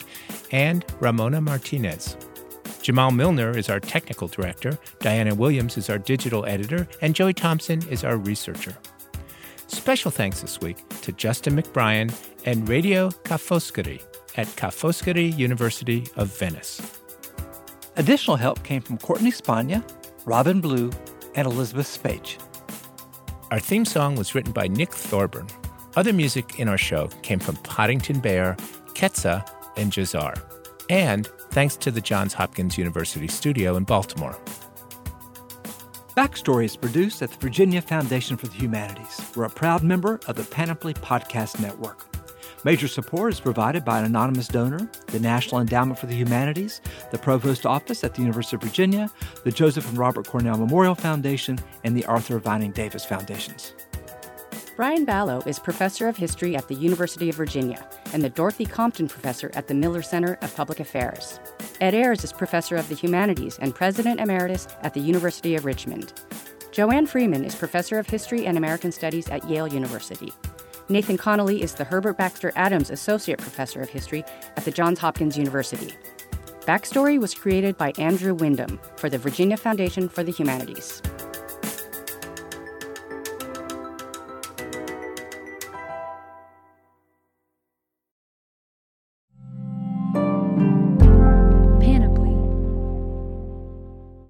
and 0.53 0.86
Ramona 1.01 1.41
Martinez. 1.41 2.15
Jamal 2.82 3.11
Milner 3.11 3.57
is 3.57 3.67
our 3.67 3.82
technical 3.82 4.30
director, 4.30 4.80
Diana 4.99 5.36
Williams 5.36 5.76
is 5.76 5.89
our 5.89 5.97
digital 5.97 6.45
editor, 6.45 6.88
and 7.01 7.13
Joey 7.13 7.34
Thompson 7.34 7.86
is 7.89 8.05
our 8.05 8.15
researcher. 8.15 8.78
Special 9.67 10.09
thanks 10.09 10.39
this 10.39 10.61
week 10.61 10.78
to 11.01 11.11
Justin 11.11 11.61
McBrien 11.61 12.09
and 12.45 12.69
Radio 12.69 13.11
Ca' 13.26 13.36
Foscari 13.36 14.01
at 14.38 14.47
Ca' 14.55 14.69
Foscari 14.69 15.38
University 15.38 16.07
of 16.15 16.30
Venice. 16.39 16.82
Additional 17.97 18.38
help 18.38 18.63
came 18.63 18.82
from 18.82 18.97
Courtney 18.99 19.34
Spagna, 19.34 19.84
Robin 20.24 20.61
Blue, 20.61 20.91
and 21.36 21.45
Elizabeth 21.45 21.88
Spage. 21.88 22.38
Our 23.52 23.60
theme 23.60 23.86
song 23.86 24.16
was 24.16 24.34
written 24.34 24.52
by 24.52 24.68
Nick 24.68 24.93
Thorburn. 24.93 25.47
Other 25.95 26.14
music 26.14 26.60
in 26.60 26.68
our 26.68 26.78
show 26.78 27.08
came 27.22 27.39
from 27.39 27.58
Poddington 27.58 28.20
Bear, 28.22 28.56
Ketsa, 28.93 29.47
and 29.78 29.91
Jazar. 29.91 30.41
And 30.89 31.30
Thanks 31.52 31.76
to 31.78 31.91
the 31.91 31.99
Johns 31.99 32.34
Hopkins 32.34 32.78
University 32.78 33.28
studio 33.28 33.76
in 33.76 33.84
Baltimore. 33.84 34.38
Backstory 36.16 36.64
is 36.64 36.78
produced 36.78 37.22
at 37.22 37.30
the 37.30 37.38
Virginia 37.39 37.82
Foundation 37.82 38.38
for 38.38 38.47
the 38.47 38.56
Humanities. 38.56 39.22
We're 39.36 39.43
a 39.43 39.49
proud 39.49 39.84
member 39.84 40.22
of 40.28 40.38
the 40.38 40.45
Panoply 40.45 40.93
Podcast 40.93 41.60
Network. 41.60 42.11
Major 42.64 42.88
support 42.88 43.34
is 43.34 43.39
provided 43.39 43.84
by 43.84 43.97
an 43.97 44.05
anonymous 44.05 44.47
donor, 44.47 44.88
the 45.07 45.20
National 45.20 45.62
Endowment 45.62 45.97
for 45.97 46.05
the 46.05 46.16
Humanities, 46.16 46.80
the 47.09 47.18
Provost 47.18 47.66
Office 47.66 48.03
at 48.03 48.14
the 48.14 48.22
University 48.22 48.55
of 48.55 48.62
Virginia, 48.62 49.09
the 49.43 49.51
Joseph 49.51 49.89
and 49.89 49.97
Robert 49.97 50.28
Cornell 50.28 50.57
Memorial 50.57 50.93
Foundation, 50.93 51.57
and 51.84 51.97
the 51.97 52.05
Arthur 52.05 52.38
Vining 52.38 52.72
Davis 52.72 53.03
Foundations. 53.03 53.74
Brian 54.76 55.07
Balogh 55.07 55.45
is 55.47 55.57
Professor 55.57 56.07
of 56.07 56.18
History 56.18 56.55
at 56.55 56.68
the 56.68 56.76
University 56.76 57.30
of 57.30 57.36
Virginia 57.36 57.84
and 58.14 58.24
the 58.24 58.30
Dorothy 58.30 58.66
Compton 58.66 59.07
Professor 59.07 59.49
at 59.55 59.68
the 59.68 59.74
Miller 59.74 60.03
Center 60.03 60.38
of 60.41 60.55
Public 60.55 60.80
Affairs. 60.80 61.39
Ed 61.82 61.95
Ayers 61.95 62.24
is 62.24 62.32
Professor 62.32 62.76
of 62.76 62.88
the 62.89 62.95
Humanities 62.95 63.57
and 63.59 63.74
President 63.74 64.20
Emeritus 64.20 64.68
at 64.82 64.93
the 64.93 64.99
University 64.99 65.55
of 65.55 65.66
Richmond. 65.66 66.14
Joanne 66.72 67.07
Freeman 67.07 67.43
is 67.43 67.55
Professor 67.55 67.97
of 67.97 68.07
History 68.07 68.45
and 68.45 68.57
American 68.57 68.91
Studies 68.91 69.28
at 69.30 69.47
Yale 69.49 69.68
University. 69.68 70.32
Nathan 70.89 71.17
Connolly 71.17 71.61
is 71.61 71.75
the 71.75 71.84
Herbert 71.84 72.17
Baxter 72.17 72.51
Adams 72.55 72.89
Associate 72.89 73.38
Professor 73.39 73.82
of 73.82 73.89
History 73.89 74.23
at 74.57 74.65
the 74.65 74.71
Johns 74.71 74.99
Hopkins 74.99 75.38
University. 75.38 75.93
Backstory 76.61 77.19
was 77.19 77.34
created 77.34 77.77
by 77.77 77.91
Andrew 77.97 78.34
Wyndham 78.34 78.79
for 78.97 79.09
the 79.09 79.17
Virginia 79.17 79.57
Foundation 79.57 80.09
for 80.09 80.23
the 80.23 80.32
Humanities. 80.32 81.01